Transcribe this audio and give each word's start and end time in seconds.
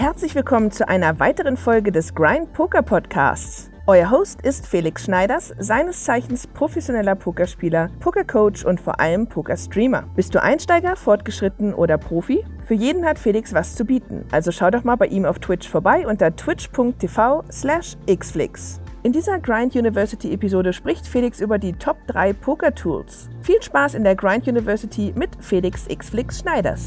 Herzlich 0.00 0.34
willkommen 0.34 0.70
zu 0.70 0.88
einer 0.88 1.20
weiteren 1.20 1.58
Folge 1.58 1.92
des 1.92 2.14
Grind 2.14 2.54
Poker 2.54 2.80
Podcasts. 2.80 3.70
Euer 3.86 4.10
Host 4.10 4.40
ist 4.40 4.66
Felix 4.66 5.04
Schneiders, 5.04 5.52
seines 5.58 6.04
Zeichens 6.04 6.46
professioneller 6.46 7.14
Pokerspieler, 7.14 7.90
Pokercoach 8.00 8.64
und 8.64 8.80
vor 8.80 8.98
allem 8.98 9.26
Pokerstreamer. 9.28 10.04
Bist 10.16 10.34
du 10.34 10.42
Einsteiger, 10.42 10.96
fortgeschritten 10.96 11.74
oder 11.74 11.98
Profi? 11.98 12.46
Für 12.64 12.72
jeden 12.72 13.04
hat 13.04 13.18
Felix 13.18 13.52
was 13.52 13.74
zu 13.74 13.84
bieten, 13.84 14.24
also 14.30 14.52
schau 14.52 14.70
doch 14.70 14.84
mal 14.84 14.96
bei 14.96 15.08
ihm 15.08 15.26
auf 15.26 15.38
Twitch 15.38 15.68
vorbei 15.68 16.06
unter 16.06 16.34
twitch.tv 16.34 17.44
slash 17.52 17.98
xflix. 18.06 18.80
In 19.02 19.12
dieser 19.12 19.38
Grind 19.38 19.76
University 19.76 20.32
Episode 20.32 20.72
spricht 20.72 21.06
Felix 21.06 21.42
über 21.42 21.58
die 21.58 21.74
Top 21.74 21.98
3 22.06 22.32
Poker 22.32 22.74
Tools. 22.74 23.28
Viel 23.42 23.60
Spaß 23.60 23.96
in 23.96 24.04
der 24.04 24.16
Grind 24.16 24.48
University 24.48 25.12
mit 25.14 25.36
Felix 25.40 25.86
Xflix 25.88 26.38
Schneiders. 26.38 26.86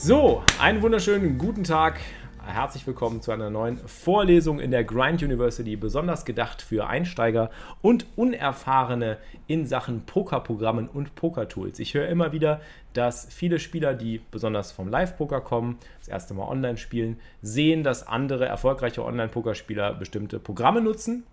So, 0.00 0.44
einen 0.60 0.80
wunderschönen 0.80 1.38
guten 1.38 1.64
Tag. 1.64 1.98
Herzlich 2.46 2.86
willkommen 2.86 3.20
zu 3.20 3.32
einer 3.32 3.50
neuen 3.50 3.78
Vorlesung 3.78 4.60
in 4.60 4.70
der 4.70 4.84
Grind 4.84 5.24
University, 5.24 5.74
besonders 5.74 6.24
gedacht 6.24 6.62
für 6.62 6.86
Einsteiger 6.86 7.50
und 7.82 8.06
Unerfahrene 8.14 9.18
in 9.48 9.66
Sachen 9.66 10.06
Pokerprogrammen 10.06 10.86
und 10.88 11.16
Pokertools. 11.16 11.80
Ich 11.80 11.94
höre 11.94 12.06
immer 12.06 12.30
wieder, 12.30 12.60
dass 12.92 13.26
viele 13.28 13.58
Spieler, 13.58 13.92
die 13.92 14.20
besonders 14.30 14.70
vom 14.70 14.86
Live-Poker 14.86 15.40
kommen, 15.40 15.78
das 15.98 16.06
erste 16.06 16.32
Mal 16.32 16.46
online 16.46 16.78
spielen, 16.78 17.18
sehen, 17.42 17.82
dass 17.82 18.06
andere 18.06 18.46
erfolgreiche 18.46 19.04
Online-Pokerspieler 19.04 19.94
bestimmte 19.94 20.38
Programme 20.38 20.80
nutzen, 20.80 21.24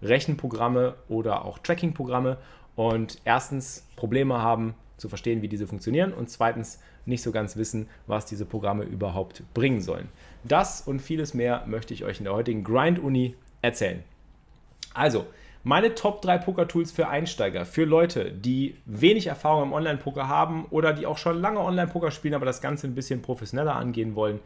Rechenprogramme 0.00 0.94
oder 1.10 1.44
auch 1.44 1.58
Tracking-Programme 1.58 2.38
und 2.74 3.18
erstens 3.26 3.86
Probleme 3.96 4.40
haben 4.40 4.74
zu 4.98 5.08
verstehen, 5.08 5.40
wie 5.40 5.48
diese 5.48 5.66
funktionieren 5.66 6.12
und 6.12 6.28
zweitens 6.28 6.78
nicht 7.06 7.22
so 7.22 7.32
ganz 7.32 7.56
wissen, 7.56 7.88
was 8.06 8.26
diese 8.26 8.44
Programme 8.44 8.84
überhaupt 8.84 9.42
bringen 9.54 9.80
sollen. 9.80 10.08
Das 10.44 10.82
und 10.82 11.00
vieles 11.00 11.32
mehr 11.32 11.64
möchte 11.66 11.94
ich 11.94 12.04
euch 12.04 12.18
in 12.18 12.24
der 12.24 12.34
heutigen 12.34 12.64
Grind-Uni 12.64 13.34
erzählen. 13.62 14.04
Also, 14.94 15.26
meine 15.64 15.94
Top 15.94 16.22
3 16.22 16.38
Poker-Tools 16.38 16.92
für 16.92 17.08
Einsteiger, 17.08 17.64
für 17.64 17.84
Leute, 17.84 18.32
die 18.32 18.76
wenig 18.84 19.26
Erfahrung 19.26 19.64
im 19.64 19.72
Online-Poker 19.72 20.28
haben 20.28 20.66
oder 20.70 20.92
die 20.92 21.06
auch 21.06 21.18
schon 21.18 21.40
lange 21.40 21.60
Online-Poker 21.60 22.10
spielen, 22.10 22.34
aber 22.34 22.46
das 22.46 22.60
Ganze 22.60 22.86
ein 22.86 22.94
bisschen 22.94 23.22
professioneller 23.22 23.76
angehen 23.76 24.14
wollen. 24.14 24.40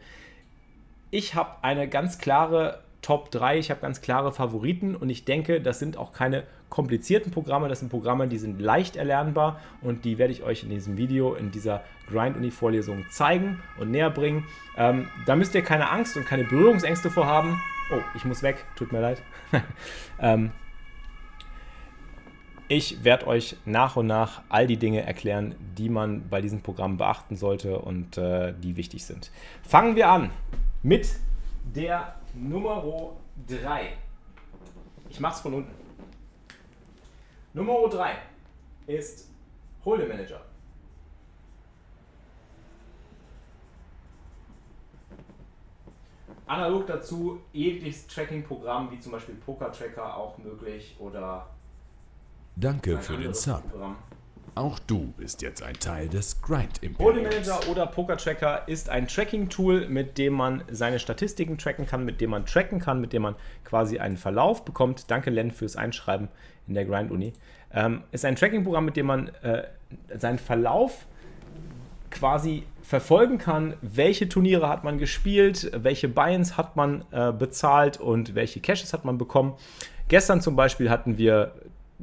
Ich 1.11 1.35
habe 1.35 1.51
eine 1.61 1.87
ganz 1.87 2.17
klare 2.17 2.82
Top 3.03 3.29
3. 3.29 3.59
Ich 3.59 3.69
habe 3.69 3.81
ganz 3.81 4.01
klare 4.01 4.31
Favoriten 4.31 4.95
und 4.95 5.09
ich 5.09 5.25
denke, 5.25 5.61
das 5.61 5.77
sind 5.77 5.97
auch 5.97 6.13
keine 6.13 6.43
komplizierten 6.69 7.31
Programme. 7.31 7.67
Das 7.67 7.81
sind 7.81 7.89
Programme, 7.89 8.27
die 8.27 8.39
sind 8.39 8.59
leicht 8.59 8.95
erlernbar 8.95 9.59
und 9.81 10.05
die 10.05 10.17
werde 10.17 10.33
ich 10.33 10.41
euch 10.41 10.63
in 10.63 10.69
diesem 10.69 10.97
Video, 10.97 11.35
in 11.35 11.51
dieser 11.51 11.83
Grind-Uni-Vorlesung 12.09 13.05
zeigen 13.11 13.61
und 13.77 13.91
näher 13.91 14.09
bringen. 14.09 14.47
Ähm, 14.77 15.09
da 15.27 15.35
müsst 15.35 15.53
ihr 15.53 15.61
keine 15.61 15.91
Angst 15.91 16.17
und 16.17 16.25
keine 16.25 16.45
Berührungsängste 16.45 17.11
vorhaben. 17.11 17.61
Oh, 17.91 17.99
ich 18.15 18.25
muss 18.25 18.41
weg, 18.41 18.65
tut 18.75 18.91
mir 18.91 19.01
leid. 19.01 19.21
ähm, 20.19 20.51
ich 22.69 23.03
werde 23.03 23.27
euch 23.27 23.57
nach 23.65 23.97
und 23.97 24.07
nach 24.07 24.41
all 24.47 24.65
die 24.65 24.77
Dinge 24.77 25.05
erklären, 25.05 25.55
die 25.77 25.89
man 25.89 26.29
bei 26.29 26.41
diesem 26.41 26.61
Programm 26.61 26.97
beachten 26.97 27.35
sollte 27.35 27.77
und 27.77 28.17
äh, 28.17 28.53
die 28.57 28.77
wichtig 28.77 29.05
sind. 29.05 29.29
Fangen 29.61 29.97
wir 29.97 30.09
an 30.09 30.31
mit 30.81 31.07
der 31.75 32.15
Nummer 32.33 33.15
3. 33.47 33.97
Ich 35.09 35.19
mache 35.19 35.35
es 35.35 35.41
von 35.41 35.53
unten. 35.53 35.71
Nummer 37.53 37.87
3 37.87 38.17
ist 38.87 39.29
Hold'em 39.85 40.07
Manager. 40.07 40.41
Analog 46.47 46.87
dazu 46.87 47.39
jegliches 47.51 48.07
Tracking-Programm, 48.07 48.91
wie 48.91 48.99
zum 48.99 49.11
Beispiel 49.11 49.35
Poker 49.35 49.71
Tracker 49.71 50.17
auch 50.17 50.37
möglich 50.37 50.95
oder. 50.99 51.47
Danke 52.55 52.99
für 52.99 53.17
den 53.17 53.33
Sub. 53.33 53.69
Programm. 53.69 53.95
Auch 54.55 54.77
du 54.77 55.13
bist 55.17 55.41
jetzt 55.41 55.63
ein 55.63 55.73
Teil 55.79 56.09
des 56.09 56.39
Grind 56.43 56.83
Imperiums. 56.83 57.23
Manager 57.23 57.71
oder 57.71 57.87
Poker 57.87 58.17
Tracker 58.17 58.67
ist 58.67 58.87
ein 58.87 59.07
Tracking-Tool, 59.07 59.87
mit 59.87 60.19
dem 60.19 60.33
man 60.33 60.63
seine 60.69 60.99
Statistiken 60.99 61.57
tracken 61.57 61.87
kann, 61.87 62.05
mit 62.05 62.21
dem 62.21 62.29
man 62.29 62.45
tracken 62.45 62.79
kann, 62.79 63.01
mit 63.01 63.13
dem 63.13 63.23
man 63.23 63.35
quasi 63.63 63.97
einen 63.97 64.15
Verlauf 64.15 64.63
bekommt. 64.63 65.09
Danke, 65.09 65.31
Len, 65.31 65.49
fürs 65.49 65.75
Einschreiben 65.75 66.27
in 66.67 66.75
der 66.75 66.85
Grind-Uni. 66.85 67.33
Ähm, 67.73 68.03
ist 68.11 68.25
ein 68.25 68.35
Tracking-Programm, 68.35 68.85
mit 68.85 68.95
dem 68.95 69.07
man 69.07 69.29
äh, 69.41 69.63
seinen 70.15 70.37
Verlauf 70.37 71.07
quasi 72.11 72.63
verfolgen 72.83 73.39
kann, 73.39 73.73
welche 73.81 74.29
Turniere 74.29 74.69
hat 74.69 74.83
man 74.83 74.99
gespielt, 74.99 75.71
welche 75.73 76.07
Buy-ins 76.07 76.57
hat 76.57 76.75
man 76.75 77.05
äh, 77.09 77.31
bezahlt 77.31 77.99
und 77.99 78.35
welche 78.35 78.59
Caches 78.59 78.93
hat 78.93 79.03
man 79.03 79.17
bekommen. 79.17 79.55
Gestern 80.09 80.41
zum 80.41 80.55
Beispiel 80.55 80.91
hatten 80.91 81.17
wir 81.17 81.53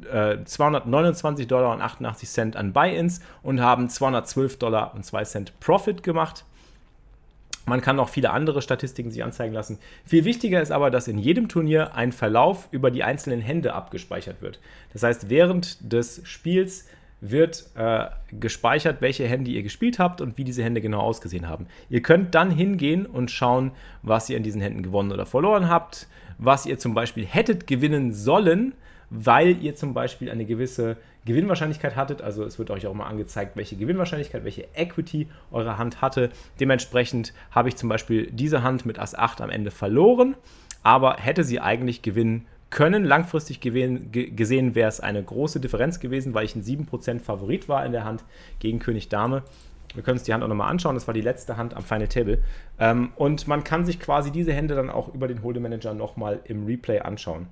229 0.01 1.45
äh, 1.45 1.47
Dollar 1.47 1.73
und 1.73 1.81
88 1.81 2.29
Cent 2.29 2.55
an 2.55 2.73
Buy-ins 2.73 3.21
und 3.43 3.61
haben 3.61 3.89
212 3.89 4.57
Dollar 4.57 4.93
und 4.95 5.05
2 5.05 5.23
Cent 5.23 5.59
Profit 5.59 6.03
gemacht. 6.03 6.45
Man 7.65 7.81
kann 7.81 7.99
auch 7.99 8.09
viele 8.09 8.31
andere 8.31 8.61
Statistiken 8.61 9.11
sich 9.11 9.23
anzeigen 9.23 9.53
lassen. 9.53 9.77
Viel 10.05 10.25
wichtiger 10.25 10.61
ist 10.61 10.71
aber, 10.71 10.89
dass 10.89 11.07
in 11.07 11.17
jedem 11.17 11.47
Turnier 11.47 11.95
ein 11.95 12.11
Verlauf 12.11 12.67
über 12.71 12.89
die 12.89 13.03
einzelnen 13.03 13.39
Hände 13.39 13.73
abgespeichert 13.73 14.41
wird. 14.41 14.59
Das 14.93 15.03
heißt, 15.03 15.29
während 15.29 15.77
des 15.91 16.21
Spiels 16.25 16.87
wird 17.21 17.69
äh, 17.75 18.07
gespeichert, 18.31 18.99
welche 19.01 19.27
Hände 19.27 19.51
ihr 19.51 19.61
gespielt 19.61 19.99
habt 19.99 20.21
und 20.21 20.39
wie 20.39 20.43
diese 20.43 20.63
Hände 20.63 20.81
genau 20.81 21.01
ausgesehen 21.01 21.47
haben. 21.47 21.67
Ihr 21.87 22.01
könnt 22.01 22.33
dann 22.33 22.49
hingehen 22.49 23.05
und 23.05 23.29
schauen, 23.29 23.71
was 24.01 24.27
ihr 24.29 24.37
in 24.37 24.43
diesen 24.43 24.59
Händen 24.59 24.81
gewonnen 24.81 25.11
oder 25.11 25.27
verloren 25.27 25.69
habt, 25.69 26.07
was 26.39 26.65
ihr 26.65 26.79
zum 26.79 26.95
Beispiel 26.95 27.25
hättet 27.25 27.67
gewinnen 27.67 28.11
sollen, 28.11 28.73
weil 29.11 29.61
ihr 29.61 29.75
zum 29.75 29.93
Beispiel 29.93 30.31
eine 30.31 30.45
gewisse 30.45 30.97
Gewinnwahrscheinlichkeit 31.25 31.95
hattet. 31.95 32.21
Also 32.21 32.43
es 32.43 32.57
wird 32.57 32.71
euch 32.71 32.87
auch 32.87 32.93
mal 32.93 33.05
angezeigt, 33.05 33.55
welche 33.55 33.75
Gewinnwahrscheinlichkeit, 33.75 34.43
welche 34.43 34.67
Equity 34.73 35.27
eure 35.51 35.77
Hand 35.77 36.01
hatte. 36.01 36.29
Dementsprechend 36.59 37.33
habe 37.51 37.69
ich 37.69 37.75
zum 37.75 37.89
Beispiel 37.89 38.31
diese 38.31 38.63
Hand 38.63 38.85
mit 38.85 38.97
Ass 38.97 39.13
8 39.13 39.41
am 39.41 39.49
Ende 39.49 39.69
verloren, 39.69 40.35
aber 40.81 41.17
hätte 41.17 41.43
sie 41.43 41.59
eigentlich 41.59 42.01
gewinnen 42.01 42.47
können. 42.69 43.03
Langfristig 43.03 43.59
gesehen 43.59 44.75
wäre 44.75 44.89
es 44.89 45.01
eine 45.01 45.21
große 45.21 45.59
Differenz 45.59 45.99
gewesen, 45.99 46.33
weil 46.33 46.45
ich 46.45 46.55
ein 46.55 46.63
7% 46.63 47.19
Favorit 47.19 47.67
war 47.67 47.85
in 47.85 47.91
der 47.91 48.05
Hand 48.05 48.23
gegen 48.59 48.79
König 48.79 49.09
Dame. 49.09 49.43
Wir 49.93 50.03
können 50.03 50.17
uns 50.17 50.23
die 50.23 50.33
Hand 50.33 50.41
auch 50.41 50.47
nochmal 50.47 50.71
anschauen. 50.71 50.95
Das 50.95 51.05
war 51.05 51.13
die 51.13 51.19
letzte 51.19 51.57
Hand 51.57 51.75
am 51.75 51.83
Final 51.83 52.07
Table. 52.07 52.41
Ähm, 52.79 53.11
und 53.17 53.45
man 53.47 53.65
kann 53.65 53.85
sich 53.85 53.99
quasi 53.99 54.31
diese 54.31 54.53
Hände 54.53 54.73
dann 54.73 54.89
auch 54.89 55.13
über 55.13 55.27
den 55.27 55.41
Hold'em 55.41 55.59
Manager 55.59 55.93
nochmal 55.93 56.39
im 56.45 56.65
Replay 56.65 56.99
anschauen. 56.99 57.47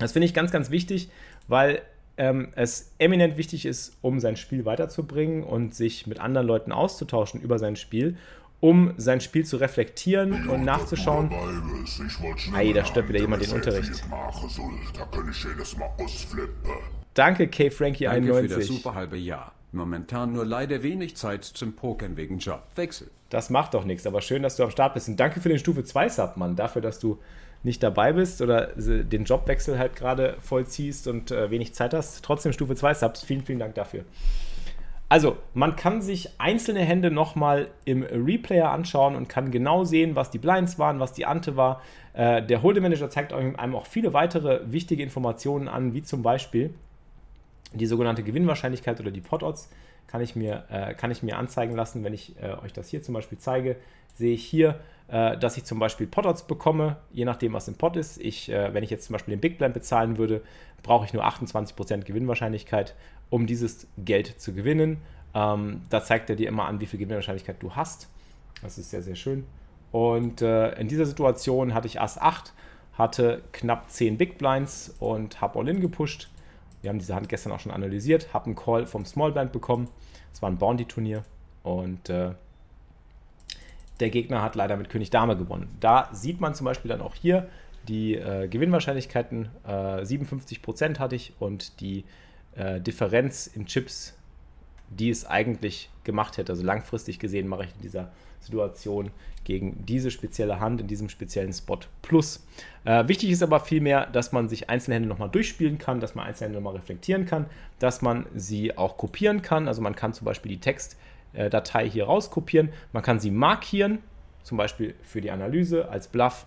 Das 0.00 0.12
finde 0.12 0.26
ich 0.26 0.34
ganz, 0.34 0.50
ganz 0.50 0.70
wichtig, 0.70 1.10
weil 1.46 1.82
ähm, 2.16 2.48
es 2.56 2.92
eminent 2.98 3.36
wichtig 3.36 3.66
ist, 3.66 3.96
um 4.00 4.18
sein 4.18 4.36
Spiel 4.36 4.64
weiterzubringen 4.64 5.44
und 5.44 5.74
sich 5.74 6.06
mit 6.06 6.18
anderen 6.18 6.46
Leuten 6.46 6.72
auszutauschen 6.72 7.40
über 7.40 7.58
sein 7.58 7.76
Spiel, 7.76 8.16
um 8.60 8.94
sein 8.96 9.20
Spiel 9.20 9.44
zu 9.44 9.58
reflektieren 9.58 10.48
und 10.48 10.64
nachzuschauen. 10.64 11.30
Hey, 12.54 12.72
da 12.72 12.84
stört 12.84 13.08
wieder 13.08 13.20
jemand 13.20 13.44
den 13.44 13.52
Unterricht. 13.52 14.02
Danke, 17.14 17.48
K. 17.48 17.70
Frankie 17.70 18.08
91. 18.08 18.34
Danke 18.34 18.48
für 18.48 18.60
das 18.60 18.66
super 18.66 18.94
halbe 18.94 19.16
Jahr. 19.16 19.52
Momentan 19.72 20.32
nur 20.32 20.44
leider 20.44 20.82
wenig 20.82 21.16
Zeit 21.16 21.44
zum 21.44 21.74
Pokern 21.74 22.16
wegen 22.16 22.38
Jobwechsel. 22.38 23.10
Das 23.28 23.50
macht 23.50 23.74
doch 23.74 23.84
nichts, 23.84 24.06
aber 24.06 24.20
schön, 24.20 24.42
dass 24.42 24.56
du 24.56 24.64
am 24.64 24.70
Start 24.70 24.94
bist. 24.94 25.08
Und 25.08 25.18
danke 25.18 25.40
für 25.40 25.48
den 25.48 25.58
Stufe 25.58 25.84
2 25.84 26.08
Sub, 26.08 26.36
Mann. 26.36 26.56
Dafür, 26.56 26.82
dass 26.82 26.98
du 26.98 27.18
nicht 27.62 27.82
dabei 27.82 28.12
bist 28.12 28.40
oder 28.40 28.68
den 28.76 29.24
Jobwechsel 29.24 29.78
halt 29.78 29.94
gerade 29.96 30.36
vollziehst 30.40 31.06
und 31.08 31.30
äh, 31.30 31.50
wenig 31.50 31.74
Zeit 31.74 31.92
hast, 31.92 32.24
trotzdem 32.24 32.52
Stufe 32.52 32.74
2 32.74 32.94
Subs. 32.94 33.22
Vielen, 33.22 33.42
vielen 33.42 33.58
Dank 33.58 33.74
dafür. 33.74 34.04
Also, 35.10 35.36
man 35.54 35.74
kann 35.74 36.02
sich 36.02 36.30
einzelne 36.38 36.80
Hände 36.80 37.10
nochmal 37.10 37.68
im 37.84 38.04
Replayer 38.04 38.70
anschauen 38.70 39.16
und 39.16 39.28
kann 39.28 39.50
genau 39.50 39.82
sehen, 39.82 40.14
was 40.14 40.30
die 40.30 40.38
Blinds 40.38 40.78
waren, 40.78 41.00
was 41.00 41.12
die 41.12 41.26
Ante 41.26 41.56
war. 41.56 41.82
Äh, 42.12 42.42
der 42.42 42.62
Hold'em 42.62 42.80
Manager 42.80 43.10
zeigt 43.10 43.32
einem 43.32 43.74
auch 43.74 43.86
viele 43.86 44.12
weitere 44.12 44.60
wichtige 44.70 45.02
Informationen 45.02 45.66
an, 45.66 45.94
wie 45.94 46.02
zum 46.02 46.22
Beispiel 46.22 46.72
die 47.72 47.86
sogenannte 47.86 48.22
Gewinnwahrscheinlichkeit 48.22 49.00
oder 49.00 49.10
die 49.10 49.20
Pot-Odds 49.20 49.68
kann 50.10 50.20
ich 50.20 50.34
mir, 50.34 50.64
äh, 50.70 50.94
kann 50.94 51.10
ich 51.10 51.22
mir 51.22 51.38
anzeigen 51.38 51.76
lassen, 51.76 52.02
wenn 52.02 52.14
ich 52.14 52.34
äh, 52.42 52.54
euch 52.64 52.72
das 52.72 52.88
hier 52.88 53.02
zum 53.02 53.14
Beispiel 53.14 53.38
zeige, 53.38 53.76
sehe 54.14 54.34
ich 54.34 54.44
hier, 54.44 54.80
äh, 55.06 55.38
dass 55.38 55.56
ich 55.56 55.64
zum 55.64 55.78
Beispiel 55.78 56.08
Pot-Odds 56.08 56.48
bekomme, 56.48 56.96
je 57.12 57.24
nachdem, 57.24 57.52
was 57.52 57.68
im 57.68 57.76
Pot 57.76 57.96
ist. 57.96 58.20
Ich, 58.20 58.50
äh, 58.50 58.74
wenn 58.74 58.82
ich 58.82 58.90
jetzt 58.90 59.06
zum 59.06 59.12
Beispiel 59.12 59.36
den 59.36 59.40
Big 59.40 59.58
Blind 59.58 59.72
bezahlen 59.72 60.18
würde, 60.18 60.42
brauche 60.82 61.04
ich 61.04 61.12
nur 61.12 61.24
28% 61.24 62.04
Gewinnwahrscheinlichkeit, 62.04 62.96
um 63.28 63.46
dieses 63.46 63.86
Geld 63.98 64.40
zu 64.40 64.52
gewinnen. 64.52 64.98
Ähm, 65.32 65.82
da 65.90 66.02
zeigt 66.02 66.28
er 66.28 66.36
dir 66.36 66.48
immer 66.48 66.64
an, 66.64 66.80
wie 66.80 66.86
viel 66.86 66.98
Gewinnwahrscheinlichkeit 66.98 67.56
du 67.60 67.76
hast. 67.76 68.08
Das 68.62 68.78
ist 68.78 68.90
sehr, 68.90 69.02
sehr 69.02 69.14
schön. 69.14 69.44
Und 69.92 70.42
äh, 70.42 70.72
in 70.72 70.88
dieser 70.88 71.06
Situation 71.06 71.72
hatte 71.72 71.86
ich 71.86 72.00
Ass 72.00 72.18
8, 72.18 72.52
hatte 72.94 73.42
knapp 73.52 73.90
10 73.90 74.18
Big 74.18 74.38
Blinds 74.38 74.94
und 74.98 75.40
habe 75.40 75.58
All-In 75.58 75.80
gepusht. 75.80 76.28
Wir 76.82 76.90
haben 76.90 76.98
diese 76.98 77.14
Hand 77.14 77.28
gestern 77.28 77.52
auch 77.52 77.60
schon 77.60 77.72
analysiert, 77.72 78.32
habe 78.32 78.46
einen 78.46 78.56
Call 78.56 78.86
vom 78.86 79.04
Small 79.04 79.32
Blind 79.32 79.52
bekommen. 79.52 79.88
Es 80.32 80.40
war 80.42 80.50
ein 80.50 80.58
Bounty-Turnier 80.58 81.24
und 81.62 82.08
äh, 82.08 82.32
der 84.00 84.10
Gegner 84.10 84.42
hat 84.42 84.54
leider 84.54 84.76
mit 84.76 84.88
König 84.88 85.10
Dame 85.10 85.36
gewonnen. 85.36 85.68
Da 85.80 86.08
sieht 86.12 86.40
man 86.40 86.54
zum 86.54 86.64
Beispiel 86.64 86.88
dann 86.88 87.02
auch 87.02 87.14
hier 87.14 87.48
die 87.86 88.14
äh, 88.14 88.48
Gewinnwahrscheinlichkeiten. 88.48 89.50
Äh, 89.66 90.02
57% 90.02 90.98
hatte 90.98 91.16
ich 91.16 91.34
und 91.38 91.80
die 91.80 92.04
äh, 92.54 92.80
Differenz 92.80 93.46
in 93.46 93.66
Chips, 93.66 94.16
die 94.88 95.10
es 95.10 95.26
eigentlich 95.26 95.90
gemacht 96.10 96.36
hätte. 96.36 96.52
Also 96.52 96.64
langfristig 96.64 97.18
gesehen 97.18 97.46
mache 97.46 97.64
ich 97.64 97.70
in 97.76 97.82
dieser 97.82 98.10
Situation 98.40 99.10
gegen 99.44 99.84
diese 99.86 100.10
spezielle 100.10 100.60
Hand 100.60 100.80
in 100.80 100.86
diesem 100.86 101.08
speziellen 101.08 101.52
Spot 101.52 101.78
plus. 102.02 102.44
Äh, 102.84 103.06
wichtig 103.08 103.30
ist 103.30 103.42
aber 103.42 103.60
vielmehr, 103.60 104.06
dass 104.06 104.32
man 104.32 104.48
sich 104.48 104.68
Einzelhände 104.68 105.08
nochmal 105.08 105.28
durchspielen 105.28 105.78
kann, 105.78 106.00
dass 106.00 106.14
man 106.14 106.26
Einzelhände 106.26 106.58
nochmal 106.58 106.76
reflektieren 106.76 107.26
kann, 107.26 107.46
dass 107.78 108.02
man 108.02 108.26
sie 108.34 108.76
auch 108.76 108.96
kopieren 108.96 109.42
kann. 109.42 109.68
Also 109.68 109.80
man 109.82 109.94
kann 109.94 110.12
zum 110.12 110.24
Beispiel 110.24 110.50
die 110.50 110.60
Textdatei 110.60 111.88
hier 111.88 112.04
rauskopieren, 112.04 112.70
man 112.92 113.02
kann 113.02 113.20
sie 113.20 113.30
markieren, 113.30 113.98
zum 114.42 114.58
Beispiel 114.58 114.94
für 115.02 115.20
die 115.20 115.30
Analyse 115.30 115.88
als 115.88 116.08
Bluff 116.08 116.46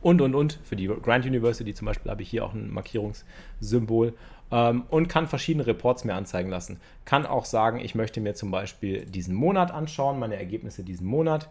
und 0.00 0.20
und 0.20 0.34
und. 0.34 0.58
Für 0.62 0.76
die 0.76 0.86
Grand 0.86 1.26
University 1.26 1.74
zum 1.74 1.86
Beispiel 1.86 2.10
habe 2.10 2.22
ich 2.22 2.30
hier 2.30 2.44
auch 2.44 2.54
ein 2.54 2.70
Markierungssymbol 2.70 4.14
ähm, 4.50 4.84
und 4.88 5.08
kann 5.08 5.28
verschiedene 5.28 5.66
Reports 5.66 6.04
mir 6.04 6.14
anzeigen 6.14 6.50
lassen. 6.50 6.80
Kann 7.04 7.26
auch 7.26 7.44
sagen, 7.44 7.80
ich 7.80 7.94
möchte 7.94 8.20
mir 8.20 8.34
zum 8.34 8.50
Beispiel 8.50 9.04
diesen 9.06 9.34
Monat 9.34 9.70
anschauen, 9.70 10.18
meine 10.18 10.36
Ergebnisse 10.36 10.82
diesen 10.82 11.06
Monat. 11.06 11.48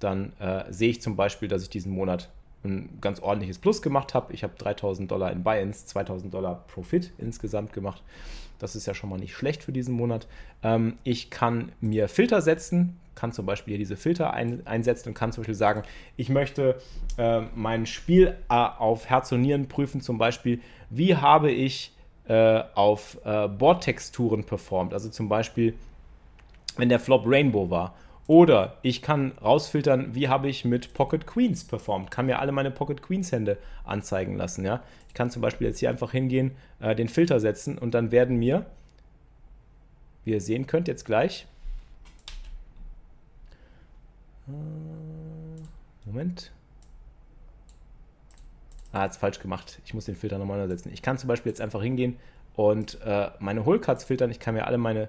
Dann 0.00 0.32
äh, 0.38 0.64
sehe 0.70 0.90
ich 0.90 1.02
zum 1.02 1.16
Beispiel, 1.16 1.48
dass 1.48 1.62
ich 1.62 1.70
diesen 1.70 1.92
Monat 1.92 2.28
ein 2.64 2.98
ganz 3.00 3.20
ordentliches 3.20 3.58
Plus 3.58 3.82
gemacht 3.82 4.14
habe. 4.14 4.32
Ich 4.32 4.42
habe 4.42 4.54
3000 4.58 5.10
Dollar 5.10 5.32
in 5.32 5.42
Buy-ins, 5.42 5.86
2000 5.86 6.32
Dollar 6.32 6.64
Profit 6.68 7.12
insgesamt 7.18 7.72
gemacht. 7.72 8.02
Das 8.58 8.74
ist 8.74 8.86
ja 8.86 8.94
schon 8.94 9.10
mal 9.10 9.18
nicht 9.18 9.34
schlecht 9.34 9.62
für 9.62 9.72
diesen 9.72 9.94
Monat. 9.94 10.26
Ähm, 10.62 10.98
ich 11.04 11.30
kann 11.30 11.72
mir 11.80 12.08
Filter 12.08 12.42
setzen, 12.42 12.98
kann 13.14 13.32
zum 13.32 13.46
Beispiel 13.46 13.72
hier 13.72 13.78
diese 13.78 13.96
Filter 13.96 14.32
ein, 14.32 14.66
einsetzen 14.66 15.10
und 15.10 15.14
kann 15.14 15.32
zum 15.32 15.42
Beispiel 15.42 15.54
sagen, 15.54 15.82
ich 16.16 16.28
möchte 16.28 16.80
äh, 17.16 17.42
mein 17.54 17.86
Spiel 17.86 18.36
äh, 18.48 18.54
auf 18.54 19.06
Herz 19.06 19.32
und 19.32 19.42
Nieren 19.42 19.68
prüfen, 19.68 20.00
zum 20.00 20.18
Beispiel, 20.18 20.60
wie 20.90 21.16
habe 21.16 21.50
ich 21.50 21.92
äh, 22.28 22.62
auf 22.74 23.18
äh, 23.24 23.48
Bordtexturen 23.48 24.44
performt. 24.44 24.92
Also 24.92 25.08
zum 25.08 25.28
Beispiel, 25.28 25.74
wenn 26.76 26.88
der 26.88 27.00
Flop 27.00 27.24
Rainbow 27.26 27.70
war. 27.70 27.94
Oder 28.26 28.76
ich 28.82 29.00
kann 29.00 29.32
rausfiltern, 29.42 30.14
wie 30.14 30.28
habe 30.28 30.48
ich 30.48 30.66
mit 30.66 30.92
Pocket 30.92 31.26
Queens 31.26 31.64
performt. 31.64 32.10
Kann 32.10 32.26
mir 32.26 32.38
alle 32.38 32.52
meine 32.52 32.70
Pocket 32.70 33.00
Queens 33.00 33.32
Hände 33.32 33.56
anzeigen 33.84 34.36
lassen. 34.36 34.66
Ja? 34.66 34.82
Ich 35.08 35.14
kann 35.14 35.30
zum 35.30 35.40
Beispiel 35.40 35.66
jetzt 35.66 35.78
hier 35.78 35.88
einfach 35.88 36.12
hingehen, 36.12 36.52
äh, 36.80 36.94
den 36.94 37.08
Filter 37.08 37.40
setzen 37.40 37.78
und 37.78 37.94
dann 37.94 38.10
werden 38.12 38.36
mir, 38.36 38.66
wie 40.24 40.32
ihr 40.32 40.42
sehen 40.42 40.66
könnt, 40.66 40.88
jetzt 40.88 41.06
gleich. 41.06 41.46
Äh, 44.46 44.50
Moment. 46.04 46.52
Ah, 48.92 49.00
hat 49.00 49.10
es 49.10 49.16
falsch 49.16 49.38
gemacht. 49.40 49.80
Ich 49.84 49.92
muss 49.94 50.06
den 50.06 50.16
Filter 50.16 50.38
nochmal 50.38 50.66
setzen. 50.68 50.90
Ich 50.92 51.02
kann 51.02 51.18
zum 51.18 51.28
Beispiel 51.28 51.50
jetzt 51.50 51.60
einfach 51.60 51.82
hingehen 51.82 52.16
und 52.56 53.00
äh, 53.02 53.30
meine 53.38 53.64
Holecards 53.64 54.04
filtern. 54.04 54.30
Ich 54.30 54.40
kann 54.40 54.54
mir 54.54 54.66
alle 54.66 54.78
meine, 54.78 55.08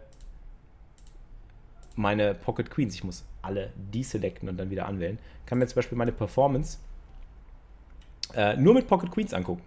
meine 1.96 2.36
Pocket 2.36 2.70
Queens, 2.70 2.94
ich 2.96 3.04
muss 3.04 3.24
alle 3.42 3.72
deselecten 3.76 4.50
und 4.50 4.58
dann 4.58 4.70
wieder 4.70 4.86
anwählen. 4.86 5.18
Ich 5.42 5.46
kann 5.46 5.60
mir 5.60 5.68
zum 5.68 5.76
Beispiel 5.76 5.98
meine 5.98 6.12
Performance 6.12 6.78
äh, 8.36 8.56
nur 8.58 8.74
mit 8.74 8.88
Pocket 8.88 9.10
Queens 9.10 9.34
angucken. 9.34 9.64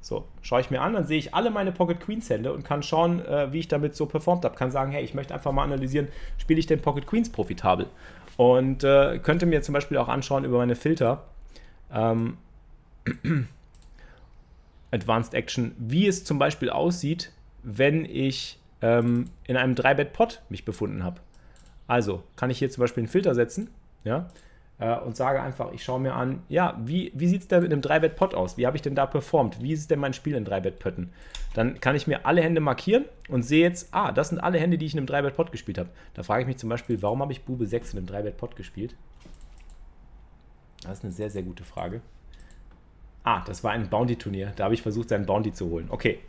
So, 0.00 0.26
schaue 0.42 0.60
ich 0.60 0.70
mir 0.70 0.82
an, 0.82 0.92
dann 0.92 1.06
sehe 1.06 1.18
ich 1.18 1.32
alle 1.32 1.50
meine 1.50 1.72
Pocket 1.72 1.98
Queens 1.98 2.28
Hände 2.28 2.52
und 2.52 2.62
kann 2.62 2.82
schauen, 2.82 3.24
äh, 3.24 3.50
wie 3.54 3.60
ich 3.60 3.68
damit 3.68 3.96
so 3.96 4.04
performt 4.04 4.44
habe. 4.44 4.54
Kann 4.54 4.70
sagen, 4.70 4.92
hey, 4.92 5.02
ich 5.02 5.14
möchte 5.14 5.32
einfach 5.32 5.50
mal 5.50 5.64
analysieren, 5.64 6.08
spiele 6.36 6.60
ich 6.60 6.66
denn 6.66 6.82
Pocket 6.82 7.06
Queens 7.06 7.32
profitabel? 7.32 7.86
Und 8.36 8.84
äh, 8.84 9.18
könnte 9.20 9.46
mir 9.46 9.62
zum 9.62 9.72
Beispiel 9.72 9.96
auch 9.96 10.08
anschauen 10.08 10.44
über 10.44 10.58
meine 10.58 10.76
Filter, 10.76 11.24
ähm, 11.90 12.36
Advanced 14.90 15.34
Action, 15.34 15.74
wie 15.78 16.06
es 16.06 16.24
zum 16.24 16.38
Beispiel 16.38 16.70
aussieht, 16.70 17.32
wenn 17.62 18.04
ich 18.04 18.58
ähm, 18.82 19.26
in 19.46 19.56
einem 19.56 19.74
3-Bett-Pot 19.74 20.42
mich 20.48 20.64
befunden 20.64 21.02
habe. 21.04 21.20
Also 21.86 22.22
kann 22.36 22.50
ich 22.50 22.58
hier 22.58 22.70
zum 22.70 22.82
Beispiel 22.82 23.02
einen 23.02 23.08
Filter 23.08 23.34
setzen, 23.34 23.70
ja, 24.04 24.28
äh, 24.78 24.98
und 24.98 25.16
sage 25.16 25.40
einfach, 25.40 25.72
ich 25.72 25.84
schaue 25.84 26.00
mir 26.00 26.14
an, 26.14 26.42
ja, 26.48 26.78
wie, 26.84 27.12
wie 27.14 27.28
sieht 27.28 27.42
es 27.42 27.48
denn 27.48 27.62
mit 27.62 27.72
einem 27.72 27.80
3-Bett-Pot 27.80 28.34
aus? 28.34 28.56
Wie 28.56 28.66
habe 28.66 28.76
ich 28.76 28.82
denn 28.82 28.94
da 28.94 29.06
performt? 29.06 29.62
Wie 29.62 29.72
ist 29.72 29.90
denn 29.90 30.00
mein 30.00 30.12
Spiel 30.14 30.34
in 30.34 30.46
3-Bett-Pötten? 30.46 31.12
Dann 31.54 31.80
kann 31.80 31.94
ich 31.94 32.06
mir 32.06 32.26
alle 32.26 32.42
Hände 32.42 32.60
markieren 32.60 33.04
und 33.28 33.42
sehe 33.42 33.62
jetzt, 33.62 33.88
ah, 33.92 34.12
das 34.12 34.30
sind 34.30 34.40
alle 34.40 34.58
Hände, 34.58 34.78
die 34.78 34.86
ich 34.86 34.94
in 34.94 34.98
einem 34.98 35.06
3-Bett-Pot 35.06 35.52
gespielt 35.52 35.78
habe. 35.78 35.90
Da 36.14 36.22
frage 36.22 36.42
ich 36.42 36.46
mich 36.46 36.56
zum 36.56 36.68
Beispiel, 36.68 37.00
warum 37.02 37.20
habe 37.20 37.32
ich 37.32 37.44
Bube 37.44 37.66
6 37.66 37.94
in 37.94 37.98
einem 37.98 38.08
3-Bett-Pot 38.08 38.56
gespielt? 38.56 38.96
Das 40.82 40.98
ist 40.98 41.04
eine 41.04 41.12
sehr, 41.12 41.30
sehr 41.30 41.42
gute 41.42 41.64
Frage. 41.64 42.00
Ah, 43.24 43.42
das 43.46 43.64
war 43.64 43.72
ein 43.72 43.88
Bounty-Turnier. 43.88 44.52
Da 44.54 44.64
habe 44.64 44.74
ich 44.74 44.82
versucht, 44.82 45.08
seinen 45.08 45.26
Bounty 45.26 45.52
zu 45.52 45.70
holen. 45.70 45.86
Okay, 45.88 46.20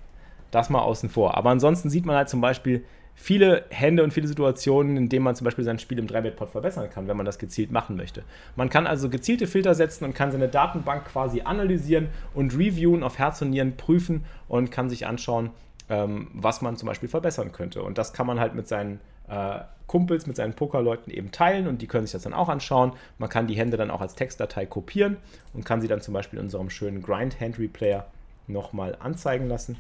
das 0.50 0.70
mal 0.70 0.80
außen 0.80 1.10
vor. 1.10 1.36
Aber 1.36 1.50
ansonsten 1.50 1.90
sieht 1.90 2.06
man 2.06 2.16
halt 2.16 2.30
zum 2.30 2.42
Beispiel 2.42 2.86
viele 3.16 3.66
Hände 3.70 4.04
und 4.04 4.14
viele 4.14 4.28
Situationen, 4.28 4.98
in 4.98 5.10
denen 5.10 5.24
man 5.24 5.36
zum 5.36 5.46
Beispiel 5.46 5.64
sein 5.64 5.80
Spiel 5.80 6.00
im 6.00 6.08
3-Bet-Pot 6.08 6.50
verbessern 6.50 6.90
kann, 6.90 7.08
wenn 7.08 7.18
man 7.18 7.26
das 7.26 7.40
gezielt 7.40 7.72
machen 7.72 7.96
möchte. 7.96 8.24
Man 8.56 8.70
kann 8.70 8.88
also 8.88 9.10
gezielte 9.10 9.48
Filter 9.48 9.76
setzen 9.76 10.06
und 10.06 10.14
kann 10.14 10.32
seine 10.32 10.48
Datenbank 10.48 11.06
quasi 11.06 11.42
analysieren 11.42 12.08
und 12.34 12.54
reviewen, 12.54 13.04
auf 13.04 13.18
Herz 13.18 13.42
und 13.42 13.50
Nieren 13.52 13.78
prüfen 13.78 14.26
und 14.48 14.72
kann 14.72 14.90
sich 14.90 15.08
anschauen, 15.08 15.52
ähm, 15.90 16.28
was 16.34 16.62
man 16.62 16.78
zum 16.78 16.88
Beispiel 16.88 17.10
verbessern 17.10 17.52
könnte. 17.52 17.84
Und 17.84 17.98
das 17.98 18.14
kann 18.14 18.28
man 18.28 18.40
halt 18.40 18.56
mit 18.56 18.68
seinen 18.68 19.00
äh, 19.28 19.60
Kumpels, 19.88 20.26
mit 20.26 20.36
seinen 20.36 20.54
Pokerleuten 20.54 21.14
eben 21.14 21.32
teilen 21.32 21.68
und 21.68 21.82
die 21.82 21.88
können 21.88 22.06
sich 22.06 22.14
das 22.14 22.24
dann 22.24 22.34
auch 22.34 22.50
anschauen. 22.50 22.94
Man 23.18 23.30
kann 23.30 23.48
die 23.48 23.56
Hände 23.56 23.78
dann 23.78 23.92
auch 23.92 24.02
als 24.02 24.16
Textdatei 24.16 24.66
kopieren 24.66 25.18
und 25.54 25.64
kann 25.64 25.80
sie 25.82 25.88
dann 25.88 26.02
zum 26.02 26.14
Beispiel 26.14 26.40
in 26.40 26.46
unserem 26.46 26.70
schönen 26.70 27.02
Grind 27.02 27.40
Hand 27.40 27.60
Replayer 27.60 28.08
nochmal 28.48 28.98
anzeigen 29.00 29.48
lassen. 29.48 29.78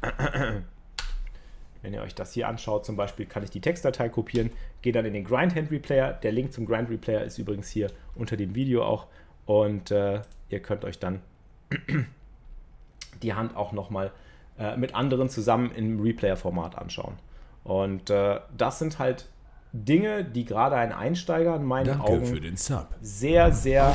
Wenn 1.82 1.92
ihr 1.92 2.02
euch 2.02 2.14
das 2.14 2.32
hier 2.32 2.48
anschaut, 2.48 2.86
zum 2.86 2.96
Beispiel, 2.96 3.26
kann 3.26 3.42
ich 3.42 3.50
die 3.50 3.60
Textdatei 3.60 4.08
kopieren, 4.08 4.50
gehe 4.80 4.92
dann 4.92 5.04
in 5.04 5.12
den 5.12 5.24
Grind 5.24 5.54
Hand 5.54 5.70
Replayer. 5.70 6.14
Der 6.14 6.32
Link 6.32 6.52
zum 6.52 6.64
Grind 6.66 6.88
Replayer 6.88 7.22
ist 7.24 7.36
übrigens 7.38 7.68
hier 7.68 7.90
unter 8.14 8.36
dem 8.36 8.54
Video 8.54 8.84
auch. 8.84 9.06
Und 9.44 9.90
äh, 9.90 10.22
ihr 10.48 10.60
könnt 10.60 10.84
euch 10.84 10.98
dann 10.98 11.20
die 13.22 13.34
Hand 13.34 13.54
auch 13.54 13.72
nochmal 13.72 14.12
äh, 14.58 14.76
mit 14.76 14.94
anderen 14.94 15.28
zusammen 15.28 15.72
im 15.72 16.00
Replayer-Format 16.00 16.78
anschauen. 16.78 17.18
Und 17.64 18.10
äh, 18.10 18.40
das 18.56 18.78
sind 18.78 18.98
halt 18.98 19.26
Dinge, 19.72 20.24
die 20.24 20.44
gerade 20.44 20.76
ein 20.76 20.92
Einsteiger 20.92 21.56
in 21.56 21.64
meinen 21.64 21.86
Danke 21.86 22.04
Augen 22.04 22.26
für 22.26 22.40
den 22.40 22.56
Sub. 22.56 22.86
sehr, 23.00 23.50
sehr 23.50 23.92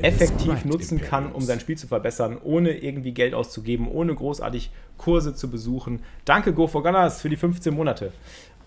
effektiv 0.00 0.64
nutzen 0.64 1.02
kann, 1.02 1.32
um 1.32 1.42
sein 1.42 1.60
Spiel 1.60 1.76
zu 1.76 1.86
verbessern, 1.86 2.38
ohne 2.42 2.70
irgendwie 2.78 3.12
Geld 3.12 3.34
auszugeben, 3.34 3.86
ohne 3.86 4.14
großartig 4.14 4.70
Kurse 4.96 5.34
zu 5.34 5.50
besuchen. 5.50 6.00
Danke 6.24 6.54
Go 6.54 6.66
for 6.66 6.82
Gunners 6.82 7.20
für 7.20 7.28
die 7.28 7.36
15 7.36 7.74
Monate. 7.74 8.10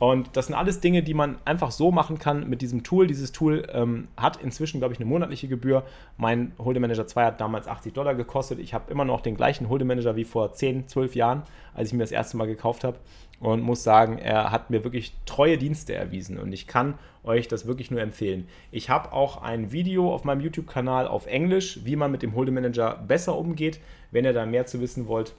Und 0.02 0.36
das 0.36 0.48
sind 0.48 0.56
alles 0.56 0.80
Dinge, 0.80 1.04
die 1.04 1.14
man 1.14 1.38
einfach 1.46 1.70
so 1.70 1.92
machen 1.92 2.18
kann 2.18 2.50
mit 2.50 2.64
diesem 2.64 2.82
Tool. 2.82 3.06
Dieses 3.06 3.34
Tool 3.34 3.68
ähm, 3.72 4.08
hat 4.18 4.42
inzwischen, 4.42 4.80
glaube 4.80 4.96
ich, 4.96 5.00
eine 5.00 5.08
monatliche 5.08 5.48
Gebühr. 5.48 5.84
Mein 6.18 6.54
Hold'em 6.58 6.80
Manager 6.80 7.06
2 7.06 7.26
hat 7.26 7.40
damals 7.40 7.68
80 7.68 7.94
Dollar 7.94 8.16
gekostet. 8.16 8.58
Ich 8.58 8.74
habe 8.74 8.92
immer 8.92 9.06
noch 9.06 9.22
den 9.22 9.36
gleichen 9.36 9.68
Hold'em 9.70 9.86
Manager 9.86 10.16
wie 10.16 10.24
vor 10.24 10.54
10, 10.54 10.88
12 10.88 11.14
Jahren, 11.14 11.44
als 11.76 11.90
ich 11.90 11.94
mir 11.94 12.02
das 12.02 12.12
erste 12.12 12.36
Mal 12.36 12.48
gekauft 12.48 12.84
habe. 12.84 12.98
Und 13.40 13.62
muss 13.62 13.84
sagen, 13.84 14.18
er 14.18 14.50
hat 14.50 14.72
mir 14.72 14.84
wirklich 14.84 15.14
treue 15.28 15.60
Dienste 15.60 15.94
erwiesen. 15.94 16.40
Und 16.40 16.52
ich 16.52 16.66
kann 16.66 16.96
euch 17.24 17.48
das 17.48 17.68
wirklich 17.68 17.92
nur 17.92 18.02
empfehlen. 18.02 18.48
Ich 18.72 18.90
habe 18.90 19.14
auch 19.14 19.44
ein 19.44 19.72
Video 19.72 20.12
auf 20.12 20.24
meinem 20.24 20.42
YouTube-Kanal 20.42 21.08
auf 21.08 21.28
Englisch, 21.28 21.82
wie 21.84 21.96
man 21.96 22.10
mit 22.10 22.24
dem 22.24 22.34
Hold'em 22.34 22.54
Manager 22.54 23.04
besser 23.08 23.38
umgeht. 23.38 23.80
Wenn 24.10 24.26
ihr 24.26 24.34
da 24.34 24.48
mehr 24.48 24.66
zu 24.66 24.82
wissen 24.82 25.06
wollt, 25.08 25.36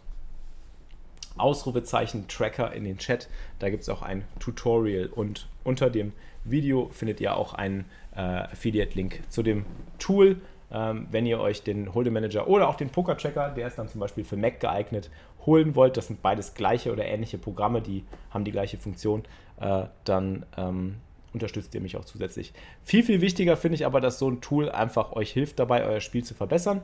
Ausrufezeichen 1.37 2.29
Tracker 2.29 2.73
in 2.73 2.85
den 2.85 2.99
Chat. 2.99 3.29
Da 3.59 3.71
gibt 3.71 3.83
es 3.83 3.89
auch 3.89 4.03
ein 4.03 4.25
Tutorial 4.39 5.07
und 5.07 5.49
unter 5.65 5.91
dem 5.91 6.13
Video 6.45 6.89
findet 6.93 7.21
ihr 7.21 7.37
auch 7.37 7.55
einen 7.55 7.85
äh, 8.15 8.21
Affiliate-Link 8.21 9.23
zu 9.29 9.43
dem 9.43 9.65
Tool. 9.99 10.41
Ähm, 10.71 11.07
wenn 11.11 11.27
ihr 11.27 11.39
euch 11.39 11.63
den 11.63 11.91
Hold'em 11.91 12.11
Manager 12.11 12.49
oder 12.49 12.69
auch 12.69 12.77
den 12.77 12.89
Poker 12.89 13.17
Tracker, 13.17 13.51
der 13.51 13.67
ist 13.67 13.79
dann 13.79 13.89
zum 13.89 14.01
Beispiel 14.01 14.25
für 14.25 14.37
Mac 14.37 14.59
geeignet, 14.61 15.11
holen 15.45 15.75
wollt, 15.75 15.97
das 15.97 16.07
sind 16.07 16.23
beides 16.23 16.55
gleiche 16.55 16.93
oder 16.93 17.05
ähnliche 17.05 17.39
Programme, 17.39 17.83
die 17.83 18.05
haben 18.31 18.45
die 18.45 18.53
gleiche 18.53 18.79
Funktion, 18.79 19.25
äh, 19.61 19.85
dann 20.05 20.47
ähm, 20.57 20.97
unterstützt 21.35 21.75
ihr 21.75 21.81
mich 21.81 21.97
auch 21.97 22.05
zusätzlich. 22.05 22.53
Viel, 22.85 23.03
viel 23.03 23.21
wichtiger 23.21 23.57
finde 23.57 23.75
ich 23.77 23.87
aber, 23.87 24.01
dass 24.01 24.19
so 24.19 24.31
ein 24.31 24.41
Tool 24.41 24.71
einfach 24.71 25.13
euch 25.13 25.31
hilft 25.31 25.59
dabei, 25.59 25.85
euer 25.85 26.01
Spiel 26.01 26.25
zu 26.25 26.35
verbessern 26.35 26.81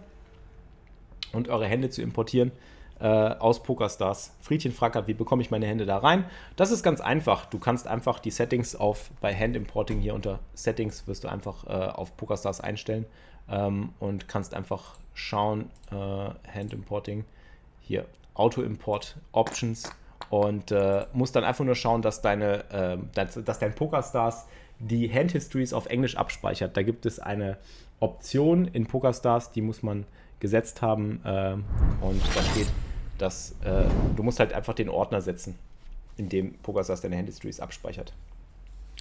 und 1.33 1.49
eure 1.49 1.67
Hände 1.67 1.91
zu 1.91 2.03
importieren 2.03 2.53
äh, 3.01 3.07
aus 3.07 3.63
PokerStars. 3.63 4.33
Friedchen 4.41 4.73
fragt, 4.73 5.07
wie 5.07 5.15
bekomme 5.15 5.43
ich 5.43 5.51
meine 5.51 5.67
Hände 5.67 5.87
da 5.87 5.99
rein? 5.99 6.25
Das 6.57 6.71
ist 6.71 6.83
ganz 6.83 7.01
einfach. 7.01 7.47
Du 7.47 7.59
kannst 7.59 7.87
einfach 7.87 8.19
die 8.19 8.31
Settings 8.31 8.75
auf 8.75 9.11
bei 9.21 9.35
Hand 9.35 9.57
Importing 9.57 10.01
hier 10.01 10.15
unter 10.15 10.41
Settings 10.55 11.07
wirst 11.07 11.25
du 11.25 11.29
einfach 11.29 11.65
äh, 11.67 11.71
auf 11.71 12.17
PokerStars 12.17 12.61
einstellen 12.61 13.07
ähm, 13.49 13.91
und 13.99 14.29
kannst 14.29 14.55
einfach 14.55 14.97
schauen, 15.15 15.71
äh, 15.91 15.95
Hand 15.95 16.73
Importing 16.73 17.25
hier 17.81 18.07
Auto 18.35 18.63
Import 18.63 19.17
Options 19.33 19.91
und 20.31 20.71
äh, 20.73 21.07
musst 21.13 21.37
dann 21.37 21.45
einfach 21.45 21.65
nur 21.65 21.75
schauen, 21.75 22.03
dass, 22.03 22.23
deine, 22.23 22.71
äh, 22.71 22.99
dass, 23.15 23.43
dass 23.43 23.59
dein 23.59 23.75
PokerStars 23.75 24.47
die 24.79 25.13
Hand 25.13 25.33
Histories 25.33 25.73
auf 25.73 25.87
Englisch 25.87 26.17
abspeichert. 26.17 26.77
Da 26.77 26.83
gibt 26.83 27.07
es 27.07 27.19
eine 27.19 27.59
Option 28.01 28.67
in 28.69 28.87
PokerStars, 28.87 29.51
die 29.53 29.63
muss 29.63 29.83
man 29.83 30.07
gesetzt 30.41 30.83
haben 30.83 31.21
äh, 31.25 31.55
und 32.01 32.23
da 32.35 32.43
steht, 32.43 32.69
dass 33.19 33.53
äh, 33.65 33.85
du 34.17 34.23
musst 34.23 34.41
halt 34.41 34.53
einfach 34.53 34.75
den 34.75 34.89
Ordner 34.89 35.21
setzen, 35.21 35.57
in 36.17 36.29
dem 36.29 36.55
PokerStars 36.59 37.01
deine 37.01 37.17
Hand 37.17 37.27
Histories 37.27 37.61
abspeichert. 37.61 38.13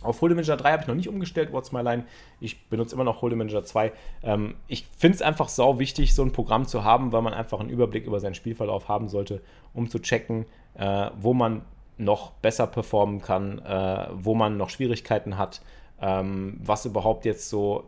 Auf 0.03 0.21
Hold'em 0.21 0.35
Manager 0.35 0.57
3 0.57 0.71
habe 0.71 0.81
ich 0.83 0.87
noch 0.87 0.95
nicht 0.95 1.09
umgestellt, 1.09 1.51
What's 1.51 1.71
My 1.71 1.81
Line. 1.81 2.05
Ich 2.39 2.67
benutze 2.67 2.93
immer 2.93 3.03
noch 3.03 3.21
Hold'em 3.23 3.37
Manager 3.37 3.63
2. 3.63 3.91
Ähm, 4.23 4.55
ich 4.67 4.85
finde 4.97 5.15
es 5.15 5.21
einfach 5.21 5.49
sau 5.49 5.79
wichtig, 5.79 6.13
so 6.13 6.23
ein 6.23 6.31
Programm 6.31 6.67
zu 6.67 6.83
haben, 6.83 7.11
weil 7.11 7.23
man 7.23 7.33
einfach 7.33 7.59
einen 7.59 7.69
Überblick 7.69 8.05
über 8.05 8.19
seinen 8.19 8.35
Spielverlauf 8.35 8.87
haben 8.87 9.07
sollte, 9.07 9.41
um 9.73 9.89
zu 9.89 9.99
checken, 9.99 10.45
äh, 10.75 11.09
wo 11.19 11.33
man 11.33 11.63
noch 11.97 12.31
besser 12.31 12.67
performen 12.67 13.21
kann, 13.21 13.57
äh, 13.59 14.07
wo 14.13 14.35
man 14.35 14.57
noch 14.57 14.69
Schwierigkeiten 14.69 15.37
hat, 15.39 15.61
ähm, 15.99 16.59
was 16.63 16.85
überhaupt 16.85 17.25
jetzt 17.25 17.49
so 17.49 17.85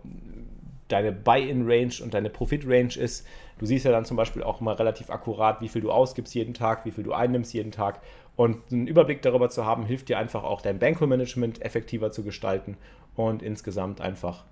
deine 0.89 1.11
Buy-in-Range 1.11 1.93
und 2.03 2.13
deine 2.13 2.29
Profit-Range 2.29 2.95
ist. 2.97 3.25
Du 3.57 3.65
siehst 3.65 3.85
ja 3.85 3.91
dann 3.91 4.05
zum 4.05 4.17
Beispiel 4.17 4.43
auch 4.43 4.61
immer 4.61 4.77
relativ 4.77 5.09
akkurat, 5.09 5.61
wie 5.61 5.69
viel 5.69 5.81
du 5.81 5.91
ausgibst 5.91 6.35
jeden 6.35 6.53
Tag, 6.53 6.85
wie 6.85 6.91
viel 6.91 7.03
du 7.03 7.13
einnimmst 7.13 7.53
jeden 7.53 7.71
Tag. 7.71 8.01
Und 8.35 8.57
einen 8.71 8.87
Überblick 8.87 9.21
darüber 9.21 9.49
zu 9.49 9.65
haben, 9.65 9.85
hilft 9.85 10.09
dir 10.09 10.17
einfach 10.17 10.43
auch 10.43 10.61
dein 10.61 10.79
Bankroll-Management 10.79 11.61
effektiver 11.61 12.11
zu 12.11 12.23
gestalten 12.23 12.77
und 13.15 13.41
insgesamt 13.41 14.01
einfach 14.01 14.45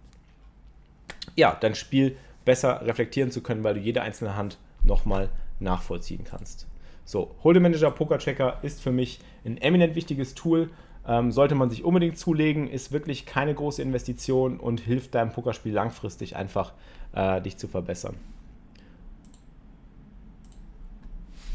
ja, 1.36 1.56
dein 1.60 1.75
Spiel 1.75 2.17
besser 2.46 2.86
reflektieren 2.86 3.32
zu 3.32 3.41
können, 3.41 3.63
weil 3.63 3.75
du 3.75 3.79
jede 3.79 4.01
einzelne 4.01 4.36
Hand 4.36 4.58
nochmal 4.84 5.29
nachvollziehen 5.60 6.24
kannst. 6.24 6.67
So, 7.06 7.36
Hold'em 7.44 7.62
Manager 7.62 7.91
Poker 7.91 8.17
Checker 8.17 8.60
ist 8.63 8.82
für 8.82 8.91
mich 8.91 9.20
ein 9.46 9.58
eminent 9.58 9.96
wichtiges 9.96 10.36
Tool. 10.36 10.70
Ähm, 11.07 11.31
sollte 11.31 11.55
man 11.55 11.69
sich 11.69 11.85
unbedingt 11.85 12.17
zulegen, 12.17 12.67
ist 12.69 12.91
wirklich 12.91 13.25
keine 13.25 13.53
große 13.55 13.81
Investition 13.81 14.59
und 14.59 14.81
hilft 14.81 15.15
deinem 15.15 15.31
Pokerspiel 15.31 15.73
langfristig 15.73 16.35
einfach, 16.35 16.73
äh, 17.13 17.41
dich 17.41 17.57
zu 17.57 17.67
verbessern. 17.67 18.15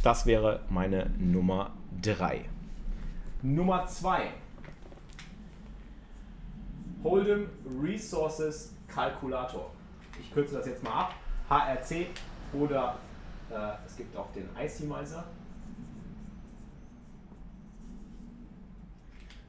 Das 0.03 0.27
wäre 0.27 0.61
meine 0.71 1.11
Nummer 1.19 1.71
3. 2.01 2.45
Nummer 3.43 3.87
2. 3.87 4.31
Hold'em 7.05 7.47
Resources 7.83 8.75
Kalkulator. 8.89 9.71
Ich 10.21 10.33
kürze 10.33 10.57
das 10.57 10.67
jetzt 10.67 10.83
mal 10.83 10.93
ab. 10.93 11.15
HRC 11.49 12.07
oder 12.53 12.97
äh, 13.51 13.55
es 13.87 13.97
gibt 13.97 14.17
auch 14.17 14.33
den 14.33 14.49
IC-Miser. 14.59 15.25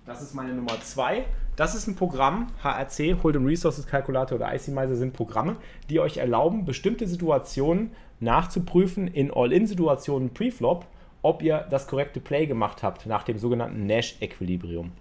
Das 0.05 0.21
ist 0.21 0.33
meine 0.33 0.53
Nummer 0.53 0.81
2. 0.81 1.25
Das 1.55 1.75
ist 1.75 1.87
ein 1.87 1.95
Programm, 1.95 2.47
HRC, 2.61 3.15
Hold'em 3.23 3.45
Resources 3.45 3.87
Calculator 3.87 4.37
oder 4.37 4.53
ICMizer 4.53 4.97
sind 4.97 5.13
Programme, 5.13 5.55
die 5.89 6.01
euch 6.01 6.17
erlauben, 6.17 6.65
bestimmte 6.65 7.07
Situationen 7.07 7.91
nachzuprüfen 8.19 9.07
in 9.07 9.31
All-In-Situationen 9.31 10.33
Preflop, 10.33 10.85
ob 11.21 11.41
ihr 11.41 11.65
das 11.69 11.87
korrekte 11.87 12.19
Play 12.19 12.47
gemacht 12.47 12.83
habt 12.83 13.05
nach 13.05 13.23
dem 13.23 13.37
sogenannten 13.37 13.85
Nash-Equilibrium. 13.85 14.91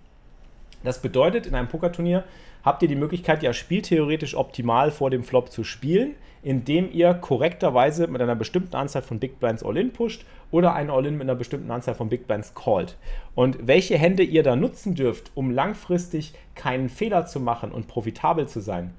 Das 0.85 1.03
bedeutet, 1.03 1.47
in 1.47 1.57
einem 1.57 1.69
Pokerturnier 1.69 2.23
habt 2.65 2.83
ihr 2.83 2.89
die 2.89 2.97
Möglichkeit, 2.97 3.43
ja 3.43 3.53
spieltheoretisch 3.53 4.35
optimal 4.35 4.91
vor 4.91 5.11
dem 5.11 5.25
Flop 5.25 5.51
zu 5.51 5.65
spielen, 5.65 6.15
indem 6.43 6.91
ihr 6.93 7.15
korrekterweise 7.15 8.09
mit 8.09 8.21
einer 8.21 8.35
bestimmten 8.35 8.75
Anzahl 8.75 9.03
von 9.03 9.21
Big 9.21 9.39
Blinds 9.39 9.65
All-In 9.65 9.93
pusht 9.93 10.25
oder 10.51 10.75
ein 10.75 10.91
All-In 10.91 11.15
mit 11.15 11.23
einer 11.23 11.37
bestimmten 11.37 11.71
Anzahl 11.71 11.95
von 11.95 12.09
Big 12.09 12.27
Blinds 12.27 12.55
callt. 12.55 12.97
Und 13.35 13.67
welche 13.67 13.97
Hände 13.97 14.23
ihr 14.23 14.43
da 14.43 14.57
nutzen 14.57 14.95
dürft, 14.95 15.31
um 15.35 15.51
langfristig 15.51 16.35
keinen 16.55 16.89
Fehler 16.89 17.27
zu 17.27 17.41
machen 17.41 17.71
und 17.71 17.87
profitabel 17.87 18.49
zu 18.49 18.61
sein 18.61 18.93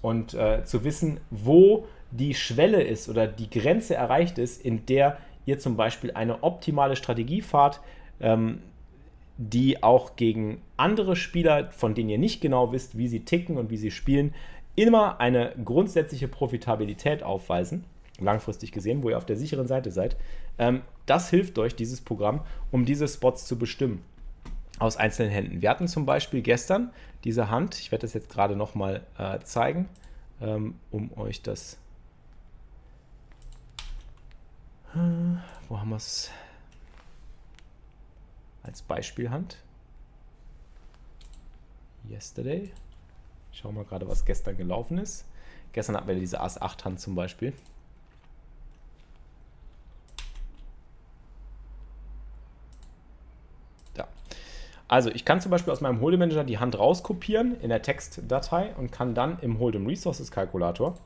und 0.00 0.34
äh, 0.34 0.64
zu 0.64 0.84
wissen, 0.84 1.20
wo 1.30 1.86
die 2.10 2.34
Schwelle 2.34 2.82
ist 2.82 3.08
oder 3.08 3.26
die 3.26 3.50
Grenze 3.50 3.94
erreicht 3.94 4.38
ist, 4.38 4.64
in 4.64 4.86
der 4.86 5.18
ihr 5.44 5.58
zum 5.58 5.76
Beispiel 5.76 6.12
eine 6.12 6.42
optimale 6.42 6.96
Strategie 6.96 7.42
fahrt, 7.42 7.80
ähm, 8.20 8.60
die 9.38 9.82
auch 9.82 10.16
gegen 10.16 10.62
andere 10.76 11.16
Spieler, 11.16 11.70
von 11.70 11.94
denen 11.94 12.08
ihr 12.08 12.18
nicht 12.18 12.40
genau 12.40 12.72
wisst, 12.72 12.96
wie 12.96 13.08
sie 13.08 13.24
ticken 13.24 13.58
und 13.58 13.70
wie 13.70 13.76
sie 13.76 13.90
spielen, 13.90 14.34
immer 14.76 15.20
eine 15.20 15.54
grundsätzliche 15.64 16.28
Profitabilität 16.28 17.22
aufweisen, 17.22 17.84
langfristig 18.18 18.72
gesehen, 18.72 19.02
wo 19.02 19.10
ihr 19.10 19.18
auf 19.18 19.26
der 19.26 19.36
sicheren 19.36 19.66
Seite 19.66 19.90
seid. 19.90 20.16
Ähm, 20.58 20.82
das 21.06 21.30
hilft 21.30 21.58
euch, 21.58 21.74
dieses 21.74 22.00
Programm, 22.00 22.40
um 22.70 22.84
diese 22.84 23.08
Spots 23.08 23.46
zu 23.46 23.58
bestimmen 23.58 24.02
aus 24.78 24.96
einzelnen 24.96 25.30
Händen. 25.30 25.62
Wir 25.62 25.70
hatten 25.70 25.88
zum 25.88 26.06
Beispiel 26.06 26.42
gestern 26.42 26.90
diese 27.24 27.50
Hand, 27.50 27.78
ich 27.78 27.92
werde 27.92 28.02
das 28.02 28.14
jetzt 28.14 28.28
gerade 28.28 28.56
nochmal 28.56 29.06
äh, 29.18 29.38
zeigen, 29.40 29.88
ähm, 30.40 30.74
um 30.90 31.16
euch 31.16 31.42
das. 31.42 31.78
Äh, 34.94 34.98
wo 35.68 35.78
haben 35.78 35.90
wir 35.90 35.96
es? 35.96 36.30
Als 38.66 38.82
Beispielhand. 38.82 39.58
Yesterday. 42.08 42.72
Schauen 43.52 43.74
wir 43.74 43.84
gerade, 43.84 44.06
was 44.08 44.24
gestern 44.24 44.56
gelaufen 44.56 44.98
ist. 44.98 45.24
Gestern 45.72 45.96
hatten 45.96 46.08
wir 46.08 46.14
diese 46.14 46.40
Ass-8-Hand 46.40 47.00
zum 47.00 47.14
Beispiel. 47.14 47.52
Ja. 53.96 54.06
Also 54.88 55.10
ich 55.10 55.24
kann 55.24 55.40
zum 55.40 55.50
Beispiel 55.50 55.72
aus 55.72 55.80
meinem 55.80 56.00
Hold'em 56.00 56.18
Manager 56.18 56.44
die 56.44 56.58
Hand 56.58 56.78
rauskopieren 56.78 57.60
in 57.60 57.70
der 57.70 57.82
Textdatei 57.82 58.74
und 58.76 58.92
kann 58.92 59.14
dann 59.14 59.38
im 59.40 59.58
Hold'em 59.58 59.86
Resources 59.86 60.30
Kalkulator 60.30 60.96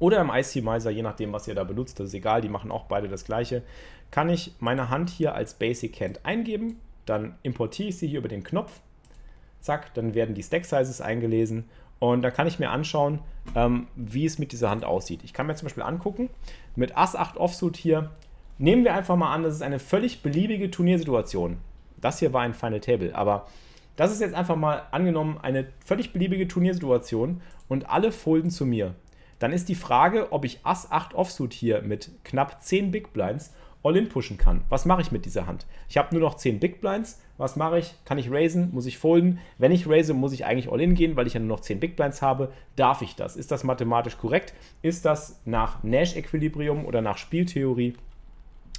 oder 0.00 0.20
im 0.20 0.30
IC-Miser, 0.30 0.90
je 0.90 1.02
nachdem, 1.02 1.32
was 1.32 1.46
ihr 1.48 1.54
da 1.54 1.64
benutzt, 1.64 2.00
das 2.00 2.08
ist 2.08 2.14
egal, 2.14 2.40
die 2.40 2.48
machen 2.48 2.70
auch 2.70 2.84
beide 2.84 3.08
das 3.08 3.24
gleiche, 3.24 3.62
kann 4.14 4.28
ich 4.28 4.54
meine 4.60 4.90
Hand 4.90 5.10
hier 5.10 5.34
als 5.34 5.54
Basic 5.54 6.00
Hand 6.00 6.24
eingeben, 6.24 6.78
dann 7.04 7.34
importiere 7.42 7.88
ich 7.88 7.98
sie 7.98 8.06
hier 8.06 8.20
über 8.20 8.28
den 8.28 8.44
Knopf, 8.44 8.78
zack, 9.60 9.92
dann 9.94 10.14
werden 10.14 10.36
die 10.36 10.42
Stack 10.44 10.66
Sizes 10.66 11.00
eingelesen 11.00 11.64
und 11.98 12.22
dann 12.22 12.32
kann 12.32 12.46
ich 12.46 12.60
mir 12.60 12.70
anschauen, 12.70 13.18
ähm, 13.56 13.88
wie 13.96 14.24
es 14.24 14.38
mit 14.38 14.52
dieser 14.52 14.70
Hand 14.70 14.84
aussieht. 14.84 15.24
Ich 15.24 15.32
kann 15.32 15.48
mir 15.48 15.56
zum 15.56 15.66
Beispiel 15.66 15.82
angucken, 15.82 16.30
mit 16.76 16.96
Ass 16.96 17.16
8 17.16 17.38
Offsuit 17.38 17.76
hier, 17.76 18.12
nehmen 18.56 18.84
wir 18.84 18.94
einfach 18.94 19.16
mal 19.16 19.34
an, 19.34 19.42
das 19.42 19.56
ist 19.56 19.62
eine 19.62 19.80
völlig 19.80 20.22
beliebige 20.22 20.70
Turniersituation. 20.70 21.56
Das 22.00 22.20
hier 22.20 22.32
war 22.32 22.42
ein 22.42 22.54
Final 22.54 22.78
Table, 22.78 23.16
aber 23.16 23.48
das 23.96 24.12
ist 24.12 24.20
jetzt 24.20 24.36
einfach 24.36 24.54
mal 24.54 24.82
angenommen 24.92 25.38
eine 25.42 25.66
völlig 25.84 26.12
beliebige 26.12 26.46
Turniersituation 26.46 27.40
und 27.66 27.90
alle 27.90 28.12
folden 28.12 28.50
zu 28.50 28.64
mir 28.64 28.94
dann 29.38 29.52
ist 29.52 29.68
die 29.68 29.74
Frage, 29.74 30.32
ob 30.32 30.44
ich 30.44 30.60
Ass 30.64 30.90
8 30.90 31.14
Offsuit 31.14 31.52
hier 31.52 31.82
mit 31.82 32.10
knapp 32.24 32.62
10 32.62 32.90
Big 32.90 33.12
Blinds 33.12 33.52
All-In 33.84 34.08
pushen 34.08 34.38
kann. 34.38 34.62
Was 34.70 34.86
mache 34.86 35.02
ich 35.02 35.12
mit 35.12 35.26
dieser 35.26 35.46
Hand? 35.46 35.66
Ich 35.88 35.98
habe 35.98 36.14
nur 36.14 36.26
noch 36.26 36.36
10 36.36 36.58
Big 36.58 36.80
Blinds. 36.80 37.20
Was 37.36 37.54
mache 37.54 37.78
ich? 37.78 37.94
Kann 38.06 38.18
ich 38.18 38.30
raisen? 38.30 38.70
Muss 38.72 38.86
ich 38.86 38.98
folden? 38.98 39.38
Wenn 39.58 39.72
ich 39.72 39.86
raise, 39.86 40.14
muss 40.14 40.32
ich 40.32 40.46
eigentlich 40.46 40.72
All-In 40.72 40.94
gehen, 40.94 41.16
weil 41.16 41.26
ich 41.26 41.34
ja 41.34 41.40
nur 41.40 41.50
noch 41.50 41.60
10 41.60 41.80
Big 41.80 41.94
Blinds 41.94 42.22
habe. 42.22 42.50
Darf 42.76 43.02
ich 43.02 43.14
das? 43.14 43.36
Ist 43.36 43.50
das 43.50 43.62
mathematisch 43.62 44.16
korrekt? 44.16 44.54
Ist 44.80 45.04
das 45.04 45.40
nach 45.44 45.82
Nash-Equilibrium 45.82 46.86
oder 46.86 47.02
nach 47.02 47.18
Spieltheorie 47.18 47.94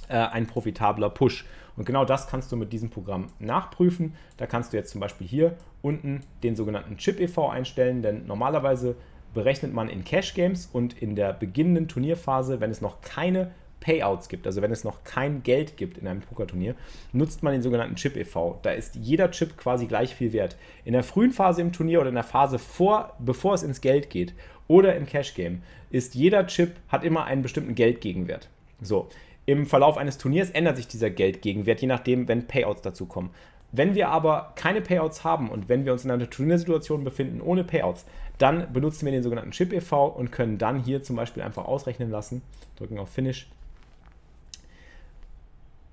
äh, 0.08 0.16
ein 0.16 0.46
profitabler 0.46 1.10
Push? 1.10 1.46
Und 1.76 1.84
genau 1.84 2.04
das 2.04 2.26
kannst 2.26 2.50
du 2.50 2.56
mit 2.56 2.72
diesem 2.72 2.90
Programm 2.90 3.28
nachprüfen. 3.38 4.14
Da 4.38 4.46
kannst 4.46 4.72
du 4.72 4.76
jetzt 4.76 4.90
zum 4.90 5.00
Beispiel 5.00 5.26
hier 5.26 5.56
unten 5.82 6.22
den 6.42 6.56
sogenannten 6.56 6.96
Chip 6.96 7.20
e.V. 7.20 7.48
einstellen, 7.48 8.02
denn 8.02 8.26
normalerweise 8.26 8.96
berechnet 9.34 9.72
man 9.72 9.88
in 9.88 10.02
Cash 10.02 10.34
Games 10.34 10.66
und 10.72 11.00
in 11.00 11.14
der 11.14 11.32
beginnenden 11.32 11.88
Turnierphase, 11.88 12.58
wenn 12.60 12.70
es 12.70 12.80
noch 12.80 13.02
keine 13.02 13.52
Payouts 13.86 14.28
gibt, 14.28 14.48
also 14.48 14.62
wenn 14.62 14.72
es 14.72 14.82
noch 14.82 15.04
kein 15.04 15.44
Geld 15.44 15.76
gibt 15.76 15.96
in 15.96 16.08
einem 16.08 16.20
Pokerturnier, 16.20 16.74
nutzt 17.12 17.44
man 17.44 17.52
den 17.52 17.62
sogenannten 17.62 17.94
Chip 17.94 18.16
e.V. 18.16 18.58
Da 18.62 18.72
ist 18.72 18.96
jeder 18.96 19.30
Chip 19.30 19.56
quasi 19.56 19.86
gleich 19.86 20.12
viel 20.12 20.32
wert. 20.32 20.56
In 20.84 20.92
der 20.92 21.04
frühen 21.04 21.30
Phase 21.30 21.60
im 21.60 21.72
Turnier 21.72 22.00
oder 22.00 22.08
in 22.08 22.16
der 22.16 22.24
Phase 22.24 22.58
vor, 22.58 23.14
bevor 23.20 23.54
es 23.54 23.62
ins 23.62 23.80
Geld 23.80 24.10
geht 24.10 24.34
oder 24.66 24.96
im 24.96 25.06
Cash 25.06 25.34
Game, 25.34 25.62
ist 25.90 26.16
jeder 26.16 26.48
Chip 26.48 26.72
hat 26.88 27.04
immer 27.04 27.26
einen 27.26 27.42
bestimmten 27.42 27.76
Geldgegenwert. 27.76 28.48
So, 28.82 29.08
im 29.46 29.66
Verlauf 29.66 29.98
eines 29.98 30.18
Turniers 30.18 30.50
ändert 30.50 30.78
sich 30.78 30.88
dieser 30.88 31.10
Geldgegenwert, 31.10 31.80
je 31.80 31.86
nachdem, 31.86 32.26
wenn 32.26 32.48
Payouts 32.48 32.82
dazu 32.82 33.06
kommen. 33.06 33.30
Wenn 33.70 33.94
wir 33.94 34.08
aber 34.08 34.52
keine 34.56 34.80
Payouts 34.80 35.22
haben 35.22 35.48
und 35.48 35.68
wenn 35.68 35.84
wir 35.84 35.92
uns 35.92 36.04
in 36.04 36.10
einer 36.10 36.28
Turniersituation 36.28 37.04
befinden 37.04 37.40
ohne 37.40 37.62
Payouts, 37.62 38.04
dann 38.38 38.72
benutzen 38.72 39.04
wir 39.04 39.12
den 39.12 39.22
sogenannten 39.22 39.52
Chip 39.52 39.72
e.V. 39.72 40.06
und 40.06 40.32
können 40.32 40.58
dann 40.58 40.80
hier 40.82 41.04
zum 41.04 41.14
Beispiel 41.14 41.44
einfach 41.44 41.66
ausrechnen 41.66 42.10
lassen, 42.10 42.42
drücken 42.76 42.98
auf 42.98 43.10
Finish, 43.10 43.48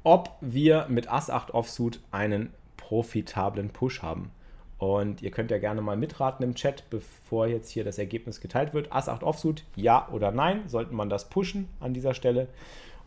ob 0.03 0.37
wir 0.41 0.85
mit 0.89 1.09
Ass 1.11 1.29
8 1.29 1.51
Offsuit 1.51 1.99
einen 2.11 2.53
profitablen 2.77 3.69
Push 3.69 4.01
haben. 4.01 4.31
Und 4.77 5.21
ihr 5.21 5.31
könnt 5.31 5.49
ja 5.49 5.59
gerne 5.59 5.81
mal 5.81 5.95
mitraten 5.95 6.43
im 6.43 6.55
Chat, 6.55 6.89
bevor 6.89 7.47
jetzt 7.47 7.69
hier 7.69 7.85
das 7.85 7.97
Ergebnis 7.97 8.41
geteilt 8.41 8.73
wird. 8.73 8.91
Ass 8.91 9.07
8 9.07 9.23
Offsuit, 9.23 9.63
ja 9.75 10.09
oder 10.11 10.31
nein, 10.31 10.63
sollte 10.67 10.93
man 10.93 11.09
das 11.09 11.29
pushen 11.29 11.69
an 11.79 11.93
dieser 11.93 12.13
Stelle. 12.13 12.49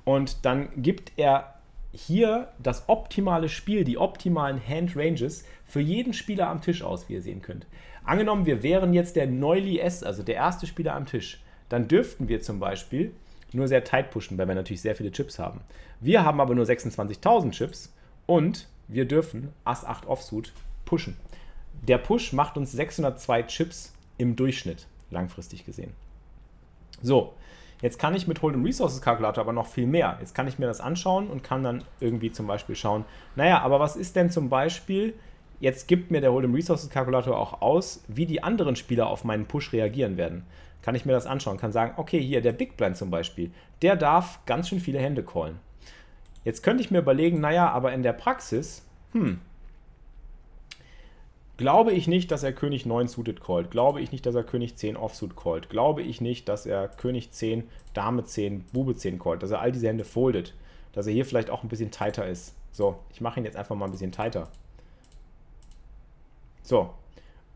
Und 0.04 0.44
dann 0.46 0.70
gibt 0.76 1.12
er 1.16 1.54
hier 1.92 2.48
das 2.58 2.88
optimale 2.88 3.48
Spiel, 3.48 3.84
die 3.84 3.98
optimalen 3.98 4.60
Hand 4.66 4.96
Ranges 4.96 5.44
für 5.64 5.80
jeden 5.80 6.12
Spieler 6.12 6.48
am 6.48 6.60
Tisch 6.60 6.82
aus, 6.82 7.08
wie 7.08 7.14
ihr 7.14 7.22
sehen 7.22 7.42
könnt. 7.42 7.66
Angenommen, 8.04 8.46
wir 8.46 8.62
wären 8.62 8.94
jetzt 8.94 9.16
der 9.16 9.26
Neuli 9.26 9.78
S, 9.78 10.02
also 10.02 10.22
der 10.22 10.36
erste 10.36 10.66
Spieler 10.66 10.94
am 10.94 11.06
Tisch, 11.06 11.42
dann 11.68 11.88
dürften 11.88 12.28
wir 12.28 12.40
zum 12.40 12.60
Beispiel 12.60 13.12
nur 13.52 13.68
sehr 13.68 13.84
tight 13.84 14.10
pushen, 14.10 14.38
weil 14.38 14.48
wir 14.48 14.54
natürlich 14.54 14.80
sehr 14.80 14.96
viele 14.96 15.12
Chips 15.12 15.38
haben. 15.38 15.60
Wir 16.00 16.24
haben 16.24 16.40
aber 16.40 16.54
nur 16.54 16.64
26.000 16.64 17.50
Chips 17.52 17.92
und 18.26 18.68
wir 18.88 19.06
dürfen 19.06 19.52
Ass 19.64 19.84
8 19.84 20.06
Offsuit 20.06 20.52
pushen. 20.84 21.16
Der 21.82 21.98
Push 21.98 22.32
macht 22.32 22.56
uns 22.56 22.72
602 22.72 23.42
Chips 23.44 23.92
im 24.18 24.36
Durchschnitt, 24.36 24.86
langfristig 25.10 25.64
gesehen. 25.64 25.92
So, 27.02 27.34
jetzt 27.82 27.98
kann 27.98 28.14
ich 28.14 28.26
mit 28.26 28.40
Hold'em 28.40 28.64
Resources 28.64 29.00
Kalkulator 29.02 29.42
aber 29.42 29.52
noch 29.52 29.66
viel 29.66 29.86
mehr. 29.86 30.16
Jetzt 30.20 30.34
kann 30.34 30.48
ich 30.48 30.58
mir 30.58 30.66
das 30.66 30.80
anschauen 30.80 31.28
und 31.28 31.42
kann 31.42 31.62
dann 31.62 31.84
irgendwie 32.00 32.32
zum 32.32 32.46
Beispiel 32.46 32.76
schauen, 32.76 33.04
naja, 33.34 33.60
aber 33.60 33.78
was 33.80 33.96
ist 33.96 34.16
denn 34.16 34.30
zum 34.30 34.48
Beispiel, 34.48 35.14
jetzt 35.60 35.86
gibt 35.86 36.10
mir 36.10 36.20
der 36.20 36.30
Hold'em 36.30 36.54
Resources 36.54 36.90
Kalkulator 36.90 37.36
auch 37.38 37.60
aus, 37.60 38.02
wie 38.08 38.26
die 38.26 38.42
anderen 38.42 38.76
Spieler 38.76 39.08
auf 39.08 39.24
meinen 39.24 39.46
Push 39.46 39.72
reagieren 39.72 40.16
werden. 40.16 40.46
Kann 40.86 40.94
ich 40.94 41.04
mir 41.04 41.14
das 41.14 41.26
anschauen, 41.26 41.56
kann 41.56 41.72
sagen, 41.72 41.94
okay, 41.96 42.22
hier 42.22 42.40
der 42.40 42.52
Big 42.52 42.76
Blind 42.76 42.96
zum 42.96 43.10
Beispiel, 43.10 43.50
der 43.82 43.96
darf 43.96 44.38
ganz 44.46 44.68
schön 44.68 44.78
viele 44.78 45.00
Hände 45.00 45.24
callen. 45.24 45.58
Jetzt 46.44 46.62
könnte 46.62 46.80
ich 46.80 46.92
mir 46.92 46.98
überlegen, 46.98 47.40
naja, 47.40 47.68
aber 47.72 47.92
in 47.92 48.04
der 48.04 48.12
Praxis, 48.12 48.86
hm, 49.10 49.40
glaube 51.56 51.90
ich 51.90 52.06
nicht, 52.06 52.30
dass 52.30 52.44
er 52.44 52.52
König 52.52 52.86
9 52.86 53.08
suited 53.08 53.40
callt. 53.40 53.72
Glaube 53.72 54.00
ich 54.00 54.12
nicht, 54.12 54.26
dass 54.26 54.36
er 54.36 54.44
König 54.44 54.76
10 54.76 54.96
offsuit 54.96 55.36
callt. 55.36 55.70
Glaube 55.70 56.02
ich 56.02 56.20
nicht, 56.20 56.48
dass 56.48 56.66
er 56.66 56.86
König 56.86 57.32
10, 57.32 57.64
Dame 57.92 58.22
10, 58.22 58.66
Bube 58.72 58.94
10 58.94 59.18
callt. 59.18 59.42
Dass 59.42 59.50
er 59.50 59.60
all 59.60 59.72
diese 59.72 59.88
Hände 59.88 60.04
foldet. 60.04 60.54
Dass 60.92 61.08
er 61.08 61.14
hier 61.14 61.26
vielleicht 61.26 61.50
auch 61.50 61.64
ein 61.64 61.68
bisschen 61.68 61.90
tighter 61.90 62.28
ist. 62.28 62.54
So, 62.70 63.00
ich 63.10 63.20
mache 63.20 63.40
ihn 63.40 63.44
jetzt 63.44 63.56
einfach 63.56 63.74
mal 63.74 63.86
ein 63.86 63.90
bisschen 63.90 64.12
tighter. 64.12 64.50
So. 66.62 66.90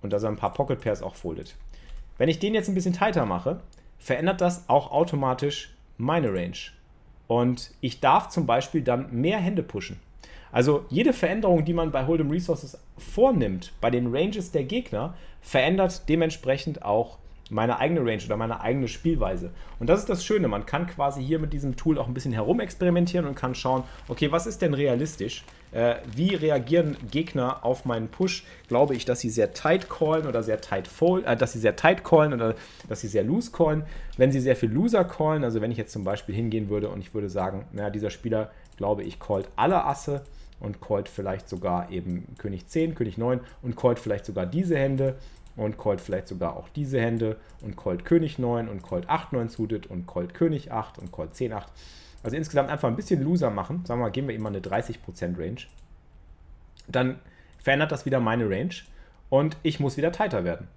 Und 0.03 0.13
dass 0.13 0.25
er 0.25 0.31
ein 0.31 0.37
paar 0.37 0.53
Pocket 0.53 0.81
Pairs 0.81 1.01
auch 1.01 1.15
foldet. 1.15 1.55
Wenn 2.21 2.29
ich 2.29 2.39
den 2.39 2.53
jetzt 2.53 2.69
ein 2.69 2.75
bisschen 2.75 2.93
tighter 2.93 3.25
mache, 3.25 3.61
verändert 3.99 4.43
das 4.43 4.69
auch 4.69 4.93
automatisch 4.93 5.75
meine 5.97 6.31
Range. 6.31 6.59
Und 7.29 7.71
ich 7.81 8.01
darf 8.01 8.29
zum 8.29 8.45
Beispiel 8.45 8.83
dann 8.83 9.11
mehr 9.11 9.39
Hände 9.39 9.63
pushen. 9.63 9.99
Also 10.53 10.85
jede 10.91 11.15
Veränderung, 11.15 11.65
die 11.65 11.73
man 11.73 11.93
bei 11.93 12.05
Hold'em 12.05 12.31
Resources 12.31 12.79
vornimmt, 12.99 13.73
bei 13.81 13.89
den 13.89 14.15
Ranges 14.15 14.51
der 14.51 14.65
Gegner, 14.65 15.15
verändert 15.41 16.11
dementsprechend 16.11 16.85
auch 16.85 17.17
meine 17.51 17.79
eigene 17.79 18.01
Range 18.01 18.23
oder 18.25 18.37
meine 18.37 18.61
eigene 18.61 18.89
Spielweise. 18.89 19.51
Und 19.79 19.89
das 19.89 20.01
ist 20.01 20.09
das 20.09 20.25
Schöne, 20.25 20.49
man 20.49 20.67
kann 20.67 20.87
quasi 20.87 21.23
hier 21.23 21.39
mit 21.39 21.53
diesem 21.53 21.77
Tool 21.77 21.99
auch 21.99 22.09
ein 22.09 22.15
bisschen 22.15 22.33
herumexperimentieren 22.33 23.27
und 23.27 23.35
kann 23.35 23.55
schauen, 23.55 23.85
okay, 24.09 24.33
was 24.33 24.47
ist 24.47 24.63
denn 24.63 24.75
realistisch? 24.75 25.45
Äh, 25.73 25.97
wie 26.15 26.35
reagieren 26.35 26.97
Gegner 27.11 27.65
auf 27.65 27.85
meinen 27.85 28.09
Push? 28.09 28.45
Glaube 28.69 28.95
ich, 28.95 29.05
dass 29.05 29.21
sie 29.21 29.31
sehr 29.31 29.53
tight 29.53 29.89
callen 29.89 30.27
oder 30.27 30.43
sehr 30.43 30.61
tight 30.61 30.89
fold, 30.89 31.25
äh, 31.27 31.37
dass 31.37 31.53
sie 31.53 31.61
sehr 31.61 31.77
tight 31.77 32.03
callen 32.03 32.33
oder 32.33 32.55
dass 32.89 33.01
sie 33.01 33.09
sehr 33.09 33.23
loose 33.23 33.53
callen? 33.53 33.85
Wenn 34.17 34.33
sie 34.33 34.41
sehr 34.41 34.57
viel 34.57 34.71
loser 34.71 35.05
callen, 35.05 35.45
also 35.45 35.61
wenn 35.61 35.71
ich 35.71 35.79
jetzt 35.79 35.93
zum 35.93 36.05
Beispiel 36.05 36.35
hingehen 36.35 36.69
würde 36.71 36.89
und 36.89 37.01
ich 37.01 37.15
würde 37.15 37.29
sagen, 37.29 37.67
naja, 37.73 37.91
dieser 37.91 38.11
Spieler, 38.11 38.51
glaube 38.77 39.05
ich, 39.05 39.21
callt 39.21 39.49
alle 39.57 39.85
Asse 39.85 40.23
und 40.59 40.81
callt 40.81 41.09
vielleicht 41.09 41.49
sogar 41.49 41.91
eben 41.91 42.27
König 42.39 42.67
10, 42.67 42.95
König 42.95 43.17
9 43.17 43.41
und 43.63 43.77
callt 43.77 43.99
vielleicht 43.99 44.25
sogar 44.25 44.47
diese 44.47 44.77
Hände 44.77 45.17
und 45.61 45.79
callt 45.79 46.01
vielleicht 46.01 46.27
sogar 46.27 46.57
auch 46.57 46.69
diese 46.71 46.99
Hände 47.01 47.37
und 47.61 47.77
callt 47.77 48.07
König 48.07 48.39
9 48.39 48.69
und 48.69 48.83
callt 48.83 49.09
8, 49.11 49.35
9 49.35 49.51
suited 49.51 49.87
und 49.89 50.07
callt 50.07 50.33
König 50.33 50.73
8 50.73 50.99
und 50.99 51.13
callt 51.13 51.35
10, 51.35 51.53
8. 51.53 51.71
Also 52.23 52.37
insgesamt 52.37 52.71
einfach 52.71 52.89
ein 52.89 52.97
bisschen 52.97 53.23
loser 53.23 53.51
machen. 53.51 53.85
Sagen 53.85 54.01
wir 54.01 54.07
mal, 54.07 54.11
geben 54.11 54.29
wir 54.29 54.35
ihm 54.35 54.43
mal 54.43 54.49
eine 54.49 54.61
30% 54.61 55.39
Range. 55.39 55.61
Dann 56.89 57.19
verändert 57.59 57.93
das 57.93 58.07
wieder 58.07 58.21
meine 58.21 58.49
Range 58.49 58.75
und 59.29 59.59
ich 59.63 59.81
muss 59.81 59.99
wieder 59.99 60.13
tighter 60.13 60.45
werden. 60.45 60.69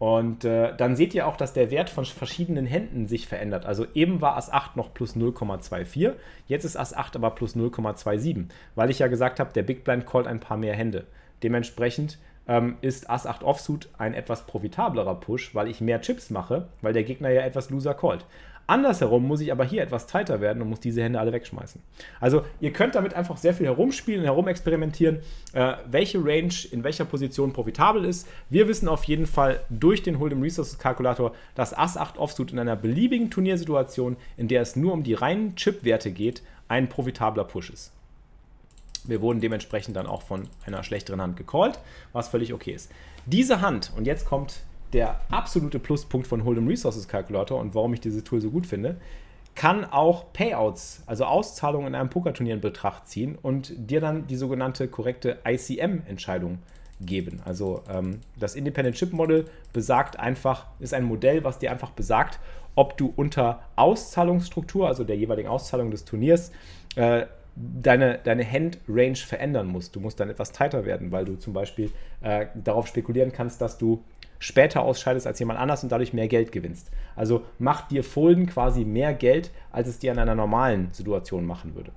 Und 0.00 0.44
äh, 0.44 0.76
dann 0.76 0.96
seht 0.96 1.14
ihr 1.14 1.26
auch, 1.26 1.36
dass 1.36 1.52
der 1.52 1.70
Wert 1.70 1.88
von 1.88 2.04
verschiedenen 2.04 2.66
Händen 2.66 3.06
sich 3.06 3.28
verändert. 3.28 3.66
Also 3.66 3.86
eben 3.94 4.20
war 4.20 4.36
Ass 4.36 4.52
8 4.52 4.76
noch 4.76 4.94
plus 4.94 5.14
0,24, 5.14 6.14
jetzt 6.48 6.64
ist 6.64 6.76
Ass 6.76 6.94
8 6.94 7.16
aber 7.16 7.30
plus 7.30 7.54
0,27, 7.54 8.46
weil 8.74 8.90
ich 8.90 8.98
ja 8.98 9.06
gesagt 9.06 9.38
habe, 9.38 9.52
der 9.52 9.62
Big 9.62 9.84
Blind 9.84 10.06
callt 10.06 10.26
ein 10.26 10.40
paar 10.40 10.56
mehr 10.56 10.74
Hände. 10.74 11.06
Dementsprechend 11.42 12.18
ähm, 12.48 12.76
ist 12.80 13.08
Ass 13.08 13.26
8 13.26 13.44
Offsuit 13.44 13.88
ein 13.98 14.14
etwas 14.14 14.46
profitablerer 14.46 15.14
Push, 15.14 15.54
weil 15.54 15.68
ich 15.68 15.80
mehr 15.80 16.00
Chips 16.00 16.30
mache, 16.30 16.68
weil 16.82 16.92
der 16.92 17.04
Gegner 17.04 17.30
ja 17.30 17.42
etwas 17.42 17.70
loser 17.70 17.94
callt. 17.94 18.24
Andersherum 18.68 19.26
muss 19.26 19.40
ich 19.40 19.50
aber 19.50 19.64
hier 19.64 19.82
etwas 19.82 20.06
tighter 20.06 20.42
werden 20.42 20.60
und 20.60 20.68
muss 20.68 20.80
diese 20.80 21.02
Hände 21.02 21.18
alle 21.18 21.32
wegschmeißen. 21.32 21.80
Also 22.20 22.42
ihr 22.60 22.70
könnt 22.70 22.94
damit 22.94 23.14
einfach 23.14 23.38
sehr 23.38 23.54
viel 23.54 23.64
herumspielen, 23.64 24.24
herumexperimentieren, 24.24 25.20
äh, 25.54 25.72
welche 25.90 26.22
Range 26.22 26.52
in 26.70 26.84
welcher 26.84 27.06
Position 27.06 27.54
profitabel 27.54 28.04
ist. 28.04 28.28
Wir 28.50 28.68
wissen 28.68 28.86
auf 28.88 29.04
jeden 29.04 29.24
Fall 29.24 29.60
durch 29.70 30.02
den 30.02 30.18
Hold'em 30.18 30.42
Resources 30.42 30.78
Kalkulator, 30.78 31.32
dass 31.54 31.72
Ass 31.72 31.96
8 31.96 32.18
Offsuit 32.18 32.52
in 32.52 32.58
einer 32.58 32.76
beliebigen 32.76 33.30
Turniersituation, 33.30 34.18
in 34.36 34.48
der 34.48 34.60
es 34.60 34.76
nur 34.76 34.92
um 34.92 35.02
die 35.02 35.14
reinen 35.14 35.56
Chip-Werte 35.56 36.10
geht, 36.10 36.42
ein 36.68 36.90
profitabler 36.90 37.44
Push 37.44 37.70
ist. 37.70 37.92
Wir 39.06 39.20
wurden 39.20 39.40
dementsprechend 39.40 39.96
dann 39.96 40.06
auch 40.06 40.22
von 40.22 40.48
einer 40.66 40.82
schlechteren 40.82 41.20
Hand 41.20 41.36
gecallt, 41.36 41.78
was 42.12 42.28
völlig 42.28 42.52
okay 42.52 42.72
ist. 42.72 42.90
Diese 43.26 43.60
Hand, 43.60 43.92
und 43.96 44.06
jetzt 44.06 44.26
kommt 44.26 44.62
der 44.92 45.20
absolute 45.30 45.78
Pluspunkt 45.78 46.26
von 46.26 46.44
Hold'em 46.44 46.68
Resources 46.68 47.08
Calculator 47.08 47.60
und 47.60 47.74
warum 47.74 47.92
ich 47.94 48.00
dieses 48.00 48.24
Tool 48.24 48.40
so 48.40 48.50
gut 48.50 48.66
finde, 48.66 48.96
kann 49.54 49.84
auch 49.84 50.32
Payouts, 50.32 51.02
also 51.06 51.24
Auszahlungen 51.24 51.88
in 51.88 51.94
einem 51.96 52.10
Pokerturnier 52.10 52.54
in 52.54 52.60
Betracht 52.60 53.08
ziehen 53.08 53.36
und 53.42 53.72
dir 53.76 54.00
dann 54.00 54.26
die 54.28 54.36
sogenannte 54.36 54.86
korrekte 54.86 55.38
ICM-Entscheidung 55.44 56.58
geben. 57.00 57.40
Also 57.44 57.82
ähm, 57.90 58.20
das 58.36 58.54
Independent 58.54 58.96
Chip 58.96 59.12
Model 59.12 59.46
besagt 59.72 60.18
einfach, 60.18 60.66
ist 60.78 60.94
ein 60.94 61.04
Modell, 61.04 61.44
was 61.44 61.58
dir 61.58 61.70
einfach 61.70 61.90
besagt, 61.90 62.38
ob 62.74 62.96
du 62.96 63.12
unter 63.16 63.60
Auszahlungsstruktur, 63.74 64.86
also 64.86 65.02
der 65.02 65.16
jeweiligen 65.16 65.48
Auszahlung 65.48 65.90
des 65.90 66.04
Turniers, 66.04 66.52
äh, 66.94 67.26
deine, 67.58 68.18
deine 68.22 68.50
Hand-Range 68.50 69.16
verändern 69.16 69.66
musst. 69.66 69.96
Du 69.96 70.00
musst 70.00 70.20
dann 70.20 70.30
etwas 70.30 70.52
tighter 70.52 70.84
werden, 70.84 71.10
weil 71.10 71.24
du 71.24 71.36
zum 71.36 71.52
Beispiel 71.52 71.90
äh, 72.20 72.46
darauf 72.54 72.86
spekulieren 72.86 73.32
kannst, 73.32 73.60
dass 73.60 73.78
du 73.78 74.04
später 74.38 74.82
ausscheidest 74.82 75.26
als 75.26 75.38
jemand 75.38 75.58
anders 75.58 75.82
und 75.82 75.90
dadurch 75.90 76.12
mehr 76.12 76.28
Geld 76.28 76.52
gewinnst. 76.52 76.90
Also 77.16 77.44
macht 77.58 77.90
dir 77.90 78.04
Folden 78.04 78.46
quasi 78.46 78.84
mehr 78.84 79.12
Geld, 79.12 79.50
als 79.72 79.88
es 79.88 79.98
dir 79.98 80.12
in 80.12 80.18
einer 80.18 80.36
normalen 80.36 80.88
Situation 80.92 81.44
machen 81.44 81.74
würde. 81.74 81.92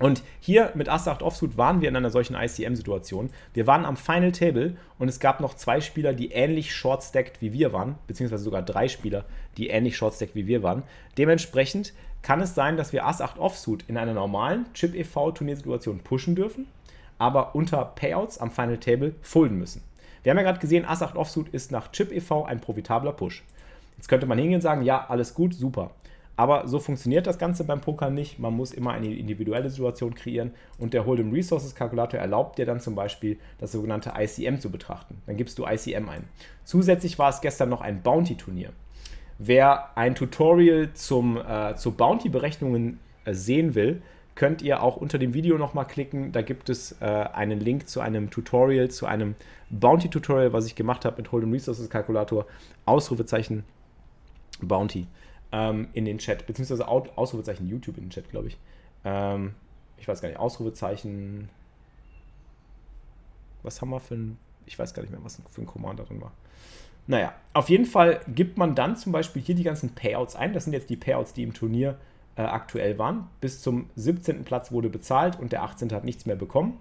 Und 0.00 0.22
hier 0.40 0.72
mit 0.74 0.88
Ass 0.88 1.06
8 1.06 1.22
Offsuit 1.22 1.58
waren 1.58 1.82
wir 1.82 1.88
in 1.90 1.94
einer 1.94 2.08
solchen 2.08 2.34
ICM-Situation. 2.34 3.28
Wir 3.52 3.66
waren 3.66 3.84
am 3.84 3.98
Final 3.98 4.32
Table 4.32 4.76
und 4.98 5.08
es 5.08 5.20
gab 5.20 5.40
noch 5.40 5.52
zwei 5.52 5.82
Spieler, 5.82 6.14
die 6.14 6.32
ähnlich 6.32 6.74
short-stacked 6.74 7.42
wie 7.42 7.52
wir 7.52 7.74
waren, 7.74 7.96
beziehungsweise 8.06 8.42
sogar 8.42 8.62
drei 8.62 8.88
Spieler, 8.88 9.26
die 9.58 9.68
ähnlich 9.68 9.98
short-stacked 9.98 10.34
wie 10.34 10.46
wir 10.46 10.62
waren. 10.62 10.84
Dementsprechend 11.18 11.92
kann 12.22 12.40
es 12.40 12.54
sein, 12.54 12.78
dass 12.78 12.94
wir 12.94 13.06
Ass 13.06 13.20
8 13.20 13.38
Offsuit 13.38 13.84
in 13.88 13.98
einer 13.98 14.14
normalen 14.14 14.64
Chip 14.72 14.94
EV 14.94 15.32
Turniersituation 15.32 16.00
pushen 16.00 16.34
dürfen, 16.34 16.66
aber 17.18 17.54
unter 17.54 17.84
Payouts 17.84 18.38
am 18.38 18.50
Final 18.50 18.78
Table 18.78 19.14
folden 19.20 19.58
müssen. 19.58 19.82
Wir 20.22 20.30
haben 20.30 20.38
ja 20.38 20.44
gerade 20.44 20.60
gesehen, 20.60 20.86
Ass 20.86 21.02
8 21.02 21.14
Offsuit 21.14 21.48
ist 21.50 21.72
nach 21.72 21.92
Chip 21.92 22.10
e.V. 22.10 22.46
ein 22.46 22.62
profitabler 22.62 23.12
Push. 23.12 23.44
Jetzt 23.98 24.08
könnte 24.08 24.24
man 24.24 24.38
hingehen 24.38 24.56
und 24.56 24.62
sagen, 24.62 24.80
ja, 24.80 25.04
alles 25.10 25.34
gut, 25.34 25.52
super. 25.52 25.90
Aber 26.40 26.66
so 26.66 26.78
funktioniert 26.78 27.26
das 27.26 27.36
Ganze 27.36 27.64
beim 27.64 27.82
Poker 27.82 28.08
nicht. 28.08 28.38
Man 28.38 28.54
muss 28.54 28.72
immer 28.72 28.92
eine 28.92 29.14
individuelle 29.14 29.68
Situation 29.68 30.14
kreieren 30.14 30.52
und 30.78 30.94
der 30.94 31.04
Hold'em 31.04 31.34
Resources 31.34 31.74
Kalkulator 31.74 32.18
erlaubt 32.18 32.56
dir 32.56 32.64
dann 32.64 32.80
zum 32.80 32.94
Beispiel 32.94 33.38
das 33.58 33.72
sogenannte 33.72 34.14
ICM 34.18 34.56
zu 34.56 34.70
betrachten. 34.70 35.20
Dann 35.26 35.36
gibst 35.36 35.58
du 35.58 35.66
ICM 35.66 36.08
ein. 36.08 36.24
Zusätzlich 36.64 37.18
war 37.18 37.28
es 37.28 37.42
gestern 37.42 37.68
noch 37.68 37.82
ein 37.82 38.00
Bounty-Turnier. 38.00 38.70
Wer 39.36 39.98
ein 39.98 40.14
Tutorial 40.14 40.94
zum, 40.94 41.36
äh, 41.36 41.74
zu 41.76 41.90
Bounty-Berechnungen 41.90 43.00
äh, 43.26 43.34
sehen 43.34 43.74
will, 43.74 44.00
könnt 44.34 44.62
ihr 44.62 44.82
auch 44.82 44.96
unter 44.96 45.18
dem 45.18 45.34
Video 45.34 45.58
nochmal 45.58 45.86
klicken. 45.86 46.32
Da 46.32 46.40
gibt 46.40 46.70
es 46.70 46.96
äh, 47.02 47.04
einen 47.04 47.60
Link 47.60 47.86
zu 47.86 48.00
einem 48.00 48.30
Tutorial, 48.30 48.88
zu 48.88 49.04
einem 49.04 49.34
Bounty-Tutorial, 49.68 50.54
was 50.54 50.64
ich 50.64 50.74
gemacht 50.74 51.04
habe 51.04 51.20
mit 51.20 51.32
Hold'em 51.32 51.52
Resources 51.52 51.90
Kalkulator. 51.90 52.46
Ausrufezeichen 52.86 53.64
Bounty 54.62 55.06
ähm, 55.52 55.88
in 55.92 56.04
den 56.04 56.18
Chat, 56.18 56.46
beziehungsweise 56.46 56.86
Ausrufezeichen 56.88 57.68
YouTube 57.68 57.98
in 57.98 58.04
den 58.04 58.10
Chat, 58.10 58.28
glaube 58.30 58.48
ich. 58.48 58.58
Ähm, 59.04 59.54
ich 59.98 60.08
weiß 60.08 60.20
gar 60.20 60.28
nicht, 60.28 60.38
Ausrufezeichen. 60.38 61.48
Was 63.62 63.80
haben 63.80 63.90
wir 63.90 64.00
für 64.00 64.14
ein. 64.14 64.38
Ich 64.66 64.78
weiß 64.78 64.94
gar 64.94 65.02
nicht 65.02 65.10
mehr, 65.10 65.22
was 65.22 65.40
für 65.50 65.60
ein 65.60 65.66
Commander 65.66 66.04
drin 66.04 66.20
war. 66.20 66.32
Naja, 67.06 67.34
auf 67.54 67.68
jeden 67.68 67.86
Fall 67.86 68.20
gibt 68.28 68.56
man 68.56 68.74
dann 68.74 68.94
zum 68.94 69.10
Beispiel 69.10 69.42
hier 69.42 69.54
die 69.54 69.64
ganzen 69.64 69.94
Payouts 69.94 70.36
ein. 70.36 70.52
Das 70.52 70.64
sind 70.64 70.72
jetzt 70.72 70.90
die 70.90 70.96
Payouts, 70.96 71.32
die 71.32 71.42
im 71.42 71.54
Turnier 71.54 71.98
äh, 72.36 72.42
aktuell 72.42 72.98
waren. 72.98 73.28
Bis 73.40 73.60
zum 73.60 73.90
17. 73.96 74.44
Platz 74.44 74.70
wurde 74.70 74.88
bezahlt 74.88 75.38
und 75.40 75.50
der 75.50 75.62
18. 75.62 75.92
hat 75.92 76.04
nichts 76.04 76.26
mehr 76.26 76.36
bekommen. 76.36 76.78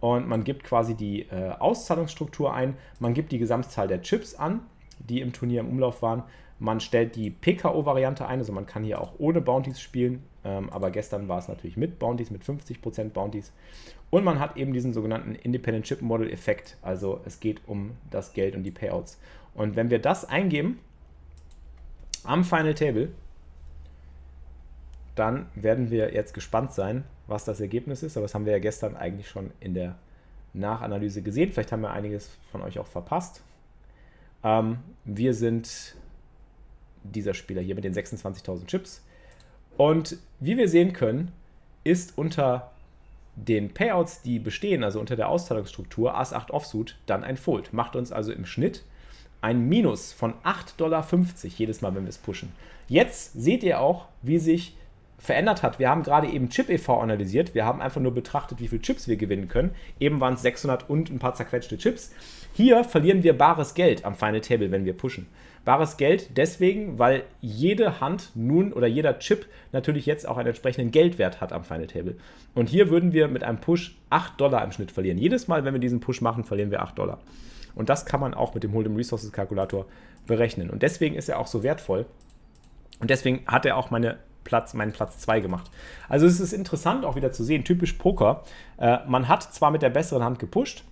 Und 0.00 0.28
man 0.28 0.44
gibt 0.44 0.64
quasi 0.64 0.94
die 0.94 1.22
äh, 1.22 1.50
Auszahlungsstruktur 1.58 2.54
ein, 2.54 2.76
man 3.00 3.14
gibt 3.14 3.32
die 3.32 3.38
Gesamtzahl 3.38 3.88
der 3.88 4.02
Chips 4.02 4.34
an, 4.34 4.60
die 4.98 5.20
im 5.20 5.32
Turnier 5.32 5.60
im 5.60 5.68
Umlauf 5.68 6.02
waren. 6.02 6.22
Man 6.58 6.80
stellt 6.80 7.16
die 7.16 7.30
PKO-Variante 7.30 8.26
ein, 8.26 8.38
also 8.38 8.52
man 8.52 8.66
kann 8.66 8.82
hier 8.82 9.00
auch 9.00 9.12
ohne 9.18 9.40
Bounties 9.40 9.80
spielen. 9.80 10.22
Ähm, 10.44 10.70
aber 10.70 10.90
gestern 10.90 11.28
war 11.28 11.38
es 11.38 11.48
natürlich 11.48 11.76
mit 11.76 11.98
Bounties, 11.98 12.30
mit 12.30 12.42
50% 12.42 13.10
Bounties. 13.10 13.52
Und 14.10 14.24
man 14.24 14.38
hat 14.38 14.56
eben 14.56 14.72
diesen 14.72 14.92
sogenannten 14.94 15.34
Independent 15.34 15.84
Chip 15.84 16.00
Model 16.00 16.30
Effekt. 16.30 16.76
Also 16.80 17.20
es 17.24 17.40
geht 17.40 17.60
um 17.66 17.92
das 18.10 18.32
Geld 18.32 18.54
und 18.54 18.62
die 18.62 18.70
Payouts. 18.70 19.18
Und 19.54 19.76
wenn 19.76 19.90
wir 19.90 19.98
das 19.98 20.24
eingeben 20.24 20.78
am 22.24 22.44
Final 22.44 22.74
Table, 22.74 23.10
dann 25.16 25.46
werden 25.54 25.90
wir 25.90 26.14
jetzt 26.14 26.34
gespannt 26.34 26.72
sein, 26.72 27.04
was 27.26 27.44
das 27.44 27.60
Ergebnis 27.60 28.02
ist. 28.02 28.16
Aber 28.16 28.24
das 28.24 28.34
haben 28.34 28.44
wir 28.44 28.52
ja 28.52 28.58
gestern 28.58 28.96
eigentlich 28.96 29.28
schon 29.28 29.50
in 29.60 29.74
der 29.74 29.96
Nachanalyse 30.52 31.22
gesehen. 31.22 31.52
Vielleicht 31.52 31.72
haben 31.72 31.82
wir 31.82 31.90
einiges 31.90 32.30
von 32.50 32.62
euch 32.62 32.78
auch 32.78 32.86
verpasst. 32.86 33.42
Ähm, 34.44 34.78
wir 35.04 35.34
sind 35.34 35.96
dieser 37.02 37.34
Spieler 37.34 37.62
hier 37.62 37.74
mit 37.74 37.84
den 37.84 37.94
26.000 37.94 38.66
Chips. 38.66 39.04
Und 39.76 40.18
wie 40.40 40.56
wir 40.56 40.68
sehen 40.68 40.92
können, 40.92 41.32
ist 41.84 42.16
unter 42.16 42.72
den 43.36 43.72
Payouts, 43.72 44.22
die 44.22 44.38
bestehen, 44.38 44.82
also 44.82 44.98
unter 44.98 45.14
der 45.14 45.28
Auszahlungsstruktur 45.28 46.16
Ass 46.16 46.32
8 46.32 46.50
Offsuit, 46.50 46.96
dann 47.06 47.22
ein 47.22 47.36
Fold. 47.36 47.72
Macht 47.72 47.94
uns 47.94 48.10
also 48.10 48.32
im 48.32 48.46
Schnitt 48.46 48.82
ein 49.42 49.68
Minus 49.68 50.12
von 50.12 50.32
8,50 50.44 50.76
Dollar 50.78 51.06
jedes 51.42 51.82
Mal, 51.82 51.94
wenn 51.94 52.04
wir 52.04 52.08
es 52.08 52.18
pushen. 52.18 52.52
Jetzt 52.88 53.34
seht 53.34 53.62
ihr 53.62 53.80
auch, 53.80 54.06
wie 54.22 54.38
sich 54.38 54.76
verändert 55.18 55.62
hat. 55.62 55.78
Wir 55.78 55.88
haben 55.90 56.02
gerade 56.02 56.28
eben 56.28 56.50
Chip 56.50 56.68
e.V. 56.68 57.00
analysiert. 57.00 57.54
Wir 57.54 57.64
haben 57.64 57.80
einfach 57.80 58.00
nur 58.00 58.12
betrachtet, 58.12 58.60
wie 58.60 58.68
viele 58.68 58.82
Chips 58.82 59.08
wir 59.08 59.16
gewinnen 59.16 59.48
können. 59.48 59.74
Eben 60.00 60.20
waren 60.20 60.34
es 60.34 60.42
600 60.42 60.88
und 60.88 61.10
ein 61.10 61.18
paar 61.18 61.34
zerquetschte 61.34 61.78
Chips. 61.78 62.12
Hier 62.56 62.84
verlieren 62.84 63.22
wir 63.22 63.36
bares 63.36 63.74
Geld 63.74 64.06
am 64.06 64.14
Final 64.14 64.40
Table, 64.40 64.70
wenn 64.70 64.86
wir 64.86 64.96
pushen. 64.96 65.26
Bares 65.66 65.98
Geld 65.98 66.38
deswegen, 66.38 66.98
weil 66.98 67.24
jede 67.42 68.00
Hand 68.00 68.30
nun 68.34 68.72
oder 68.72 68.86
jeder 68.86 69.18
Chip 69.18 69.44
natürlich 69.72 70.06
jetzt 70.06 70.26
auch 70.26 70.38
einen 70.38 70.48
entsprechenden 70.48 70.90
Geldwert 70.90 71.42
hat 71.42 71.52
am 71.52 71.64
Final 71.64 71.86
Table. 71.86 72.16
Und 72.54 72.70
hier 72.70 72.88
würden 72.88 73.12
wir 73.12 73.28
mit 73.28 73.44
einem 73.44 73.58
Push 73.58 73.98
8 74.08 74.40
Dollar 74.40 74.64
im 74.64 74.72
Schnitt 74.72 74.90
verlieren. 74.90 75.18
Jedes 75.18 75.48
Mal, 75.48 75.66
wenn 75.66 75.74
wir 75.74 75.80
diesen 75.80 76.00
Push 76.00 76.22
machen, 76.22 76.44
verlieren 76.44 76.70
wir 76.70 76.80
8 76.80 76.98
Dollar. 76.98 77.18
Und 77.74 77.90
das 77.90 78.06
kann 78.06 78.20
man 78.20 78.32
auch 78.32 78.54
mit 78.54 78.64
dem 78.64 78.72
Hold'em 78.72 78.96
Resources 78.96 79.32
Kalkulator 79.32 79.84
berechnen. 80.26 80.70
Und 80.70 80.82
deswegen 80.82 81.14
ist 81.14 81.28
er 81.28 81.38
auch 81.38 81.48
so 81.48 81.62
wertvoll. 81.62 82.06
Und 83.00 83.10
deswegen 83.10 83.42
hat 83.46 83.66
er 83.66 83.76
auch 83.76 83.90
meine 83.90 84.16
Platz, 84.44 84.72
meinen 84.72 84.92
Platz 84.92 85.18
2 85.18 85.40
gemacht. 85.40 85.70
Also 86.08 86.24
es 86.24 86.40
ist 86.40 86.54
interessant 86.54 87.04
auch 87.04 87.16
wieder 87.16 87.32
zu 87.32 87.44
sehen, 87.44 87.64
typisch 87.64 87.92
Poker. 87.92 88.44
Äh, 88.78 89.00
man 89.06 89.28
hat 89.28 89.42
zwar 89.42 89.70
mit 89.70 89.82
der 89.82 89.90
besseren 89.90 90.24
Hand 90.24 90.38
gepusht 90.38 90.84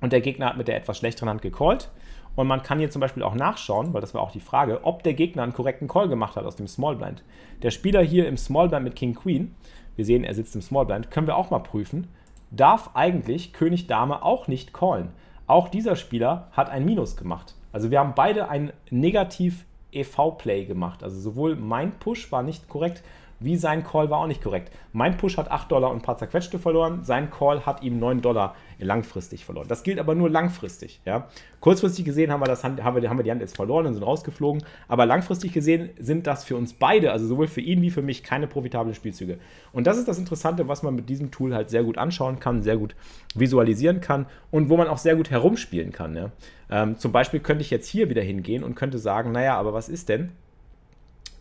und 0.00 0.12
der 0.12 0.20
Gegner 0.20 0.46
hat 0.46 0.56
mit 0.56 0.68
der 0.68 0.76
etwas 0.76 0.98
schlechteren 0.98 1.28
Hand 1.28 1.42
gecallt. 1.42 1.90
Und 2.36 2.46
man 2.46 2.62
kann 2.62 2.78
hier 2.78 2.90
zum 2.90 3.00
Beispiel 3.00 3.22
auch 3.22 3.34
nachschauen, 3.34 3.92
weil 3.92 4.00
das 4.00 4.14
war 4.14 4.22
auch 4.22 4.30
die 4.30 4.40
Frage, 4.40 4.84
ob 4.84 5.02
der 5.02 5.14
Gegner 5.14 5.42
einen 5.42 5.52
korrekten 5.52 5.88
Call 5.88 6.08
gemacht 6.08 6.36
hat 6.36 6.44
aus 6.44 6.56
dem 6.56 6.68
Small 6.68 6.96
Blind. 6.96 7.22
Der 7.62 7.70
Spieler 7.70 8.02
hier 8.02 8.28
im 8.28 8.36
Small 8.36 8.68
Blind 8.68 8.84
mit 8.84 8.96
King 8.96 9.14
Queen, 9.14 9.54
wir 9.96 10.04
sehen, 10.04 10.24
er 10.24 10.34
sitzt 10.34 10.54
im 10.54 10.62
Small 10.62 10.86
Blind, 10.86 11.10
können 11.10 11.26
wir 11.26 11.36
auch 11.36 11.50
mal 11.50 11.58
prüfen, 11.58 12.08
darf 12.50 12.90
eigentlich 12.94 13.52
König 13.52 13.88
Dame 13.88 14.22
auch 14.22 14.48
nicht 14.48 14.72
callen. 14.72 15.10
Auch 15.46 15.68
dieser 15.68 15.96
Spieler 15.96 16.48
hat 16.52 16.70
ein 16.70 16.84
Minus 16.84 17.16
gemacht. 17.16 17.54
Also 17.72 17.90
wir 17.90 17.98
haben 17.98 18.14
beide 18.14 18.48
ein 18.48 18.72
negativ 18.90 19.64
EV-Play 19.92 20.64
gemacht. 20.66 21.02
Also 21.02 21.18
sowohl 21.20 21.56
mein 21.56 21.92
Push 21.92 22.30
war 22.30 22.42
nicht 22.42 22.68
korrekt, 22.68 23.02
wie 23.40 23.56
sein 23.56 23.84
Call 23.84 24.10
war 24.10 24.18
auch 24.18 24.26
nicht 24.26 24.42
korrekt. 24.42 24.70
Mein 24.92 25.16
Push 25.16 25.38
hat 25.38 25.50
8 25.50 25.72
Dollar 25.72 25.90
und 25.90 25.96
ein 25.96 26.02
paar 26.02 26.18
zerquetschte 26.18 26.58
verloren, 26.58 27.02
sein 27.02 27.30
Call 27.30 27.64
hat 27.64 27.82
ihm 27.82 27.98
9 27.98 28.20
Dollar 28.20 28.54
langfristig 28.78 29.44
verloren. 29.44 29.66
Das 29.68 29.82
gilt 29.82 29.98
aber 29.98 30.14
nur 30.14 30.28
langfristig. 30.28 31.00
Ja? 31.04 31.28
Kurzfristig 31.60 32.04
gesehen 32.04 32.30
haben 32.30 32.40
wir, 32.40 32.46
das, 32.46 32.64
haben, 32.64 32.76
wir, 32.76 32.84
haben 32.84 33.18
wir 33.18 33.22
die 33.22 33.30
Hand 33.30 33.40
jetzt 33.40 33.56
verloren 33.56 33.86
und 33.86 33.94
sind 33.94 34.02
rausgeflogen, 34.02 34.62
aber 34.88 35.06
langfristig 35.06 35.52
gesehen 35.52 35.90
sind 35.98 36.26
das 36.26 36.44
für 36.44 36.56
uns 36.56 36.74
beide, 36.74 37.12
also 37.12 37.26
sowohl 37.26 37.48
für 37.48 37.60
ihn 37.60 37.82
wie 37.82 37.90
für 37.90 38.02
mich, 38.02 38.22
keine 38.22 38.46
profitablen 38.46 38.94
Spielzüge. 38.94 39.38
Und 39.72 39.86
das 39.86 39.98
ist 39.98 40.06
das 40.06 40.18
Interessante, 40.18 40.68
was 40.68 40.82
man 40.82 40.94
mit 40.94 41.08
diesem 41.08 41.30
Tool 41.30 41.54
halt 41.54 41.70
sehr 41.70 41.82
gut 41.82 41.98
anschauen 41.98 42.40
kann, 42.40 42.62
sehr 42.62 42.76
gut 42.76 42.94
visualisieren 43.34 44.00
kann 44.00 44.26
und 44.50 44.68
wo 44.68 44.76
man 44.76 44.88
auch 44.88 44.98
sehr 44.98 45.16
gut 45.16 45.30
herumspielen 45.30 45.92
kann. 45.92 46.14
Ja? 46.14 46.30
Ähm, 46.70 46.98
zum 46.98 47.12
Beispiel 47.12 47.40
könnte 47.40 47.62
ich 47.62 47.70
jetzt 47.70 47.88
hier 47.88 48.10
wieder 48.10 48.22
hingehen 48.22 48.62
und 48.64 48.74
könnte 48.74 48.98
sagen, 48.98 49.32
naja, 49.32 49.56
aber 49.56 49.72
was 49.72 49.88
ist 49.88 50.08
denn, 50.08 50.32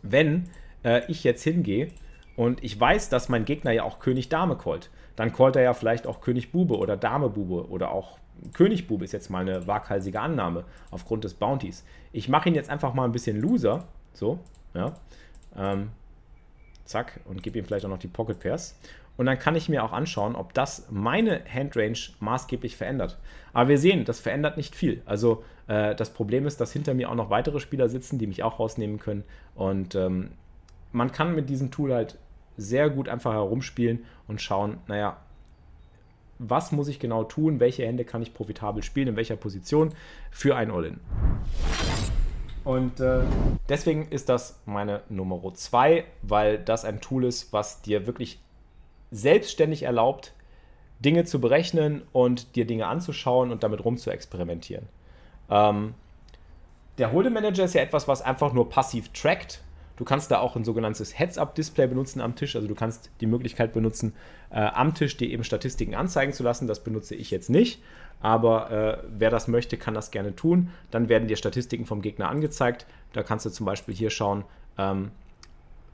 wenn 0.01 0.45
äh, 0.83 1.01
ich 1.07 1.23
jetzt 1.23 1.43
hingehe 1.43 1.89
und 2.35 2.63
ich 2.63 2.79
weiß, 2.79 3.09
dass 3.09 3.29
mein 3.29 3.45
Gegner 3.45 3.71
ja 3.71 3.83
auch 3.83 3.99
König 3.99 4.29
Dame 4.29 4.57
callt, 4.57 4.89
dann 5.15 5.33
callt 5.33 5.55
er 5.55 5.63
ja 5.63 5.73
vielleicht 5.73 6.07
auch 6.07 6.21
König 6.21 6.51
Bube 6.51 6.77
oder 6.77 6.97
Dame 6.97 7.29
Bube 7.29 7.69
oder 7.69 7.91
auch 7.91 8.19
König 8.53 8.87
Bube 8.87 9.03
ist 9.03 9.11
jetzt 9.11 9.29
mal 9.29 9.41
eine 9.41 9.67
waghalsige 9.67 10.19
Annahme 10.19 10.63
aufgrund 10.91 11.23
des 11.23 11.33
Bounties. 11.33 11.83
Ich 12.13 12.29
mache 12.29 12.49
ihn 12.49 12.55
jetzt 12.55 12.69
einfach 12.69 12.93
mal 12.93 13.03
ein 13.03 13.11
bisschen 13.11 13.39
loser, 13.39 13.85
so, 14.13 14.39
ja, 14.73 14.93
ähm, 15.57 15.89
zack, 16.85 17.19
und 17.25 17.43
gebe 17.43 17.59
ihm 17.59 17.65
vielleicht 17.65 17.85
auch 17.85 17.89
noch 17.89 17.99
die 17.99 18.07
Pocket 18.07 18.39
Pairs. 18.39 18.77
Und 19.17 19.25
dann 19.25 19.37
kann 19.37 19.55
ich 19.55 19.67
mir 19.67 19.83
auch 19.83 19.91
anschauen, 19.91 20.35
ob 20.35 20.53
das 20.53 20.87
meine 20.89 21.41
Handrange 21.53 21.99
maßgeblich 22.21 22.77
verändert. 22.77 23.17
Aber 23.51 23.67
wir 23.67 23.77
sehen, 23.77 24.05
das 24.05 24.21
verändert 24.21 24.55
nicht 24.55 24.75
viel. 24.75 25.01
Also 25.05 25.43
äh, 25.67 25.93
das 25.93 26.13
Problem 26.13 26.45
ist, 26.45 26.61
dass 26.61 26.71
hinter 26.71 26.93
mir 26.93 27.09
auch 27.09 27.15
noch 27.15 27.29
weitere 27.29 27.59
Spieler 27.59 27.89
sitzen, 27.89 28.17
die 28.17 28.27
mich 28.27 28.43
auch 28.43 28.59
rausnehmen 28.59 28.97
können. 28.97 29.25
Und 29.55 29.93
ähm, 29.95 30.31
man 30.91 31.11
kann 31.11 31.35
mit 31.35 31.49
diesem 31.49 31.71
Tool 31.71 31.93
halt 31.93 32.17
sehr 32.57 32.89
gut 32.89 33.07
einfach 33.07 33.33
herumspielen 33.33 34.05
und 34.27 34.41
schauen, 34.41 34.77
naja, 34.87 35.17
was 36.39 36.71
muss 36.71 36.87
ich 36.87 36.99
genau 36.99 37.23
tun, 37.23 37.59
welche 37.59 37.85
Hände 37.85 38.05
kann 38.05 38.21
ich 38.21 38.33
profitabel 38.33 38.81
spielen, 38.81 39.09
in 39.09 39.15
welcher 39.15 39.35
Position 39.35 39.93
für 40.31 40.55
ein 40.55 40.71
All-In. 40.71 40.99
Und 42.63 42.99
äh, 42.99 43.21
deswegen 43.67 44.07
ist 44.09 44.29
das 44.29 44.59
meine 44.65 45.01
Nummer 45.09 45.41
2, 45.53 46.05
weil 46.21 46.59
das 46.59 46.85
ein 46.85 47.01
Tool 47.01 47.25
ist, 47.25 47.51
was 47.51 47.81
dir 47.81 48.07
wirklich 48.07 48.39
selbstständig 49.11 49.83
erlaubt, 49.83 50.33
Dinge 50.99 51.23
zu 51.23 51.39
berechnen 51.39 52.03
und 52.11 52.55
dir 52.55 52.65
Dinge 52.65 52.87
anzuschauen 52.87 53.51
und 53.51 53.63
damit 53.63 53.83
rum 53.83 53.97
zu 53.97 54.11
experimentieren. 54.11 54.87
Ähm, 55.49 55.93
der 56.97 57.13
Hold'em 57.13 57.31
Manager 57.31 57.63
ist 57.63 57.73
ja 57.73 57.81
etwas, 57.81 58.07
was 58.07 58.21
einfach 58.21 58.53
nur 58.53 58.69
passiv 58.69 59.09
trackt 59.09 59.61
Du 59.99 60.05
kannst 60.05 60.31
da 60.31 60.39
auch 60.39 60.55
ein 60.55 60.63
sogenanntes 60.63 61.19
Heads-Up-Display 61.19 61.87
benutzen 61.87 62.21
am 62.21 62.33
Tisch. 62.33 62.55
Also 62.55 62.69
du 62.69 62.73
kannst 62.73 63.11
die 63.19 63.25
Möglichkeit 63.25 63.73
benutzen, 63.73 64.13
äh, 64.49 64.61
am 64.61 64.95
Tisch 64.95 65.17
dir 65.17 65.29
eben 65.29 65.43
Statistiken 65.43 65.93
anzeigen 65.93 66.31
zu 66.31 66.41
lassen. 66.41 66.67
Das 66.67 66.85
benutze 66.85 67.15
ich 67.15 67.31
jetzt 67.31 67.49
nicht. 67.49 67.83
Aber 68.21 68.71
äh, 68.71 69.03
wer 69.09 69.29
das 69.29 69.49
möchte, 69.49 69.75
kann 69.75 69.93
das 69.93 70.09
gerne 70.09 70.33
tun. 70.37 70.69
Dann 70.89 71.09
werden 71.09 71.27
dir 71.27 71.35
Statistiken 71.35 71.85
vom 71.85 72.01
Gegner 72.01 72.29
angezeigt. 72.29 72.85
Da 73.11 73.23
kannst 73.23 73.45
du 73.45 73.49
zum 73.49 73.65
Beispiel 73.65 73.93
hier 73.93 74.09
schauen, 74.09 74.45
ähm, 74.77 75.11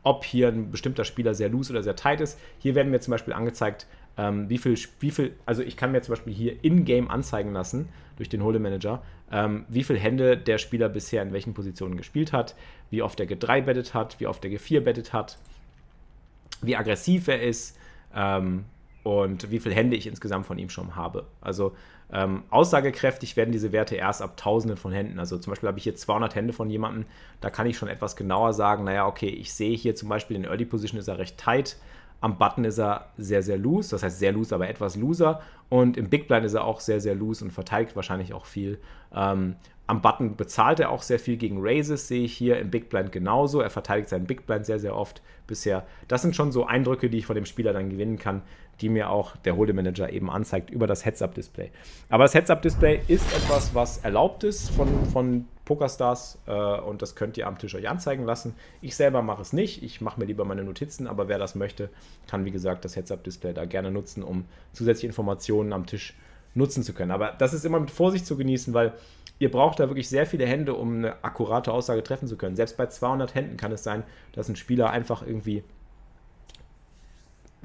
ob 0.03 0.23
hier 0.23 0.49
ein 0.49 0.69
bestimmter 0.69 1.03
Spieler 1.03 1.33
sehr 1.33 1.49
loose 1.49 1.73
oder 1.73 1.81
sehr 1.81 1.95
tight 1.95 2.21
ist. 2.21 2.37
Hier 2.59 2.75
werden 2.75 2.91
mir 2.91 2.99
zum 2.99 3.09
Beispiel 3.09 3.33
angezeigt, 3.33 3.87
ähm, 4.17 4.49
wie, 4.49 4.57
viel, 4.57 4.77
wie 4.99 5.11
viel, 5.11 5.33
also 5.45 5.61
ich 5.61 5.77
kann 5.77 5.91
mir 5.91 6.01
zum 6.01 6.13
Beispiel 6.13 6.33
hier 6.33 6.63
in-game 6.63 7.09
anzeigen 7.09 7.51
lassen 7.53 7.89
durch 8.17 8.29
den 8.29 8.41
Hold'em 8.41 8.59
Manager, 8.59 9.01
ähm, 9.31 9.65
wie 9.67 9.83
viele 9.83 9.99
Hände 9.99 10.37
der 10.37 10.57
Spieler 10.57 10.89
bisher 10.89 11.21
in 11.21 11.33
welchen 11.33 11.53
Positionen 11.53 11.97
gespielt 11.97 12.31
hat, 12.31 12.55
wie 12.89 13.01
oft 13.01 13.19
er 13.19 13.27
G3 13.27 13.61
bettet 13.61 13.93
hat, 13.93 14.19
wie 14.19 14.27
oft 14.27 14.43
er 14.45 14.51
G4 14.51 14.81
bettet 14.81 15.13
hat, 15.13 15.37
wie 16.61 16.75
aggressiv 16.75 17.27
er 17.27 17.41
ist 17.41 17.77
ähm, 18.15 18.65
und 19.03 19.51
wie 19.51 19.59
viele 19.59 19.75
Hände 19.75 19.95
ich 19.95 20.07
insgesamt 20.07 20.45
von 20.45 20.57
ihm 20.57 20.69
schon 20.69 20.95
habe. 20.95 21.25
Also 21.41 21.75
ähm, 22.11 22.43
aussagekräftig 22.51 23.35
werden 23.35 23.51
diese 23.51 23.71
Werte 23.71 23.95
erst 23.95 24.21
ab 24.21 24.37
Tausenden 24.37 24.77
von 24.77 24.91
Händen. 24.91 25.19
Also 25.19 25.37
zum 25.37 25.51
Beispiel 25.51 25.67
habe 25.67 25.79
ich 25.79 25.83
hier 25.83 25.95
200 25.95 26.35
Hände 26.35 26.53
von 26.53 26.69
jemandem, 26.69 27.05
da 27.41 27.49
kann 27.49 27.67
ich 27.67 27.77
schon 27.77 27.89
etwas 27.89 28.15
genauer 28.15 28.53
sagen, 28.53 28.83
naja, 28.83 29.07
okay, 29.07 29.29
ich 29.29 29.53
sehe 29.53 29.75
hier 29.75 29.95
zum 29.95 30.09
Beispiel 30.09 30.37
in 30.37 30.45
Early 30.45 30.65
Position 30.65 30.99
ist 30.99 31.07
er 31.07 31.17
recht 31.17 31.37
tight, 31.37 31.77
am 32.21 32.37
Button 32.37 32.65
ist 32.65 32.79
er 32.79 33.07
sehr, 33.17 33.43
sehr 33.43 33.57
loose, 33.57 33.91
das 33.91 34.03
heißt 34.03 34.19
sehr 34.19 34.31
loose, 34.31 34.53
aber 34.53 34.69
etwas 34.69 34.95
looser. 34.95 35.41
Und 35.69 35.97
im 35.97 36.09
Big 36.09 36.27
Blind 36.27 36.45
ist 36.45 36.53
er 36.53 36.63
auch 36.63 36.79
sehr, 36.79 36.99
sehr 36.99 37.15
loose 37.15 37.43
und 37.43 37.51
verteidigt 37.51 37.95
wahrscheinlich 37.95 38.33
auch 38.33 38.45
viel. 38.45 38.79
Ähm, 39.13 39.55
am 39.87 40.01
Button 40.01 40.35
bezahlt 40.35 40.79
er 40.79 40.89
auch 40.89 41.03
sehr 41.03 41.19
viel 41.19 41.37
gegen 41.37 41.57
Raises, 41.59 42.07
sehe 42.07 42.23
ich 42.23 42.35
hier 42.35 42.57
im 42.57 42.71
Big 42.71 42.89
Blind 42.89 43.11
genauso. 43.11 43.61
Er 43.61 43.69
verteidigt 43.69 44.09
seinen 44.09 44.25
Big 44.25 44.47
Blind 44.47 44.65
sehr, 44.65 44.79
sehr 44.79 44.95
oft 44.95 45.21
bisher. 45.45 45.85
Das 46.07 46.23
sind 46.23 46.35
schon 46.35 46.51
so 46.51 46.65
Eindrücke, 46.65 47.09
die 47.09 47.19
ich 47.19 47.25
von 47.27 47.35
dem 47.35 47.45
Spieler 47.45 47.71
dann 47.71 47.89
gewinnen 47.91 48.17
kann, 48.17 48.41
die 48.81 48.89
mir 48.89 49.09
auch 49.09 49.35
der 49.37 49.55
Hold'em 49.55 49.73
Manager 49.73 50.11
eben 50.11 50.29
anzeigt 50.29 50.71
über 50.71 50.87
das 50.87 51.05
Heads-Up-Display. 51.05 51.71
Aber 52.09 52.23
das 52.23 52.33
Heads-Up-Display 52.33 53.01
ist 53.07 53.31
etwas, 53.35 53.75
was 53.75 53.99
erlaubt 53.99 54.43
ist 54.43 54.71
von, 54.71 54.87
von 55.13 55.45
PokerStars 55.65 56.39
äh, 56.45 56.51
und 56.51 57.01
das 57.01 57.15
könnt 57.15 57.37
ihr 57.37 57.47
am 57.47 57.57
Tisch 57.57 57.75
euch 57.75 57.89
anzeigen 57.89 58.23
lassen. 58.23 58.55
Ich 58.81 58.95
selber 58.95 59.21
mache 59.21 59.41
es 59.41 59.51
nicht, 59.51 59.83
ich 59.83 59.99
mache 60.01 60.19
mir 60.19 60.25
lieber 60.25 60.45
meine 60.45 60.63
Notizen, 60.63 61.07
aber 61.07 61.27
wer 61.27 61.39
das 61.39 61.55
möchte, 61.55 61.89
kann 62.27 62.45
wie 62.45 62.51
gesagt 62.51 62.85
das 62.85 62.95
Heads-Up-Display 62.95 63.53
da 63.53 63.65
gerne 63.65 63.91
nutzen, 63.91 64.23
um 64.23 64.45
zusätzliche 64.71 65.07
Informationen 65.07 65.73
am 65.73 65.85
Tisch 65.85 66.15
nutzen 66.53 66.83
zu 66.83 66.93
können. 66.93 67.11
Aber 67.11 67.33
das 67.37 67.53
ist 67.53 67.65
immer 67.65 67.79
mit 67.79 67.91
Vorsicht 67.91 68.25
zu 68.25 68.37
genießen, 68.37 68.73
weil 68.73 68.93
ihr 69.39 69.51
braucht 69.51 69.79
da 69.79 69.89
wirklich 69.89 70.07
sehr 70.07 70.25
viele 70.25 70.45
Hände, 70.45 70.73
um 70.73 70.97
eine 70.97 71.23
akkurate 71.23 71.71
Aussage 71.71 72.03
treffen 72.03 72.27
zu 72.27 72.37
können. 72.37 72.55
Selbst 72.55 72.77
bei 72.77 72.87
200 72.87 73.35
Händen 73.35 73.57
kann 73.57 73.71
es 73.71 73.83
sein, 73.83 74.03
dass 74.31 74.47
ein 74.47 74.55
Spieler 74.55 74.89
einfach 74.89 75.25
irgendwie 75.25 75.63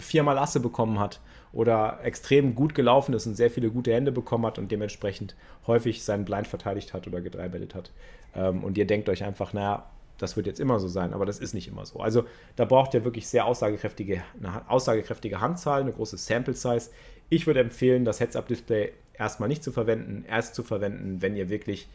viermal 0.01 0.39
Asse 0.39 0.61
bekommen 0.61 0.99
hat 0.99 1.21
oder 1.53 2.01
extrem 2.03 2.55
gut 2.55 2.75
gelaufen 2.75 3.13
ist 3.15 3.27
und 3.27 3.35
sehr 3.35 3.51
viele 3.51 3.71
gute 3.71 3.93
Hände 3.93 4.13
bekommen 4.13 4.47
hat 4.47 4.59
und 4.59 4.71
dementsprechend 4.71 5.35
häufig 5.67 6.05
seinen 6.05 6.25
Blind 6.25 6.47
verteidigt 6.47 6.93
hat 6.95 7.07
oder 7.07 7.21
gedreibettet 7.21 7.75
hat. 7.75 7.91
Ähm, 8.35 8.63
und 8.63 8.79
ihr 8.79 8.87
denkt 8.87 9.09
euch 9.09 9.25
einfach, 9.25 9.53
naja, 9.53 9.91
das 10.19 10.37
wird 10.37 10.47
jetzt 10.47 10.61
immer 10.61 10.79
so 10.79 10.89
sein, 10.89 11.15
aber 11.15 11.27
das 11.27 11.39
ist 11.39 11.55
nicht 11.55 11.69
immer 11.69 11.87
so. 11.87 11.99
Also 12.01 12.25
da 12.57 12.65
braucht 12.65 12.95
ihr 12.95 13.05
wirklich 13.05 13.27
sehr 13.27 13.47
aussagekräftige, 13.47 14.23
eine 14.39 14.69
aussagekräftige 14.69 15.41
Handzahl, 15.41 15.81
eine 15.81 15.93
große 15.93 16.19
Sample 16.19 16.55
Size. 16.55 16.91
Ich 17.31 17.47
würde 17.47 17.61
empfehlen, 17.61 18.05
das 18.05 18.21
Heads-Up-Display 18.21 18.93
erstmal 19.15 19.49
nicht 19.49 19.65
zu 19.65 19.73
verwenden, 19.73 20.25
erst 20.29 20.55
zu 20.55 20.63
verwenden, 20.63 21.23
wenn 21.23 21.37
ihr 21.37 21.49
wirklich 21.49 21.89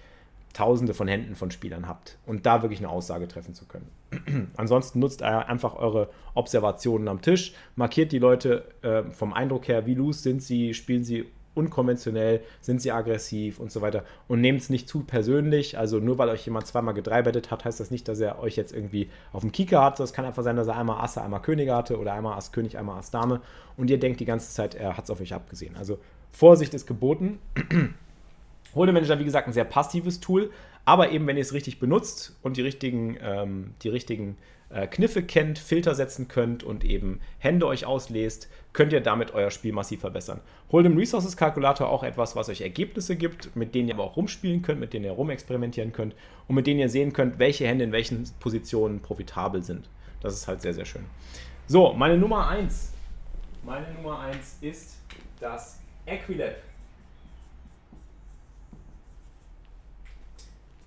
tausende 0.56 0.94
von 0.94 1.08
Händen 1.08 1.36
von 1.36 1.52
Spielern 1.52 1.88
habt 1.88 2.18
und 2.26 2.46
da 2.46 2.62
wirklich 2.62 2.80
eine 2.80 2.90
Aussage 2.90 3.28
treffen 3.28 3.54
zu 3.54 3.66
können. 3.66 3.90
Ansonsten 4.58 5.00
nutzt 5.00 5.22
einfach 5.22 5.76
eure 5.76 6.10
Observationen 6.34 7.10
am 7.10 7.22
Tisch, 7.22 7.54
markiert 7.76 8.12
die 8.14 8.20
Leute 8.20 8.64
äh, 8.82 9.04
vom 9.12 9.34
Eindruck 9.34 9.68
her, 9.68 9.86
wie 9.86 9.96
loose 9.96 10.22
sind 10.22 10.42
sie, 10.42 10.74
spielen 10.74 11.04
sie 11.04 11.26
unkonventionell, 11.56 12.42
sind 12.62 12.82
sie 12.82 12.92
aggressiv 12.92 13.60
und 13.60 13.72
so 13.72 13.82
weiter. 13.82 14.04
Und 14.28 14.42
nehmt 14.42 14.62
es 14.62 14.70
nicht 14.70 14.88
zu 14.88 15.04
persönlich. 15.04 15.78
Also 15.78 16.00
nur 16.00 16.18
weil 16.18 16.30
euch 16.30 16.46
jemand 16.46 16.68
zweimal 16.68 16.94
gedreibettet 16.94 17.50
hat, 17.50 17.66
heißt 17.66 17.80
das 17.80 17.92
nicht, 17.92 18.08
dass 18.08 18.20
er 18.20 18.40
euch 18.40 18.56
jetzt 18.56 18.74
irgendwie 18.74 19.10
auf 19.32 19.42
dem 19.42 19.52
Kieker 19.52 19.84
hat. 19.84 20.00
Das 20.00 20.14
kann 20.14 20.26
einfach 20.26 20.44
sein, 20.44 20.58
dass 20.58 20.68
er 20.68 20.78
einmal 20.78 21.02
Asse, 21.02 21.22
einmal 21.22 21.42
Könige 21.42 21.74
hatte 21.74 21.98
oder 21.98 22.14
einmal 22.14 22.38
Ass 22.38 22.52
König, 22.52 22.78
einmal 22.78 23.00
Ass 23.00 23.10
Dame. 23.10 23.42
Und 23.78 23.90
ihr 23.90 24.00
denkt 24.00 24.20
die 24.20 24.26
ganze 24.26 24.54
Zeit, 24.54 24.76
er 24.76 24.98
hat 24.98 25.06
es 25.06 25.10
auf 25.10 25.22
euch 25.22 25.34
abgesehen. 25.34 25.76
Also 25.78 25.98
Vorsicht 26.32 26.74
ist 26.74 26.86
geboten. 26.86 27.40
Hold'em 28.76 28.92
Manager, 28.92 29.20
wie 29.20 29.24
gesagt, 29.24 29.48
ein 29.48 29.54
sehr 29.54 29.66
passives 29.66 30.20
Tool, 30.20 30.52
aber 30.84 31.12
eben, 31.12 31.26
wenn 31.28 31.38
ihr 31.38 31.42
es 31.42 31.54
richtig 31.54 31.80
benutzt 31.80 32.38
und 32.44 32.58
die 32.58 32.62
richtigen, 32.62 33.18
ähm, 33.22 33.74
die 33.82 33.90
richtigen 33.90 34.38
äh, 34.70 34.88
Kniffe 34.88 35.24
kennt, 35.24 35.58
Filter 35.58 35.96
setzen 35.96 36.28
könnt 36.28 36.64
und 36.64 36.84
eben 36.84 37.20
Hände 37.40 37.68
euch 37.68 37.86
auslest, 37.86 38.50
könnt 38.74 38.94
ihr 38.94 39.02
damit 39.02 39.34
euer 39.34 39.52
Spiel 39.52 39.72
massiv 39.72 40.02
verbessern. 40.02 40.42
Hold'em 40.72 40.98
Resources 40.98 41.38
Calculator 41.38 41.90
auch 41.90 42.04
etwas, 42.04 42.36
was 42.36 42.50
euch 42.50 42.62
Ergebnisse 42.62 43.16
gibt, 43.16 43.56
mit 43.56 43.74
denen 43.74 43.88
ihr 43.88 43.94
aber 43.96 44.04
auch 44.04 44.18
rumspielen 44.18 44.62
könnt, 44.62 44.80
mit 44.80 44.94
denen 44.94 45.06
ihr 45.06 45.12
rumexperimentieren 45.12 45.94
könnt 45.94 46.16
und 46.48 46.56
mit 46.56 46.68
denen 46.68 46.80
ihr 46.80 46.90
sehen 46.90 47.14
könnt, 47.14 47.40
welche 47.40 47.66
Hände 47.66 47.86
in 47.86 47.92
welchen 47.92 48.28
Positionen 48.40 49.00
profitabel 49.02 49.64
sind. 49.64 49.90
Das 50.22 50.34
ist 50.34 50.48
halt 50.48 50.62
sehr, 50.62 50.74
sehr 50.74 50.86
schön. 50.86 51.06
So, 51.68 51.94
meine 51.94 52.18
Nummer 52.18 52.48
1. 52.50 52.92
Meine 53.64 53.92
Nummer 53.94 54.20
1 54.20 54.58
ist 54.62 54.98
das 55.40 55.80
Equilab. 56.06 56.56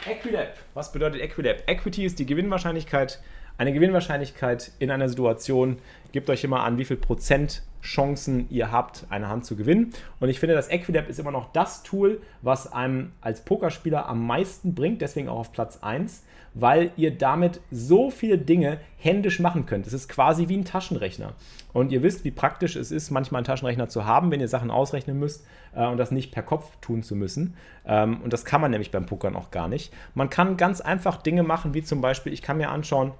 Equilab. 0.08 0.54
Was 0.74 0.90
bedeutet 0.90 1.20
Equilab? 1.20 1.62
Equity 1.66 2.04
ist 2.04 2.18
die 2.18 2.26
Gewinnwahrscheinlichkeit. 2.26 3.20
Eine 3.58 3.72
Gewinnwahrscheinlichkeit 3.72 4.70
in 4.78 4.92
einer 4.92 5.08
Situation 5.08 5.78
gibt 6.12 6.30
euch 6.30 6.44
immer 6.44 6.62
an, 6.62 6.78
wie 6.78 6.84
viel 6.84 6.96
Prozent 6.96 7.64
Chancen 7.82 8.48
ihr 8.50 8.70
habt, 8.70 9.06
eine 9.10 9.28
Hand 9.28 9.46
zu 9.46 9.56
gewinnen. 9.56 9.92
Und 10.20 10.28
ich 10.28 10.38
finde, 10.38 10.54
das 10.54 10.70
Equilab 10.70 11.08
ist 11.08 11.18
immer 11.18 11.32
noch 11.32 11.50
das 11.52 11.82
Tool, 11.82 12.20
was 12.40 12.72
einem 12.72 13.10
als 13.20 13.44
Pokerspieler 13.44 14.06
am 14.06 14.24
meisten 14.24 14.76
bringt, 14.76 15.02
deswegen 15.02 15.28
auch 15.28 15.40
auf 15.40 15.52
Platz 15.52 15.78
1, 15.82 16.24
weil 16.54 16.92
ihr 16.96 17.10
damit 17.10 17.60
so 17.72 18.10
viele 18.10 18.38
Dinge 18.38 18.78
händisch 18.96 19.40
machen 19.40 19.66
könnt. 19.66 19.88
Es 19.88 19.92
ist 19.92 20.08
quasi 20.08 20.48
wie 20.48 20.56
ein 20.56 20.64
Taschenrechner. 20.64 21.32
Und 21.72 21.90
ihr 21.90 22.04
wisst, 22.04 22.24
wie 22.24 22.30
praktisch 22.30 22.76
es 22.76 22.92
ist, 22.92 23.10
manchmal 23.10 23.40
einen 23.40 23.46
Taschenrechner 23.46 23.88
zu 23.88 24.04
haben, 24.04 24.30
wenn 24.30 24.40
ihr 24.40 24.48
Sachen 24.48 24.70
ausrechnen 24.70 25.18
müsst 25.18 25.44
äh, 25.74 25.84
und 25.84 25.98
das 25.98 26.12
nicht 26.12 26.30
per 26.30 26.44
Kopf 26.44 26.70
tun 26.80 27.02
zu 27.02 27.16
müssen. 27.16 27.56
Ähm, 27.84 28.20
und 28.22 28.32
das 28.32 28.44
kann 28.44 28.60
man 28.60 28.70
nämlich 28.70 28.92
beim 28.92 29.06
Pokern 29.06 29.34
auch 29.34 29.50
gar 29.50 29.66
nicht. 29.66 29.92
Man 30.14 30.30
kann 30.30 30.56
ganz 30.56 30.80
einfach 30.80 31.22
Dinge 31.22 31.42
machen, 31.42 31.74
wie 31.74 31.82
zum 31.82 32.00
Beispiel, 32.00 32.32
ich 32.32 32.42
kann 32.42 32.56
mir 32.56 32.70
anschauen, 32.70 33.12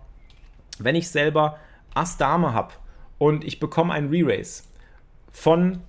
wenn 0.85 0.95
ich 0.95 1.09
selber 1.09 1.59
Ass-Dame 1.95 2.53
habe 2.53 2.75
und 3.19 3.45
ich 3.45 3.61
bekomme 3.61 3.93
einen 3.93 4.11
Re-Race 4.11 4.69
von 5.33 5.83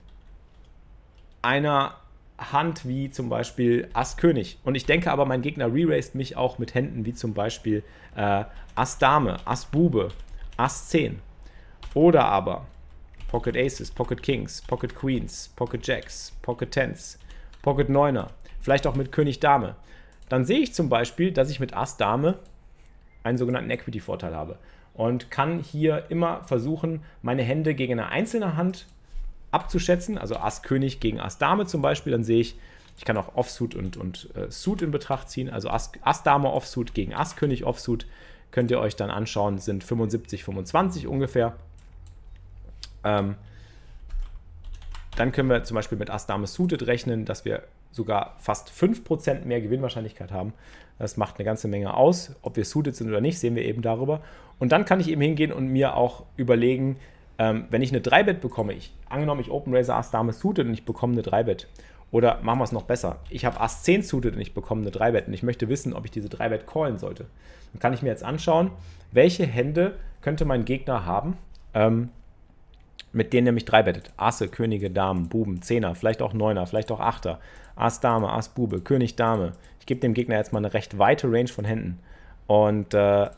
einer 1.42 1.96
Hand 2.38 2.88
wie 2.88 3.10
zum 3.10 3.30
Beispiel 3.30 3.90
Ass 3.94 4.18
König. 4.18 4.60
Und 4.64 4.76
ich 4.76 4.86
denke 4.86 5.12
aber, 5.12 5.26
mein 5.26 5.42
Gegner 5.42 5.74
re-raced 5.74 6.16
mich 6.16 6.38
auch 6.38 6.58
mit 6.58 6.74
Händen 6.74 7.06
wie 7.06 7.14
zum 7.14 7.34
Beispiel 7.34 7.84
äh, 8.16 8.46
Ass 8.76 8.98
Dame, 8.98 9.38
Ass 9.46 9.66
Bube, 9.66 10.10
Ass 10.58 10.90
10. 10.90 11.20
Oder 11.94 12.26
aber 12.26 12.66
Pocket 13.28 13.58
Aces, 13.58 13.92
Pocket 13.92 14.22
Kings, 14.24 14.62
Pocket 14.62 14.96
Queens, 14.96 15.52
Pocket 15.56 15.86
Jacks, 15.86 16.34
Pocket 16.42 16.72
Tens, 16.72 17.20
Pocket 17.62 17.90
Neuner, 17.90 18.32
vielleicht 18.60 18.88
auch 18.88 18.96
mit 18.96 19.12
König 19.12 19.40
Dame. 19.40 19.76
Dann 20.30 20.46
sehe 20.46 20.60
ich 20.60 20.74
zum 20.74 20.90
Beispiel, 20.90 21.32
dass 21.32 21.50
ich 21.50 21.60
mit 21.60 21.74
Ass 21.74 21.98
Dame 21.98 22.40
einen 23.24 23.38
sogenannten 23.38 23.70
Equity-Vorteil 23.70 24.36
habe 24.36 24.58
und 25.00 25.32
kann 25.32 25.60
hier 25.60 26.08
immer 26.10 26.44
versuchen, 26.44 27.02
meine 27.22 27.42
Hände 27.42 27.74
gegen 27.74 27.94
eine 27.94 28.10
einzelne 28.10 28.58
Hand 28.58 28.86
abzuschätzen. 29.50 30.18
Also 30.18 30.36
Ass 30.36 30.62
König 30.62 31.00
gegen 31.00 31.22
Ass 31.22 31.38
Dame 31.38 31.66
zum 31.66 31.82
Beispiel. 31.82 32.12
Dann 32.12 32.26
sehe 32.26 32.42
ich, 32.42 32.58
ich 32.98 33.06
kann 33.06 33.16
auch 33.16 33.34
Offsuit 33.34 33.76
und, 33.76 33.96
und 33.96 34.28
äh, 34.36 34.52
Suit 34.52 34.82
in 34.82 34.92
Betracht 34.92 35.30
ziehen. 35.30 35.50
Also 35.50 35.70
Ass, 35.70 35.94
Ass 36.02 36.24
Dame 36.24 36.52
Offsuit 36.52 36.94
gegen 36.94 37.14
Ass 37.14 37.38
König 37.38 37.64
Offsuit 37.64 38.08
könnt 38.52 38.72
ihr 38.72 38.82
euch 38.82 38.98
dann 38.98 39.10
anschauen, 39.10 39.58
sind 39.60 39.86
75, 39.86 40.44
25 40.44 41.08
ungefähr. 41.08 41.56
Ähm, 43.06 43.36
dann 45.16 45.32
können 45.32 45.50
wir 45.50 45.64
zum 45.64 45.76
Beispiel 45.76 45.98
mit 45.98 46.10
Ass 46.10 46.28
Dame 46.28 46.46
Suited 46.46 46.88
rechnen, 46.88 47.24
dass 47.24 47.46
wir 47.46 47.64
sogar 47.92 48.36
fast 48.38 48.70
5% 48.70 49.46
mehr 49.46 49.62
Gewinnwahrscheinlichkeit 49.62 50.32
haben. 50.32 50.54
Das 51.00 51.18
macht 51.18 51.38
eine 51.38 51.46
ganze 51.46 51.68
Menge 51.68 51.94
aus. 51.94 52.36
Ob 52.42 52.58
wir 52.58 52.66
suited 52.66 52.96
sind 52.96 53.08
oder 53.08 53.22
nicht, 53.22 53.40
sehen 53.40 53.56
wir 53.56 53.64
eben 53.64 53.82
darüber. 53.82 54.22
Und 54.60 54.72
dann 54.72 54.86
kann 54.86 55.00
ich 55.00 55.10
eben 55.10 55.22
hingehen 55.22 55.52
und 55.52 55.68
mir 55.70 55.96
auch 55.96 56.26
überlegen, 56.36 56.98
ähm, 57.38 57.66
wenn 57.70 57.82
ich 57.82 57.92
eine 57.92 58.02
3-Bet 58.02 58.42
bekomme, 58.42 58.74
ich, 58.74 58.94
angenommen, 59.08 59.42
ich 59.42 59.50
Open 59.50 59.74
Racer 59.74 59.96
Ass 59.96 60.12
Dame 60.12 60.34
suited 60.34 60.68
und 60.68 60.74
ich 60.74 60.84
bekomme 60.84 61.14
eine 61.14 61.22
3-Bet. 61.22 61.68
Oder 62.12 62.40
machen 62.42 62.60
wir 62.60 62.64
es 62.66 62.72
noch 62.72 62.84
besser. 62.84 63.20
Ich 63.30 63.46
habe 63.46 63.62
Ass 63.62 63.84
10 63.84 64.04
suited 64.04 64.36
und 64.36 64.42
ich 64.42 64.54
bekomme 64.54 64.82
eine 64.82 64.92
3-Bet 64.92 65.28
und 65.28 65.34
ich 65.34 65.44
möchte 65.44 65.70
wissen, 65.70 65.94
ob 65.94 66.06
ich 66.06 66.12
diese 66.12 66.28
3-Bet 66.28 66.68
callen 66.68 66.98
sollte. 66.98 67.28
Dann 67.72 67.80
kann 67.80 67.94
ich 67.94 68.02
mir 68.02 68.10
jetzt 68.10 68.24
anschauen, 68.24 68.72
welche 69.12 69.46
Hände 69.46 69.96
könnte 70.22 70.44
mein 70.44 70.66
Gegner 70.66 71.06
haben, 71.06 71.38
ähm, 71.74 72.10
mit 73.14 73.32
denen 73.32 73.48
er 73.48 73.54
mich 73.54 73.64
3-bettet. 73.64 74.12
Asse, 74.18 74.50
Könige, 74.50 74.90
Damen, 74.90 75.30
Buben, 75.30 75.62
Zehner, 75.62 75.96
vielleicht 75.96 76.22
auch 76.22 76.34
Neuner, 76.34 76.68
vielleicht 76.68 76.92
auch 76.92 77.00
Achter. 77.00 77.40
Ass, 77.80 78.00
Dame, 78.00 78.32
Ass, 78.32 78.50
Bube, 78.50 78.82
König, 78.82 79.16
Dame. 79.16 79.54
Ich 79.80 79.86
gebe 79.86 80.02
dem 80.02 80.14
Gegner 80.14 80.38
jetzt 80.38 80.54
mal 80.54 80.60
eine 80.60 80.74
recht 80.74 80.98
weite 80.98 81.32
Range 81.32 81.48
von 81.48 81.66
Händen. 81.66 82.00
Und 82.48 82.94
äh, 82.94 83.30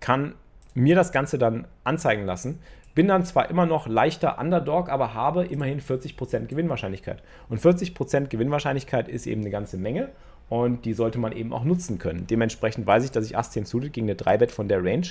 kann 0.00 0.34
mir 0.74 0.94
das 0.94 1.12
Ganze 1.12 1.38
dann 1.38 1.66
anzeigen 1.84 2.24
lassen. 2.24 2.60
Bin 2.94 3.08
dann 3.08 3.24
zwar 3.24 3.50
immer 3.50 3.66
noch 3.66 3.88
leichter 3.88 4.38
Underdog, 4.38 4.88
aber 4.88 5.14
habe 5.14 5.44
immerhin 5.44 5.80
40% 5.80 6.46
Gewinnwahrscheinlichkeit. 6.46 7.22
Und 7.48 7.60
40% 7.60 8.28
Gewinnwahrscheinlichkeit 8.28 9.08
ist 9.08 9.26
eben 9.26 9.42
eine 9.42 9.50
ganze 9.50 9.76
Menge 9.76 10.10
und 10.48 10.84
die 10.84 10.92
sollte 10.92 11.18
man 11.18 11.32
eben 11.32 11.52
auch 11.52 11.64
nutzen 11.64 11.98
können. 11.98 12.26
Dementsprechend 12.26 12.86
weiß 12.86 13.04
ich, 13.04 13.10
dass 13.10 13.26
ich 13.26 13.36
Ass 13.36 13.50
10 13.50 13.66
suited 13.66 13.92
gegen 13.92 14.06
eine 14.06 14.16
3-Bet 14.16 14.52
von 14.52 14.68
der 14.68 14.84
Range 14.84 15.08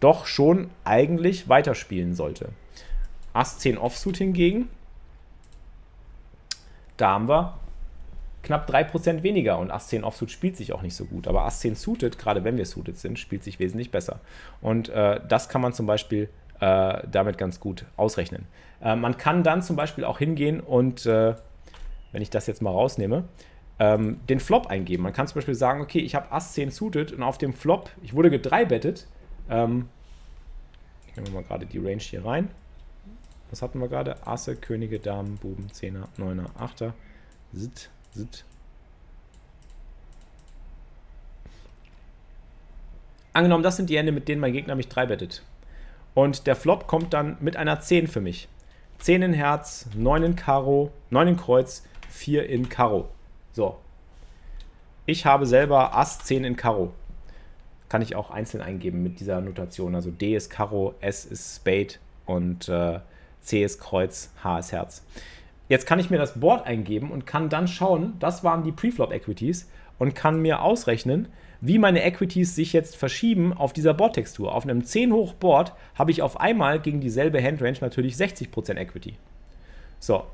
doch 0.00 0.26
schon 0.26 0.70
eigentlich 0.84 1.48
weiterspielen 1.48 2.14
sollte. 2.14 2.48
Ass 3.32 3.58
10 3.60 3.78
Offsuit 3.78 4.16
hingegen, 4.16 4.68
da 7.02 7.14
haben 7.14 7.28
wir 7.28 7.58
knapp 8.42 8.68
3% 8.70 9.22
weniger 9.22 9.58
und 9.58 9.70
Ass 9.70 9.88
10 9.88 10.04
Offsuit 10.04 10.30
spielt 10.30 10.56
sich 10.56 10.72
auch 10.72 10.82
nicht 10.82 10.94
so 10.94 11.04
gut. 11.04 11.26
Aber 11.26 11.42
Ass 11.42 11.60
10 11.60 11.74
Suited, 11.74 12.16
gerade 12.16 12.44
wenn 12.44 12.56
wir 12.56 12.64
suited 12.64 12.96
sind, 12.96 13.18
spielt 13.18 13.42
sich 13.42 13.58
wesentlich 13.58 13.90
besser. 13.90 14.20
Und 14.60 14.88
äh, 14.88 15.20
das 15.28 15.48
kann 15.48 15.60
man 15.60 15.72
zum 15.72 15.86
Beispiel 15.86 16.28
äh, 16.60 17.02
damit 17.10 17.38
ganz 17.38 17.60
gut 17.60 17.86
ausrechnen. 17.96 18.46
Äh, 18.80 18.96
man 18.96 19.16
kann 19.16 19.42
dann 19.42 19.62
zum 19.62 19.76
Beispiel 19.76 20.04
auch 20.04 20.18
hingehen 20.18 20.60
und, 20.60 21.06
äh, 21.06 21.34
wenn 22.12 22.22
ich 22.22 22.30
das 22.30 22.46
jetzt 22.46 22.62
mal 22.62 22.70
rausnehme, 22.70 23.24
ähm, 23.78 24.20
den 24.28 24.38
Flop 24.38 24.68
eingeben. 24.68 25.02
Man 25.02 25.12
kann 25.12 25.26
zum 25.26 25.36
Beispiel 25.36 25.54
sagen, 25.54 25.80
okay, 25.80 26.00
ich 26.00 26.14
habe 26.14 26.30
Ass 26.30 26.52
10 26.52 26.70
suited 26.70 27.12
und 27.12 27.22
auf 27.22 27.38
dem 27.38 27.52
Flop, 27.52 27.90
ich 28.02 28.14
wurde 28.14 28.30
gedreibettet. 28.30 29.06
Ähm, 29.50 29.88
ich 31.08 31.16
nehme 31.16 31.30
mal 31.30 31.42
gerade 31.42 31.66
die 31.66 31.78
Range 31.78 32.00
hier 32.00 32.24
rein. 32.24 32.48
Was 33.52 33.60
hatten 33.60 33.78
wir 33.80 33.88
gerade? 33.88 34.26
Asse, 34.26 34.56
Könige, 34.56 34.98
Damen, 34.98 35.36
Buben, 35.36 35.70
Zehner, 35.72 36.08
Neuner, 36.16 36.46
Achter. 36.58 36.94
Sit, 37.52 37.90
Sit. 38.14 38.46
Angenommen, 43.34 43.62
das 43.62 43.76
sind 43.76 43.90
die 43.90 43.98
Hände, 43.98 44.10
mit 44.10 44.26
denen 44.26 44.40
mein 44.40 44.54
Gegner 44.54 44.74
mich 44.74 44.88
dreibettet. 44.88 45.42
Und 46.14 46.46
der 46.46 46.56
Flop 46.56 46.86
kommt 46.86 47.12
dann 47.12 47.36
mit 47.40 47.58
einer 47.58 47.78
10 47.78 48.08
für 48.08 48.22
mich. 48.22 48.48
10 49.00 49.20
in 49.20 49.32
Herz, 49.34 49.86
9 49.94 50.22
in 50.22 50.36
Karo, 50.36 50.90
9 51.10 51.28
in 51.28 51.36
Kreuz, 51.36 51.82
4 52.08 52.48
in 52.48 52.70
Karo. 52.70 53.10
So. 53.52 53.78
Ich 55.04 55.26
habe 55.26 55.44
selber 55.44 55.94
Ass 55.94 56.20
10 56.20 56.44
in 56.44 56.56
Karo. 56.56 56.94
Kann 57.90 58.00
ich 58.00 58.16
auch 58.16 58.30
einzeln 58.30 58.62
eingeben 58.62 59.02
mit 59.02 59.20
dieser 59.20 59.42
Notation. 59.42 59.94
Also 59.94 60.10
D 60.10 60.34
ist 60.36 60.48
Karo, 60.48 60.94
S 61.00 61.26
ist 61.26 61.56
Spade 61.56 61.96
und 62.24 62.70
äh, 62.70 63.00
C 63.42 63.62
ist 63.62 63.80
Kreuz, 63.80 64.32
H 64.42 64.58
ist 64.58 64.72
Herz. 64.72 65.04
Jetzt 65.68 65.86
kann 65.86 65.98
ich 65.98 66.10
mir 66.10 66.18
das 66.18 66.40
Board 66.40 66.66
eingeben 66.66 67.10
und 67.10 67.26
kann 67.26 67.48
dann 67.48 67.68
schauen, 67.68 68.14
das 68.18 68.44
waren 68.44 68.62
die 68.62 68.72
Preflop-Equities 68.72 69.68
und 69.98 70.14
kann 70.14 70.40
mir 70.40 70.62
ausrechnen, 70.62 71.28
wie 71.60 71.78
meine 71.78 72.02
Equities 72.02 72.56
sich 72.56 72.72
jetzt 72.72 72.96
verschieben 72.96 73.52
auf 73.52 73.72
dieser 73.72 73.94
Boardtextur. 73.94 74.52
Auf 74.54 74.64
einem 74.64 74.84
10 74.84 75.12
hoch 75.12 75.32
Board 75.34 75.72
habe 75.94 76.10
ich 76.10 76.20
auf 76.20 76.40
einmal 76.40 76.80
gegen 76.80 77.00
dieselbe 77.00 77.42
Handrange 77.42 77.78
natürlich 77.80 78.16
60% 78.16 78.76
Equity. 78.76 79.14
So, 80.00 80.24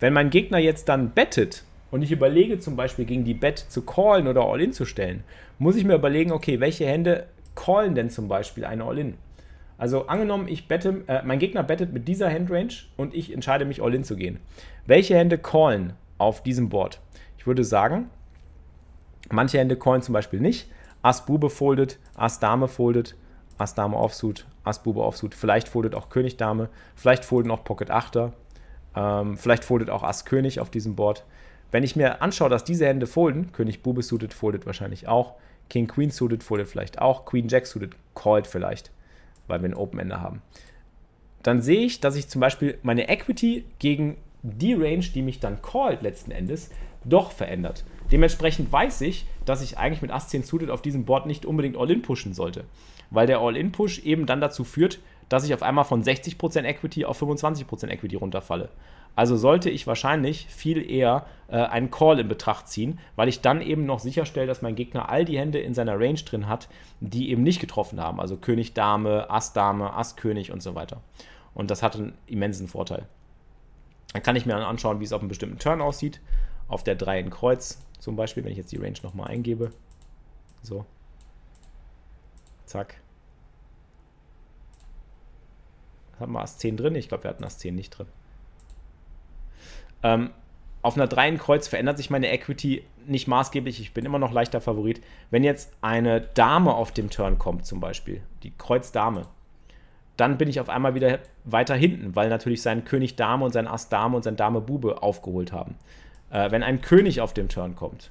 wenn 0.00 0.14
mein 0.14 0.30
Gegner 0.30 0.58
jetzt 0.58 0.88
dann 0.88 1.10
bettet 1.10 1.64
und 1.90 2.02
ich 2.02 2.12
überlege 2.12 2.58
zum 2.58 2.76
Beispiel 2.76 3.04
gegen 3.04 3.24
die 3.24 3.34
Bet 3.34 3.58
zu 3.58 3.82
callen 3.82 4.26
oder 4.26 4.46
All-In 4.46 4.72
zu 4.72 4.86
stellen, 4.86 5.22
muss 5.58 5.76
ich 5.76 5.84
mir 5.84 5.94
überlegen, 5.94 6.32
okay, 6.32 6.60
welche 6.60 6.86
Hände 6.86 7.26
callen 7.54 7.94
denn 7.94 8.08
zum 8.08 8.28
Beispiel 8.28 8.64
eine 8.64 8.84
All-In? 8.84 9.18
Also 9.80 10.08
angenommen, 10.08 10.46
ich 10.46 10.68
bette, 10.68 11.04
äh, 11.06 11.22
mein 11.24 11.38
Gegner 11.38 11.62
bettet 11.62 11.94
mit 11.94 12.06
dieser 12.06 12.30
Handrange 12.30 12.74
und 12.98 13.14
ich 13.14 13.32
entscheide 13.32 13.64
mich 13.64 13.82
All-In 13.82 14.04
zu 14.04 14.14
gehen. 14.14 14.38
Welche 14.84 15.16
Hände 15.16 15.38
callen 15.38 15.94
auf 16.18 16.42
diesem 16.42 16.68
Board? 16.68 17.00
Ich 17.38 17.46
würde 17.46 17.64
sagen, 17.64 18.10
manche 19.30 19.56
Hände 19.56 19.76
callen 19.76 20.02
zum 20.02 20.12
Beispiel 20.12 20.38
nicht. 20.38 20.70
Ass 21.00 21.24
Bube 21.24 21.48
foldet, 21.48 21.98
Ass 22.14 22.40
Dame 22.40 22.68
foldet, 22.68 23.16
Ass 23.56 23.74
Dame 23.74 23.96
Offsuit, 23.96 24.44
Ass 24.64 24.82
Bube 24.82 25.02
Offsuit. 25.02 25.34
Vielleicht 25.34 25.66
foldet 25.66 25.94
auch 25.94 26.10
König 26.10 26.36
Dame, 26.36 26.68
vielleicht 26.94 27.24
folden 27.24 27.50
auch 27.50 27.64
Pocket 27.64 27.90
Achter, 27.90 28.34
ähm, 28.94 29.38
vielleicht 29.38 29.64
foldet 29.64 29.88
auch 29.88 30.02
Ass 30.02 30.26
König 30.26 30.60
auf 30.60 30.68
diesem 30.68 30.94
Board. 30.94 31.24
Wenn 31.70 31.84
ich 31.84 31.96
mir 31.96 32.20
anschaue, 32.20 32.50
dass 32.50 32.64
diese 32.64 32.84
Hände 32.84 33.06
folden, 33.06 33.52
König 33.52 33.82
Bube 33.82 34.02
suited 34.02 34.34
foldet 34.34 34.66
wahrscheinlich 34.66 35.08
auch, 35.08 35.36
King 35.70 35.86
Queen 35.86 36.10
suited 36.10 36.42
foldet 36.42 36.68
vielleicht 36.68 37.00
auch, 37.00 37.24
Queen 37.24 37.48
Jack 37.48 37.66
suited 37.66 37.96
called 38.14 38.46
vielleicht 38.46 38.90
weil 39.50 39.60
wir 39.60 39.66
einen 39.66 39.74
Open-Ender 39.74 40.20
haben. 40.20 40.40
Dann 41.42 41.60
sehe 41.60 41.80
ich, 41.80 42.00
dass 42.00 42.16
ich 42.16 42.28
zum 42.28 42.40
Beispiel 42.40 42.78
meine 42.82 43.08
Equity 43.08 43.64
gegen 43.78 44.16
die 44.42 44.74
Range, 44.74 45.04
die 45.14 45.22
mich 45.22 45.40
dann 45.40 45.60
callt 45.62 46.02
letzten 46.02 46.30
Endes, 46.30 46.70
doch 47.04 47.32
verändert. 47.32 47.84
Dementsprechend 48.12 48.72
weiß 48.72 49.02
ich, 49.02 49.26
dass 49.44 49.62
ich 49.62 49.78
eigentlich 49.78 50.02
mit 50.02 50.10
Ass 50.10 50.28
10 50.28 50.42
suited 50.42 50.70
auf 50.70 50.82
diesem 50.82 51.04
Board 51.04 51.26
nicht 51.26 51.46
unbedingt 51.46 51.76
All-In 51.76 52.02
pushen 52.02 52.34
sollte, 52.34 52.64
weil 53.10 53.26
der 53.26 53.40
All-In-Push 53.40 54.00
eben 54.00 54.26
dann 54.26 54.40
dazu 54.40 54.64
führt, 54.64 54.98
dass 55.28 55.44
ich 55.44 55.54
auf 55.54 55.62
einmal 55.62 55.84
von 55.84 56.02
60% 56.02 56.64
Equity 56.64 57.04
auf 57.04 57.22
25% 57.22 57.88
Equity 57.88 58.16
runterfalle. 58.16 58.68
Also 59.16 59.36
sollte 59.36 59.70
ich 59.70 59.86
wahrscheinlich 59.86 60.46
viel 60.46 60.88
eher 60.88 61.26
äh, 61.48 61.56
einen 61.56 61.90
Call 61.90 62.20
in 62.20 62.28
Betracht 62.28 62.68
ziehen, 62.68 62.98
weil 63.16 63.28
ich 63.28 63.40
dann 63.40 63.60
eben 63.60 63.84
noch 63.84 63.98
sicherstelle, 63.98 64.46
dass 64.46 64.62
mein 64.62 64.76
Gegner 64.76 65.08
all 65.08 65.24
die 65.24 65.38
Hände 65.38 65.58
in 65.58 65.74
seiner 65.74 65.98
Range 65.98 66.20
drin 66.20 66.48
hat, 66.48 66.68
die 67.00 67.30
eben 67.30 67.42
nicht 67.42 67.60
getroffen 67.60 68.00
haben. 68.00 68.20
Also 68.20 68.36
König, 68.36 68.74
Dame, 68.74 69.28
Ass, 69.28 69.52
Dame, 69.52 69.92
Ass, 69.94 70.16
König 70.16 70.52
und 70.52 70.62
so 70.62 70.74
weiter. 70.74 71.02
Und 71.54 71.70
das 71.70 71.82
hat 71.82 71.96
einen 71.96 72.16
immensen 72.26 72.68
Vorteil. 72.68 73.06
Dann 74.12 74.22
kann 74.22 74.36
ich 74.36 74.46
mir 74.46 74.56
anschauen, 74.56 75.00
wie 75.00 75.04
es 75.04 75.12
auf 75.12 75.20
einem 75.20 75.28
bestimmten 75.28 75.58
Turn 75.58 75.80
aussieht. 75.80 76.20
Auf 76.68 76.84
der 76.84 76.94
3 76.94 77.20
in 77.20 77.30
Kreuz 77.30 77.80
zum 77.98 78.16
Beispiel, 78.16 78.44
wenn 78.44 78.52
ich 78.52 78.58
jetzt 78.58 78.72
die 78.72 78.78
Range 78.78 78.98
nochmal 79.02 79.28
eingebe. 79.28 79.70
So. 80.62 80.84
Zack. 82.64 83.00
Haben 86.18 86.32
wir 86.32 86.40
Ass 86.40 86.58
10 86.58 86.76
drin? 86.76 86.94
Ich 86.94 87.08
glaube, 87.08 87.24
wir 87.24 87.30
hatten 87.30 87.44
Ass 87.44 87.58
10 87.58 87.74
nicht 87.74 87.90
drin. 87.90 88.06
Ähm, 90.02 90.30
auf 90.82 90.96
einer 90.96 91.06
3 91.06 91.28
in 91.28 91.38
Kreuz 91.38 91.68
verändert 91.68 91.98
sich 91.98 92.10
meine 92.10 92.30
Equity 92.30 92.84
nicht 93.06 93.28
maßgeblich. 93.28 93.80
Ich 93.80 93.92
bin 93.92 94.04
immer 94.04 94.18
noch 94.18 94.32
leichter 94.32 94.60
Favorit. 94.60 95.02
Wenn 95.30 95.44
jetzt 95.44 95.72
eine 95.82 96.20
Dame 96.20 96.74
auf 96.74 96.92
dem 96.92 97.10
Turn 97.10 97.38
kommt, 97.38 97.66
zum 97.66 97.80
Beispiel, 97.80 98.22
die 98.42 98.52
Kreuz 98.56 98.92
Dame, 98.92 99.26
dann 100.16 100.38
bin 100.38 100.48
ich 100.48 100.60
auf 100.60 100.68
einmal 100.68 100.94
wieder 100.94 101.18
weiter 101.44 101.74
hinten, 101.74 102.14
weil 102.14 102.28
natürlich 102.28 102.62
sein 102.62 102.84
König 102.84 103.16
Dame 103.16 103.44
und 103.44 103.52
sein 103.52 103.66
Ass 103.66 103.88
Dame 103.88 104.16
und 104.16 104.22
sein 104.22 104.36
Dame 104.36 104.60
Bube 104.60 105.02
aufgeholt 105.02 105.52
haben. 105.52 105.76
Äh, 106.30 106.50
wenn 106.50 106.62
ein 106.62 106.80
König 106.80 107.20
auf 107.20 107.34
dem 107.34 107.48
Turn 107.48 107.74
kommt, 107.74 108.10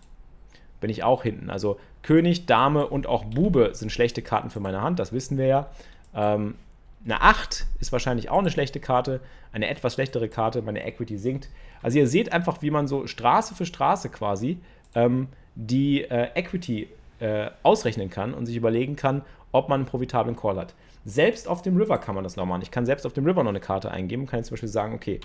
bin 0.80 0.90
ich 0.90 1.04
auch 1.04 1.24
hinten. 1.24 1.50
Also 1.50 1.80
König, 2.02 2.46
Dame 2.46 2.88
und 2.88 3.08
auch 3.08 3.26
Bube 3.26 3.72
sind 3.74 3.92
schlechte 3.92 4.22
Karten 4.22 4.50
für 4.50 4.60
meine 4.60 4.82
Hand, 4.82 5.00
das 5.00 5.12
wissen 5.12 5.38
wir 5.38 5.46
ja. 5.46 5.70
Ähm, 6.16 6.56
eine 7.06 7.22
8 7.22 7.66
ist 7.80 7.92
wahrscheinlich 7.92 8.30
auch 8.30 8.40
eine 8.40 8.52
schlechte 8.52 8.80
Karte, 8.80 9.22
eine 9.52 9.70
etwas 9.70 9.94
schlechtere 9.94 10.30
Karte, 10.30 10.62
meine 10.62 10.86
Equity 10.86 11.18
sinkt. 11.18 11.50
Also 11.82 11.98
ihr 11.98 12.08
seht 12.08 12.34
einfach, 12.34 12.62
wie 12.62 12.72
man 12.72 12.88
so 12.88 13.08
Straße 13.08 13.56
für 13.56 13.66
Straße 13.66 14.10
quasi 14.10 14.58
ähm, 14.96 15.28
die 15.56 16.04
äh, 16.04 16.30
Equity 16.36 16.90
äh, 17.20 17.50
ausrechnen 17.64 18.10
kann 18.10 18.34
und 18.34 18.46
sich 18.46 18.56
überlegen 18.56 18.96
kann, 18.96 19.24
ob 19.52 19.70
man 19.70 19.82
einen 19.82 19.90
profitablen 19.90 20.36
Call 20.36 20.58
hat. 20.58 20.74
Selbst 21.06 21.48
auf 21.48 21.62
dem 21.62 21.78
River 21.78 21.98
kann 21.98 22.16
man 22.16 22.24
das 22.24 22.36
noch 22.36 22.46
machen. 22.46 22.62
Ich 22.62 22.72
kann 22.72 22.86
selbst 22.86 23.06
auf 23.06 23.14
dem 23.14 23.26
River 23.26 23.44
noch 23.44 23.50
eine 23.50 23.60
Karte 23.60 23.92
eingeben, 23.92 24.26
kann 24.26 24.40
jetzt 24.40 24.48
zum 24.48 24.56
Beispiel 24.56 24.70
sagen, 24.70 24.94
okay, 24.94 25.20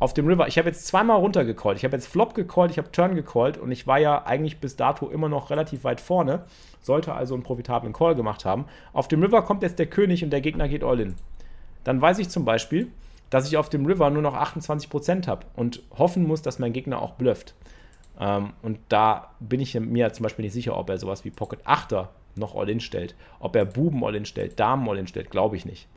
auf 0.00 0.14
dem 0.14 0.28
River, 0.28 0.46
ich 0.46 0.58
habe 0.58 0.68
jetzt 0.68 0.86
zweimal 0.86 1.16
runtergecallt, 1.16 1.76
ich 1.76 1.84
habe 1.84 1.96
jetzt 1.96 2.06
Flop 2.06 2.34
gecallt, 2.34 2.70
ich 2.70 2.78
habe 2.78 2.92
Turn 2.92 3.16
gecallt 3.16 3.58
und 3.58 3.72
ich 3.72 3.86
war 3.86 3.98
ja 3.98 4.24
eigentlich 4.24 4.58
bis 4.58 4.76
dato 4.76 5.08
immer 5.08 5.28
noch 5.28 5.50
relativ 5.50 5.82
weit 5.82 6.00
vorne, 6.00 6.44
sollte 6.80 7.14
also 7.14 7.34
einen 7.34 7.42
profitablen 7.42 7.92
Call 7.92 8.14
gemacht 8.14 8.44
haben. 8.44 8.66
Auf 8.92 9.08
dem 9.08 9.22
River 9.22 9.42
kommt 9.42 9.62
jetzt 9.62 9.78
der 9.78 9.86
König 9.86 10.22
und 10.22 10.30
der 10.30 10.40
Gegner 10.40 10.68
geht 10.68 10.84
all 10.84 11.00
in. 11.00 11.16
Dann 11.82 12.00
weiß 12.00 12.20
ich 12.20 12.28
zum 12.28 12.44
Beispiel, 12.44 12.88
dass 13.30 13.48
ich 13.48 13.56
auf 13.56 13.68
dem 13.68 13.86
River 13.86 14.10
nur 14.10 14.22
noch 14.22 14.34
28% 14.34 15.26
habe 15.26 15.46
und 15.56 15.82
hoffen 15.96 16.26
muss, 16.26 16.42
dass 16.42 16.58
mein 16.58 16.72
Gegner 16.72 17.02
auch 17.02 17.14
blufft. 17.14 17.54
Ähm, 18.18 18.52
und 18.62 18.78
da 18.88 19.30
bin 19.40 19.60
ich 19.60 19.78
mir 19.78 20.12
zum 20.12 20.24
Beispiel 20.24 20.44
nicht 20.44 20.54
sicher, 20.54 20.76
ob 20.76 20.90
er 20.90 20.98
sowas 20.98 21.24
wie 21.24 21.30
Pocket 21.30 21.64
8er 21.66 22.08
noch 22.34 22.54
All-In 22.54 22.80
stellt. 22.80 23.14
Ob 23.40 23.56
er 23.56 23.64
Buben 23.64 24.04
All-In 24.04 24.24
stellt, 24.24 24.58
Damen 24.58 24.88
All-In 24.88 25.06
stellt, 25.06 25.30
glaube 25.30 25.56
ich 25.56 25.64
nicht. 25.64 25.88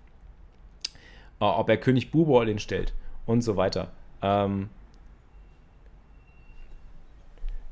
Äh, 1.39 1.45
ob 1.45 1.69
er 1.69 1.77
König 1.77 2.11
Bube 2.11 2.39
All-In 2.39 2.59
stellt 2.59 2.93
und 3.25 3.41
so 3.41 3.57
weiter. 3.57 3.89
Ähm, 4.21 4.69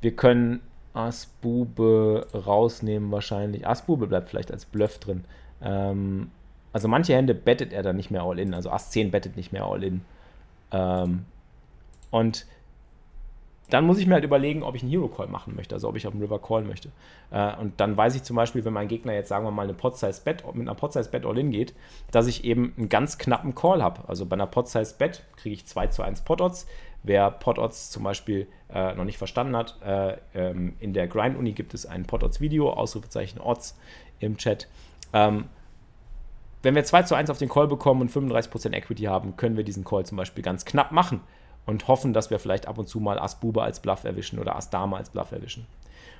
wir 0.01 0.15
können 0.15 0.61
Ass-Bube 0.93 2.27
rausnehmen 2.33 3.11
wahrscheinlich. 3.11 3.67
Ass-Bube 3.67 4.07
bleibt 4.07 4.29
vielleicht 4.29 4.51
als 4.51 4.65
Bluff 4.65 4.97
drin. 4.99 5.25
Ähm, 5.61 6.31
also 6.73 6.87
manche 6.87 7.13
Hände 7.13 7.35
bettet 7.35 7.73
er 7.73 7.83
dann 7.83 7.95
nicht 7.95 8.11
mehr 8.11 8.23
All-In. 8.23 8.53
Also 8.53 8.69
Ass 8.71 8.91
10 8.91 9.11
bettet 9.11 9.35
nicht 9.35 9.51
mehr 9.51 9.65
All-In. 9.65 10.01
Ähm, 10.71 11.25
und 12.11 12.45
dann 13.69 13.85
muss 13.85 13.99
ich 13.99 14.07
mir 14.07 14.15
halt 14.15 14.23
überlegen, 14.23 14.63
ob 14.63 14.75
ich 14.75 14.81
einen 14.81 14.91
Hero 14.91 15.07
Call 15.07 15.27
machen 15.27 15.55
möchte, 15.55 15.75
also 15.75 15.87
ob 15.87 15.95
ich 15.95 16.07
auf 16.07 16.13
dem 16.13 16.21
River 16.21 16.39
Call 16.39 16.63
möchte. 16.63 16.89
Äh, 17.31 17.55
und 17.57 17.79
dann 17.79 17.95
weiß 17.95 18.15
ich 18.15 18.23
zum 18.23 18.35
Beispiel, 18.35 18.65
wenn 18.65 18.73
mein 18.73 18.87
Gegner 18.87 19.13
jetzt, 19.13 19.29
sagen 19.29 19.45
wir 19.45 19.51
mal, 19.51 19.63
eine 19.63 19.73
Pot-Size 19.73 20.21
Bet 20.23 20.43
mit 20.55 20.67
einer 20.67 20.75
Pot-Size 20.75 21.09
Bet 21.09 21.25
All-In 21.25 21.51
geht, 21.51 21.73
dass 22.11 22.27
ich 22.27 22.43
eben 22.43 22.73
einen 22.77 22.89
ganz 22.89 23.17
knappen 23.17 23.55
Call 23.55 23.83
habe. 23.83 24.07
Also 24.07 24.25
bei 24.25 24.35
einer 24.35 24.47
Pot-Size 24.47 24.95
Bet 24.97 25.23
kriege 25.37 25.53
ich 25.53 25.65
2 25.65 25.87
zu 25.87 26.03
1 26.03 26.21
Pot-Odds. 26.21 26.67
Wer 27.03 27.31
Pot-Odds 27.31 27.91
zum 27.91 28.03
Beispiel 28.03 28.47
äh, 28.73 28.93
noch 28.95 29.05
nicht 29.05 29.17
verstanden 29.17 29.55
hat, 29.55 29.77
äh, 29.85 30.17
ähm, 30.33 30.73
in 30.79 30.93
der 30.93 31.07
Grind-Uni 31.07 31.53
gibt 31.53 31.73
es 31.73 31.85
ein 31.85 32.05
Pot-Odds-Video, 32.05 32.71
Ausrufezeichen 32.71 33.39
Odds 33.39 33.77
im 34.19 34.37
Chat. 34.37 34.67
Ähm, 35.13 35.45
wenn 36.61 36.75
wir 36.75 36.83
2 36.83 37.03
zu 37.03 37.15
1 37.15 37.29
auf 37.29 37.37
den 37.37 37.47
Call 37.47 37.67
bekommen 37.67 38.01
und 38.01 38.11
35% 38.11 38.73
Equity 38.73 39.03
haben, 39.03 39.37
können 39.37 39.55
wir 39.55 39.63
diesen 39.63 39.85
Call 39.85 40.05
zum 40.05 40.17
Beispiel 40.17 40.43
ganz 40.43 40.65
knapp 40.65 40.91
machen 40.91 41.21
und 41.69 41.87
hoffen, 41.87 42.13
dass 42.13 42.29
wir 42.29 42.39
vielleicht 42.39 42.67
ab 42.67 42.77
und 42.77 42.87
zu 42.87 42.99
mal 42.99 43.19
Ass 43.19 43.39
Bube 43.39 43.61
als 43.61 43.79
Bluff 43.79 44.03
erwischen 44.03 44.39
oder 44.39 44.55
Ass 44.55 44.69
Dame 44.69 44.97
als 44.97 45.11
Bluff 45.11 45.31
erwischen. 45.31 45.67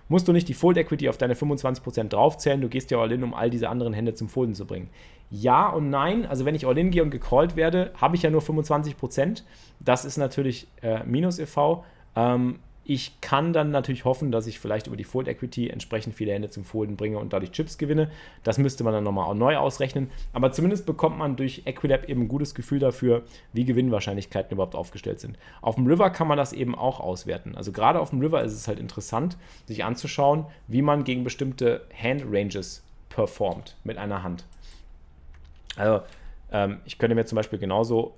Musst 0.07 0.27
du 0.27 0.31
nicht 0.31 0.47
die 0.47 0.53
Fold 0.53 0.77
Equity 0.77 1.09
auf 1.09 1.17
deine 1.17 1.35
25% 1.35 2.09
draufzählen, 2.09 2.62
du 2.62 2.69
gehst 2.69 2.89
ja 2.91 2.99
all 2.99 3.12
in, 3.12 3.23
um 3.23 3.33
all 3.33 3.49
diese 3.49 3.69
anderen 3.69 3.93
Hände 3.93 4.13
zum 4.13 4.29
Folden 4.29 4.55
zu 4.55 4.65
bringen. 4.65 4.89
Ja 5.29 5.69
und 5.69 5.89
nein, 5.89 6.25
also 6.25 6.45
wenn 6.45 6.55
ich 6.55 6.65
all 6.65 6.77
in 6.77 6.89
gehe 6.89 7.03
und 7.03 7.12
gecallt 7.12 7.55
werde, 7.55 7.91
habe 7.95 8.15
ich 8.15 8.23
ja 8.23 8.29
nur 8.29 8.41
25%. 8.41 9.43
Das 9.79 10.05
ist 10.05 10.17
natürlich 10.17 10.67
äh, 10.81 11.03
Minus 11.03 11.38
e.V. 11.38 11.83
Ähm, 12.15 12.59
ich 12.89 13.21
kann 13.21 13.54
dann 13.54 13.69
natürlich 13.69 14.04
hoffen, 14.04 14.32
dass 14.32 14.47
ich 14.47 14.60
vielleicht 14.60 14.88
über 14.88 14.97
die 14.97 15.04
Fold 15.04 15.28
Equity 15.28 15.69
entsprechend 15.69 16.15
viele 16.15 16.34
Hände 16.34 16.49
zum 16.49 16.63
Folden 16.63 16.97
bringe 16.97 17.19
und 17.19 17.34
dadurch 17.34 17.52
Chips 17.52 17.78
gewinne. 17.78 18.10
Das 18.43 18.58
müsste 18.58 18.84
man 18.84 18.93
dann 18.93 19.04
nochmal 19.04 19.36
neu 19.36 19.58
ausrechnen. 19.58 20.10
Aber 20.34 20.52
zumindest 20.52 20.88
bekommt 20.88 21.15
man 21.15 21.36
durch 21.36 21.62
Equilab 21.67 22.10
eben 22.10 22.21
ein 22.21 22.28
gutes 22.28 22.56
Gefühl 22.56 22.80
dafür, 22.80 23.21
wie 23.54 23.63
Gewinnwahrscheinlichkeiten 23.63 24.54
überhaupt 24.54 24.73
aufgestellt 24.73 25.19
sind. 25.19 25.38
Auf 25.62 25.75
dem 25.75 25.86
River 25.86 26.10
kann 26.10 26.28
man 26.28 26.39
das 26.39 26.52
eben 26.52 26.73
auch 26.73 26.99
auswerten. 26.99 27.56
Also 27.56 27.71
gerade 27.71 27.99
auf 27.99 28.10
dem 28.10 28.21
River 28.21 28.43
ist 28.43 28.54
es 28.54 28.67
halt 28.67 28.80
interessant, 28.80 29.38
sich 29.67 29.84
anzuschauen, 29.84 30.47
wie 30.67 30.82
man 30.82 31.04
gegen 31.04 31.23
bestimmte 31.23 31.86
Hand 31.95 32.23
Ranges 32.28 32.84
performt 33.10 33.75
mit 33.84 33.99
einer 33.99 34.23
Hand. 34.23 34.45
Also 35.75 36.02
ähm, 36.52 36.80
ich 36.86 36.97
könnte 36.97 37.13
mir 37.13 37.25
zum 37.25 37.36
Beispiel 37.36 37.60
genauso 37.60 38.15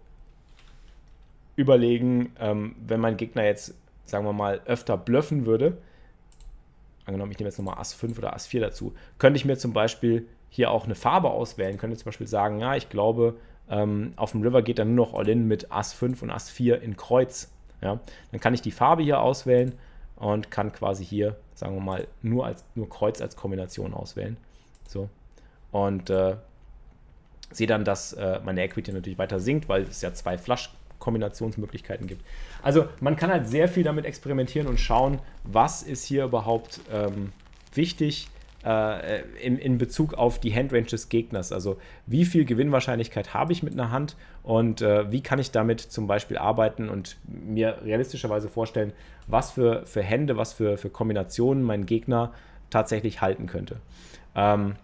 überlegen, 1.57 2.31
ähm, 2.39 2.77
wenn 2.87 3.01
mein 3.01 3.17
Gegner 3.17 3.43
jetzt 3.43 3.75
sagen 4.11 4.25
wir 4.25 4.33
mal, 4.33 4.61
öfter 4.65 4.97
bluffen 4.97 5.45
würde, 5.45 5.77
angenommen, 7.05 7.31
ich 7.31 7.39
nehme 7.39 7.49
jetzt 7.49 7.57
nochmal 7.57 7.79
Ass 7.79 7.93
5 7.93 8.17
oder 8.19 8.33
Ass 8.33 8.45
4 8.45 8.61
dazu, 8.61 8.93
könnte 9.17 9.37
ich 9.37 9.45
mir 9.45 9.57
zum 9.57 9.73
Beispiel 9.73 10.27
hier 10.49 10.69
auch 10.69 10.85
eine 10.85 10.95
Farbe 10.95 11.31
auswählen, 11.31 11.77
könnte 11.77 11.97
zum 11.97 12.05
Beispiel 12.05 12.27
sagen, 12.27 12.59
ja, 12.59 12.75
ich 12.75 12.89
glaube, 12.89 13.37
ähm, 13.69 14.11
auf 14.17 14.31
dem 14.31 14.41
River 14.41 14.61
geht 14.61 14.79
dann 14.79 14.93
nur 14.93 15.07
noch 15.07 15.13
All-In 15.13 15.47
mit 15.47 15.71
Ass 15.71 15.93
5 15.93 16.21
und 16.21 16.29
Ass 16.29 16.49
4 16.49 16.81
in 16.81 16.97
Kreuz. 16.97 17.51
Ja? 17.81 17.99
Dann 18.31 18.39
kann 18.39 18.53
ich 18.53 18.61
die 18.61 18.71
Farbe 18.71 19.01
hier 19.01 19.21
auswählen 19.21 19.73
und 20.17 20.51
kann 20.51 20.71
quasi 20.73 21.05
hier, 21.05 21.37
sagen 21.55 21.75
wir 21.75 21.81
mal, 21.81 22.07
nur, 22.21 22.45
als, 22.45 22.63
nur 22.75 22.89
Kreuz 22.89 23.21
als 23.21 23.35
Kombination 23.35 23.93
auswählen. 23.93 24.37
So. 24.87 25.09
Und 25.71 26.09
äh, 26.09 26.35
sehe 27.49 27.67
dann, 27.67 27.85
dass 27.85 28.13
äh, 28.13 28.39
meine 28.43 28.61
Equity 28.61 28.91
natürlich 28.91 29.17
weiter 29.17 29.39
sinkt, 29.39 29.69
weil 29.69 29.83
es 29.83 30.01
ja 30.01 30.13
zwei 30.13 30.37
Flush 30.37 30.69
Kombinationsmöglichkeiten 31.01 32.07
gibt. 32.07 32.23
Also 32.63 32.85
man 33.01 33.17
kann 33.17 33.29
halt 33.29 33.47
sehr 33.47 33.67
viel 33.67 33.83
damit 33.83 34.05
experimentieren 34.05 34.67
und 34.67 34.79
schauen, 34.79 35.19
was 35.43 35.83
ist 35.83 36.05
hier 36.05 36.23
überhaupt 36.23 36.79
ähm, 36.93 37.33
wichtig, 37.73 38.29
äh, 38.63 39.21
in, 39.41 39.57
in 39.57 39.77
Bezug 39.77 40.13
auf 40.13 40.39
die 40.39 40.53
Handrange 40.53 40.85
des 40.85 41.09
Gegners. 41.09 41.51
Also 41.51 41.77
wie 42.05 42.25
viel 42.25 42.45
Gewinnwahrscheinlichkeit 42.45 43.33
habe 43.33 43.51
ich 43.51 43.63
mit 43.63 43.73
einer 43.73 43.91
Hand 43.91 44.15
und 44.43 44.81
äh, 44.81 45.11
wie 45.11 45.21
kann 45.21 45.39
ich 45.39 45.51
damit 45.51 45.81
zum 45.81 46.07
Beispiel 46.07 46.37
arbeiten 46.37 46.89
und 46.89 47.17
mir 47.25 47.79
realistischerweise 47.83 48.47
vorstellen, 48.47 48.93
was 49.27 49.51
für, 49.51 49.85
für 49.85 50.01
Hände, 50.03 50.37
was 50.37 50.53
für, 50.53 50.77
für 50.77 50.89
Kombinationen 50.89 51.63
mein 51.63 51.85
Gegner 51.85 52.33
tatsächlich 52.69 53.21
halten 53.21 53.47
könnte. 53.47 53.77
Ähm, 54.35 54.75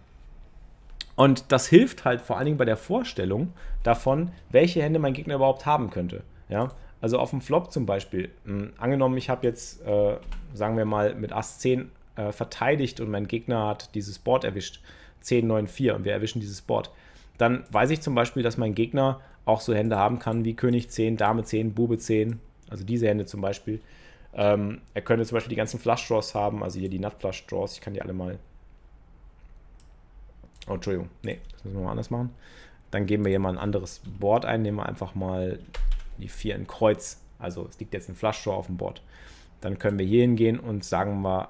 und 1.18 1.50
das 1.50 1.66
hilft 1.66 2.04
halt 2.04 2.20
vor 2.20 2.36
allen 2.36 2.44
Dingen 2.44 2.58
bei 2.58 2.64
der 2.64 2.76
Vorstellung 2.76 3.52
davon, 3.82 4.30
welche 4.50 4.80
Hände 4.80 5.00
mein 5.00 5.14
Gegner 5.14 5.34
überhaupt 5.34 5.66
haben 5.66 5.90
könnte. 5.90 6.22
Ja? 6.48 6.70
Also 7.00 7.18
auf 7.18 7.30
dem 7.30 7.40
Flop 7.40 7.72
zum 7.72 7.86
Beispiel. 7.86 8.30
Mh, 8.44 8.60
hm, 8.60 8.72
angenommen, 8.78 9.16
ich 9.16 9.28
habe 9.28 9.44
jetzt, 9.44 9.84
äh, 9.84 10.16
sagen 10.54 10.76
wir 10.76 10.84
mal, 10.84 11.16
mit 11.16 11.32
Ass 11.32 11.58
10 11.58 11.90
äh, 12.14 12.30
verteidigt 12.30 13.00
und 13.00 13.10
mein 13.10 13.26
Gegner 13.26 13.66
hat 13.66 13.96
dieses 13.96 14.20
Board 14.20 14.44
erwischt, 14.44 14.80
10, 15.20 15.44
9, 15.44 15.66
4 15.66 15.96
und 15.96 16.04
wir 16.04 16.12
erwischen 16.12 16.38
dieses 16.38 16.62
Board, 16.62 16.92
dann 17.36 17.64
weiß 17.72 17.90
ich 17.90 18.00
zum 18.00 18.14
Beispiel, 18.14 18.44
dass 18.44 18.56
mein 18.56 18.76
Gegner 18.76 19.20
auch 19.44 19.60
so 19.60 19.74
Hände 19.74 19.96
haben 19.96 20.20
kann 20.20 20.44
wie 20.44 20.54
König 20.54 20.88
10, 20.88 21.16
Dame 21.16 21.42
10, 21.42 21.74
Bube 21.74 21.98
10, 21.98 22.38
also 22.70 22.84
diese 22.84 23.08
Hände 23.08 23.26
zum 23.26 23.40
Beispiel. 23.40 23.80
Ähm, 24.34 24.82
er 24.94 25.02
könnte 25.02 25.26
zum 25.26 25.34
Beispiel 25.34 25.50
die 25.50 25.56
ganzen 25.56 25.80
Flush 25.80 26.06
Draws 26.06 26.36
haben, 26.36 26.62
also 26.62 26.78
hier 26.78 26.88
die 26.88 27.00
Nut 27.00 27.14
Flush 27.18 27.44
Draws, 27.46 27.74
ich 27.74 27.80
kann 27.80 27.94
die 27.94 28.02
alle 28.02 28.12
mal. 28.12 28.38
Oh, 30.68 30.74
Entschuldigung, 30.74 31.08
nee, 31.22 31.38
das 31.52 31.64
müssen 31.64 31.78
wir 31.78 31.84
mal 31.84 31.92
anders 31.92 32.10
machen. 32.10 32.30
Dann 32.90 33.06
geben 33.06 33.24
wir 33.24 33.30
hier 33.30 33.38
mal 33.38 33.50
ein 33.50 33.58
anderes 33.58 34.00
Board 34.18 34.44
ein, 34.44 34.62
nehmen 34.62 34.78
wir 34.78 34.86
einfach 34.86 35.14
mal 35.14 35.58
die 36.18 36.28
4 36.28 36.56
in 36.56 36.66
Kreuz. 36.66 37.20
Also 37.38 37.66
es 37.68 37.78
liegt 37.78 37.94
jetzt 37.94 38.08
ein 38.08 38.14
Flush 38.14 38.42
Draw 38.44 38.54
auf 38.54 38.66
dem 38.66 38.76
Board. 38.76 39.02
Dann 39.60 39.78
können 39.78 39.98
wir 39.98 40.06
hier 40.06 40.22
hingehen 40.22 40.58
und 40.58 40.84
sagen 40.84 41.20
wir 41.22 41.48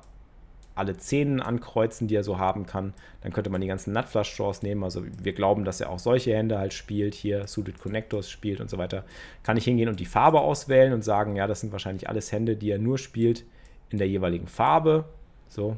alle 0.74 0.96
Zähnen 0.96 1.40
ankreuzen, 1.40 2.06
die 2.06 2.14
er 2.14 2.22
so 2.22 2.38
haben 2.38 2.64
kann. 2.64 2.94
Dann 3.22 3.32
könnte 3.32 3.50
man 3.50 3.60
die 3.60 3.66
ganzen 3.66 3.92
Nutflush 3.92 4.36
Draws 4.36 4.62
nehmen. 4.62 4.84
Also 4.84 5.02
wir 5.04 5.32
glauben, 5.32 5.64
dass 5.64 5.80
er 5.80 5.90
auch 5.90 5.98
solche 5.98 6.34
Hände 6.34 6.58
halt 6.58 6.72
spielt, 6.72 7.14
hier 7.14 7.48
Suited 7.48 7.80
Connectors 7.80 8.30
spielt 8.30 8.60
und 8.60 8.70
so 8.70 8.78
weiter. 8.78 9.04
Kann 9.42 9.56
ich 9.56 9.64
hingehen 9.64 9.88
und 9.88 9.98
die 9.98 10.06
Farbe 10.06 10.40
auswählen 10.40 10.92
und 10.92 11.02
sagen, 11.02 11.34
ja, 11.34 11.48
das 11.48 11.60
sind 11.60 11.72
wahrscheinlich 11.72 12.08
alles 12.08 12.30
Hände, 12.30 12.56
die 12.56 12.70
er 12.70 12.78
nur 12.78 12.96
spielt 12.96 13.44
in 13.90 13.98
der 13.98 14.08
jeweiligen 14.08 14.46
Farbe. 14.46 15.06
So. 15.48 15.76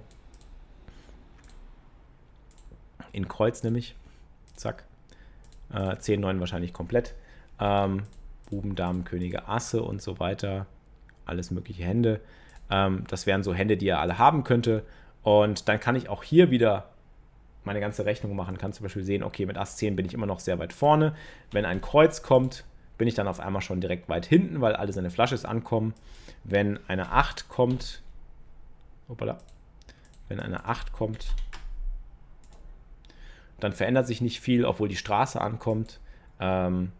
In 3.12 3.28
Kreuz 3.28 3.62
nämlich. 3.62 3.94
Zack. 4.56 4.84
Äh, 5.72 5.96
10, 5.96 6.20
9 6.20 6.40
wahrscheinlich 6.40 6.72
komplett. 6.72 7.14
Ähm, 7.58 8.04
Buben, 8.50 8.74
Damen, 8.74 9.04
Könige, 9.04 9.48
Asse 9.48 9.82
und 9.82 10.02
so 10.02 10.18
weiter. 10.18 10.66
Alles 11.24 11.50
mögliche 11.50 11.84
Hände. 11.84 12.20
Ähm, 12.70 13.04
das 13.08 13.26
wären 13.26 13.42
so 13.42 13.54
Hände, 13.54 13.76
die 13.76 13.88
er 13.88 14.00
alle 14.00 14.18
haben 14.18 14.44
könnte. 14.44 14.84
Und 15.22 15.68
dann 15.68 15.80
kann 15.80 15.96
ich 15.96 16.08
auch 16.08 16.22
hier 16.22 16.50
wieder 16.50 16.90
meine 17.64 17.80
ganze 17.80 18.06
Rechnung 18.06 18.34
machen, 18.34 18.56
kann 18.56 18.72
zum 18.72 18.84
Beispiel 18.84 19.04
sehen, 19.04 19.22
okay, 19.22 19.44
mit 19.44 19.58
Ass 19.58 19.76
10 19.76 19.94
bin 19.94 20.06
ich 20.06 20.14
immer 20.14 20.26
noch 20.26 20.40
sehr 20.40 20.58
weit 20.58 20.72
vorne. 20.72 21.14
Wenn 21.52 21.66
ein 21.66 21.80
Kreuz 21.80 22.22
kommt, 22.22 22.64
bin 22.96 23.06
ich 23.06 23.14
dann 23.14 23.28
auf 23.28 23.40
einmal 23.40 23.62
schon 23.62 23.80
direkt 23.80 24.08
weit 24.08 24.26
hinten, 24.26 24.60
weil 24.60 24.74
alle 24.74 24.92
seine 24.92 25.10
Flasches 25.10 25.44
ankommen. 25.44 25.94
Wenn 26.44 26.78
eine 26.88 27.12
8 27.12 27.48
kommt, 27.48 28.02
hoppala, 29.08 29.38
wenn 30.28 30.40
eine 30.40 30.64
8 30.64 30.92
kommt, 30.92 31.34
dann 33.64 33.72
verändert 33.72 34.06
sich 34.06 34.20
nicht 34.20 34.40
viel, 34.40 34.64
obwohl 34.64 34.88
die 34.88 34.96
Straße 34.96 35.40
ankommt. 35.40 36.00
Ähm, 36.40 36.92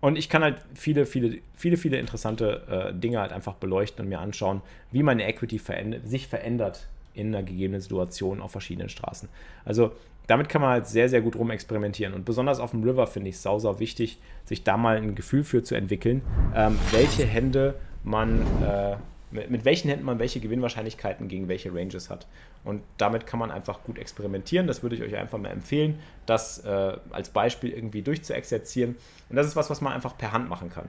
und 0.00 0.16
ich 0.16 0.28
kann 0.28 0.42
halt 0.42 0.56
viele, 0.74 1.06
viele, 1.06 1.38
viele, 1.54 1.76
viele 1.76 1.98
interessante 1.98 2.92
äh, 2.92 2.98
Dinge 2.98 3.20
halt 3.20 3.32
einfach 3.32 3.54
beleuchten 3.54 4.04
und 4.04 4.10
mir 4.10 4.20
anschauen, 4.20 4.60
wie 4.92 5.02
meine 5.02 5.26
Equity 5.26 5.58
verändert, 5.58 6.06
sich 6.06 6.28
verändert 6.28 6.88
in 7.14 7.28
einer 7.28 7.42
gegebenen 7.42 7.80
Situation 7.80 8.42
auf 8.42 8.50
verschiedenen 8.50 8.88
Straßen. 8.88 9.28
Also 9.64 9.92
damit 10.26 10.48
kann 10.48 10.60
man 10.62 10.70
halt 10.70 10.86
sehr, 10.86 11.08
sehr 11.08 11.20
gut 11.20 11.36
rumexperimentieren. 11.36 12.14
Und 12.14 12.24
besonders 12.24 12.58
auf 12.60 12.72
dem 12.72 12.82
River 12.82 13.06
finde 13.06 13.30
ich 13.30 13.36
es 13.36 13.42
sau, 13.42 13.58
sau 13.58 13.78
wichtig, 13.78 14.18
sich 14.44 14.64
da 14.64 14.76
mal 14.76 14.96
ein 14.96 15.14
Gefühl 15.14 15.44
für 15.44 15.62
zu 15.62 15.74
entwickeln, 15.74 16.22
ähm, 16.54 16.78
welche 16.90 17.24
Hände 17.24 17.74
man 18.02 18.40
äh, 18.62 18.96
mit, 19.34 19.64
welchen 19.64 19.88
Händen 19.88 20.04
man 20.04 20.18
welche 20.18 20.40
Gewinnwahrscheinlichkeiten 20.40 21.28
gegen 21.28 21.48
welche 21.48 21.74
Ranges 21.74 22.08
hat. 22.08 22.26
Und 22.62 22.82
damit 22.96 23.26
kann 23.26 23.40
man 23.40 23.50
einfach 23.50 23.82
gut 23.82 23.98
experimentieren. 23.98 24.66
Das 24.66 24.82
würde 24.82 24.96
ich 24.96 25.02
euch 25.02 25.16
einfach 25.16 25.38
mal 25.38 25.50
empfehlen, 25.50 25.98
das 26.24 26.64
äh, 26.64 26.96
als 27.10 27.30
Beispiel 27.30 27.70
irgendwie 27.70 28.02
durchzuexerzieren. 28.02 28.96
Und 29.28 29.36
das 29.36 29.46
ist 29.46 29.56
was, 29.56 29.70
was 29.70 29.80
man 29.80 29.92
einfach 29.92 30.16
per 30.16 30.32
Hand 30.32 30.48
machen 30.48 30.70
kann. 30.70 30.86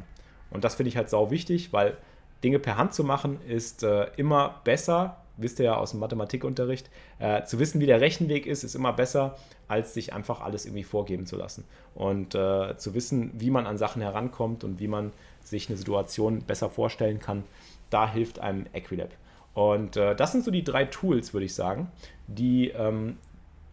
Und 0.51 0.63
das 0.63 0.75
finde 0.75 0.89
ich 0.89 0.97
halt 0.97 1.09
sau 1.09 1.31
wichtig, 1.31 1.73
weil 1.73 1.97
Dinge 2.43 2.59
per 2.59 2.77
Hand 2.77 2.93
zu 2.93 3.03
machen 3.03 3.39
ist 3.47 3.83
äh, 3.83 4.07
immer 4.15 4.61
besser, 4.63 5.17
wisst 5.37 5.59
ihr 5.59 5.65
ja 5.65 5.77
aus 5.77 5.91
dem 5.91 5.99
Mathematikunterricht, 5.99 6.89
äh, 7.19 7.43
zu 7.43 7.59
wissen, 7.59 7.81
wie 7.81 7.85
der 7.85 8.01
Rechenweg 8.01 8.45
ist, 8.45 8.63
ist 8.63 8.75
immer 8.75 8.93
besser, 8.93 9.37
als 9.67 9.93
sich 9.93 10.13
einfach 10.13 10.41
alles 10.41 10.65
irgendwie 10.65 10.83
vorgeben 10.83 11.25
zu 11.25 11.35
lassen. 11.35 11.65
Und 11.93 12.35
äh, 12.35 12.77
zu 12.77 12.93
wissen, 12.93 13.31
wie 13.35 13.49
man 13.49 13.67
an 13.67 13.77
Sachen 13.77 14.01
herankommt 14.01 14.63
und 14.63 14.79
wie 14.79 14.87
man 14.87 15.11
sich 15.43 15.69
eine 15.69 15.77
Situation 15.77 16.41
besser 16.41 16.69
vorstellen 16.69 17.19
kann, 17.19 17.43
da 17.89 18.11
hilft 18.11 18.39
einem 18.39 18.65
Equilab. 18.73 19.09
Und 19.53 19.95
äh, 19.95 20.15
das 20.15 20.31
sind 20.31 20.43
so 20.43 20.51
die 20.51 20.63
drei 20.63 20.85
Tools, 20.85 21.33
würde 21.33 21.45
ich 21.45 21.55
sagen, 21.55 21.89
die 22.27 22.69
ähm, 22.69 23.17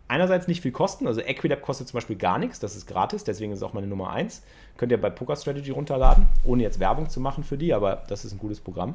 einerseits 0.09 0.47
nicht 0.47 0.61
viel 0.61 0.71
kosten. 0.71 1.07
Also 1.07 1.21
Equilab 1.21 1.63
kostet 1.63 1.89
zum 1.89 1.97
Beispiel 1.97 2.17
gar 2.17 2.39
nichts, 2.39 2.61
das 2.61 2.77
ist 2.77 2.87
gratis, 2.87 3.25
deswegen 3.25 3.53
ist 3.53 3.59
es 3.59 3.63
auch 3.63 3.73
meine 3.73 3.87
Nummer 3.87 4.11
1. 4.11 4.43
Könnt 4.77 4.93
ihr 4.93 5.01
bei 5.01 5.11
Poker 5.11 5.37
Strategy 5.37 5.71
runterladen, 5.71 6.27
ohne 6.45 6.63
jetzt 6.63 6.79
Werbung 6.79 7.09
zu 7.09 7.21
machen 7.21 7.45
für 7.45 7.59
die, 7.59 7.75
aber 7.75 8.05
das 8.09 8.25
ist 8.25 8.33
ein 8.33 8.39
gutes 8.39 8.61
Programm. 8.61 8.95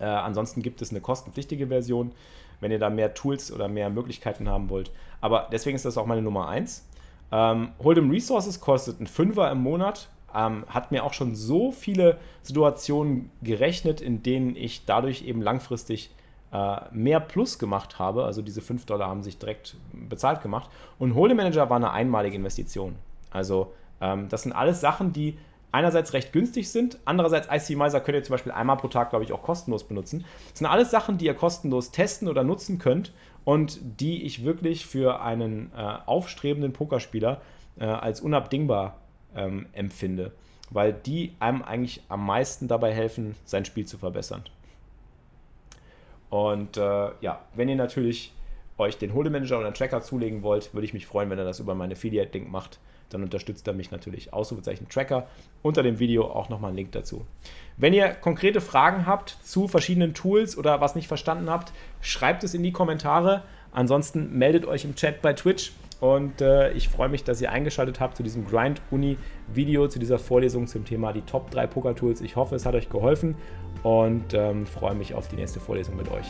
Äh, 0.00 0.04
ansonsten 0.04 0.62
gibt 0.62 0.82
es 0.82 0.90
eine 0.90 1.00
kostenpflichtige 1.00 1.68
Version, 1.68 2.12
wenn 2.60 2.70
ihr 2.70 2.78
da 2.78 2.90
mehr 2.90 3.14
Tools 3.14 3.52
oder 3.52 3.68
mehr 3.68 3.90
Möglichkeiten 3.90 4.48
haben 4.48 4.70
wollt. 4.70 4.90
Aber 5.20 5.48
deswegen 5.52 5.76
ist 5.76 5.84
das 5.84 5.98
auch 5.98 6.06
meine 6.06 6.22
Nummer 6.22 6.48
1. 6.48 6.86
Ähm, 7.32 7.70
Hold'em 7.82 8.10
Resources 8.10 8.60
kostet 8.60 9.00
ein 9.00 9.06
Fünfer 9.06 9.50
im 9.50 9.58
Monat 9.58 10.08
ähm, 10.34 10.64
hat 10.68 10.92
mir 10.92 11.04
auch 11.04 11.12
schon 11.12 11.34
so 11.34 11.72
viele 11.72 12.18
Situationen 12.42 13.30
gerechnet, 13.42 14.00
in 14.00 14.22
denen 14.22 14.56
ich 14.56 14.84
dadurch 14.84 15.22
eben 15.22 15.42
langfristig 15.42 16.10
äh, 16.52 16.76
mehr 16.92 17.20
Plus 17.20 17.58
gemacht 17.58 17.98
habe. 17.98 18.24
Also 18.24 18.42
diese 18.42 18.60
5 18.60 18.86
Dollar 18.86 19.08
haben 19.08 19.22
sich 19.22 19.38
direkt 19.38 19.76
bezahlt 19.92 20.42
gemacht. 20.42 20.70
Und 20.98 21.14
Hold'em 21.14 21.34
Manager 21.34 21.68
war 21.70 21.76
eine 21.76 21.90
einmalige 21.90 22.36
Investition. 22.36 22.96
Also 23.30 23.72
ähm, 24.00 24.28
das 24.28 24.42
sind 24.42 24.52
alles 24.52 24.80
Sachen, 24.80 25.12
die 25.12 25.38
einerseits 25.72 26.12
recht 26.12 26.32
günstig 26.32 26.70
sind, 26.70 26.98
andererseits 27.04 27.48
IC 27.50 27.78
könnt 27.78 28.08
ihr 28.08 28.22
zum 28.22 28.34
Beispiel 28.34 28.52
einmal 28.52 28.76
pro 28.76 28.88
Tag, 28.88 29.10
glaube 29.10 29.24
ich, 29.24 29.32
auch 29.32 29.42
kostenlos 29.42 29.84
benutzen. 29.84 30.24
Das 30.50 30.58
sind 30.58 30.66
alles 30.66 30.90
Sachen, 30.90 31.18
die 31.18 31.26
ihr 31.26 31.34
kostenlos 31.34 31.90
testen 31.90 32.28
oder 32.28 32.44
nutzen 32.44 32.78
könnt 32.78 33.12
und 33.44 33.78
die 34.00 34.22
ich 34.24 34.44
wirklich 34.44 34.86
für 34.86 35.20
einen 35.20 35.72
äh, 35.76 35.96
aufstrebenden 36.06 36.72
Pokerspieler 36.72 37.40
äh, 37.78 37.84
als 37.84 38.20
unabdingbar 38.20 38.98
ähm, 39.34 39.66
empfinde, 39.72 40.32
weil 40.70 40.92
die 40.92 41.34
einem 41.40 41.62
eigentlich 41.62 42.02
am 42.08 42.26
meisten 42.26 42.68
dabei 42.68 42.92
helfen, 42.92 43.36
sein 43.44 43.64
Spiel 43.64 43.86
zu 43.86 43.98
verbessern. 43.98 44.44
Und 46.28 46.76
äh, 46.76 47.10
ja, 47.20 47.40
wenn 47.54 47.68
ihr 47.68 47.76
natürlich 47.76 48.32
euch 48.78 48.96
den 48.96 49.12
Hold'em 49.12 49.30
Manager 49.30 49.58
oder 49.58 49.66
einen 49.66 49.74
Tracker 49.74 50.00
zulegen 50.00 50.42
wollt, 50.42 50.72
würde 50.72 50.86
ich 50.86 50.94
mich 50.94 51.06
freuen, 51.06 51.28
wenn 51.28 51.38
ihr 51.38 51.44
das 51.44 51.60
über 51.60 51.74
meinen 51.74 51.92
Affiliate-Link 51.92 52.50
macht. 52.50 52.78
Dann 53.10 53.22
unterstützt 53.22 53.66
er 53.68 53.74
mich 53.74 53.90
natürlich. 53.90 54.32
Ausrufezeichen 54.32 54.88
Tracker. 54.88 55.26
Unter 55.62 55.82
dem 55.82 55.98
Video 55.98 56.24
auch 56.24 56.48
nochmal 56.48 56.72
ein 56.72 56.76
Link 56.76 56.92
dazu. 56.92 57.26
Wenn 57.76 57.92
ihr 57.92 58.08
konkrete 58.08 58.60
Fragen 58.60 59.06
habt 59.06 59.38
zu 59.42 59.68
verschiedenen 59.68 60.14
Tools 60.14 60.56
oder 60.56 60.80
was 60.80 60.94
nicht 60.94 61.08
verstanden 61.08 61.50
habt, 61.50 61.72
schreibt 62.00 62.44
es 62.44 62.54
in 62.54 62.62
die 62.62 62.72
Kommentare. 62.72 63.42
Ansonsten 63.72 64.36
meldet 64.36 64.66
euch 64.66 64.84
im 64.84 64.94
Chat 64.94 65.22
bei 65.22 65.32
Twitch. 65.32 65.72
Und 66.00 66.40
äh, 66.40 66.72
ich 66.72 66.88
freue 66.88 67.10
mich, 67.10 67.24
dass 67.24 67.42
ihr 67.42 67.52
eingeschaltet 67.52 68.00
habt 68.00 68.16
zu 68.16 68.22
diesem 68.22 68.46
Grind-Uni-Video, 68.46 69.86
zu 69.86 69.98
dieser 69.98 70.18
Vorlesung 70.18 70.66
zum 70.66 70.86
Thema 70.86 71.12
die 71.12 71.20
Top 71.22 71.50
3 71.50 71.66
Poker-Tools. 71.66 72.22
Ich 72.22 72.36
hoffe, 72.36 72.54
es 72.54 72.64
hat 72.64 72.74
euch 72.74 72.88
geholfen 72.88 73.36
und 73.82 74.32
ähm, 74.32 74.66
freue 74.66 74.94
mich 74.94 75.14
auf 75.14 75.28
die 75.28 75.36
nächste 75.36 75.60
Vorlesung 75.60 75.96
mit 75.96 76.10
euch. 76.10 76.26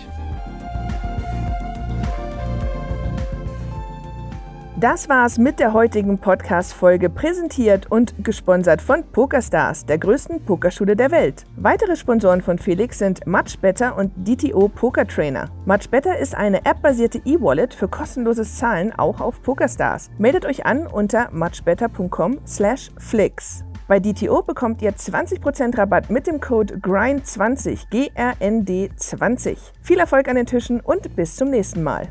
Das 4.81 5.09
war's 5.11 5.37
mit 5.37 5.61
der 5.61 5.75
heutigen 5.75 6.17
Podcast-Folge, 6.17 7.11
präsentiert 7.11 7.91
und 7.91 8.25
gesponsert 8.25 8.81
von 8.81 9.05
PokerStars, 9.13 9.85
der 9.85 9.99
größten 9.99 10.47
Pokerschule 10.47 10.97
der 10.97 11.11
Welt. 11.11 11.45
Weitere 11.57 11.97
Sponsoren 11.97 12.41
von 12.41 12.59
Felix 12.59 12.99
sind 12.99 13.27
Much 13.27 13.59
Better 13.61 13.99
und 13.99 14.11
DTO 14.27 14.69
Poker 14.69 15.07
Trainer. 15.07 15.51
Much 15.67 15.91
ist 16.19 16.35
eine 16.35 16.65
appbasierte 16.65 17.21
E-Wallet 17.27 17.75
für 17.75 17.89
kostenloses 17.89 18.57
Zahlen 18.57 18.99
auch 18.99 19.21
auf 19.21 19.43
PokerStars. 19.43 20.09
Meldet 20.17 20.47
euch 20.47 20.65
an 20.65 20.87
unter 20.87 21.29
muchbetter.com/flix. 21.31 23.65
Bei 23.87 24.01
DTO 24.01 24.41
bekommt 24.41 24.81
ihr 24.81 24.97
20% 24.97 25.77
Rabatt 25.77 26.09
mit 26.09 26.27
dem 26.27 26.41
Code 26.41 26.77
GRIND20, 26.77 27.91
G-R-N-D 27.91 28.93
20. 28.97 29.59
Viel 29.83 29.99
Erfolg 29.99 30.27
an 30.29 30.37
den 30.37 30.47
Tischen 30.47 30.81
und 30.81 31.15
bis 31.17 31.37
zum 31.37 31.51
nächsten 31.51 31.83
Mal. 31.83 32.09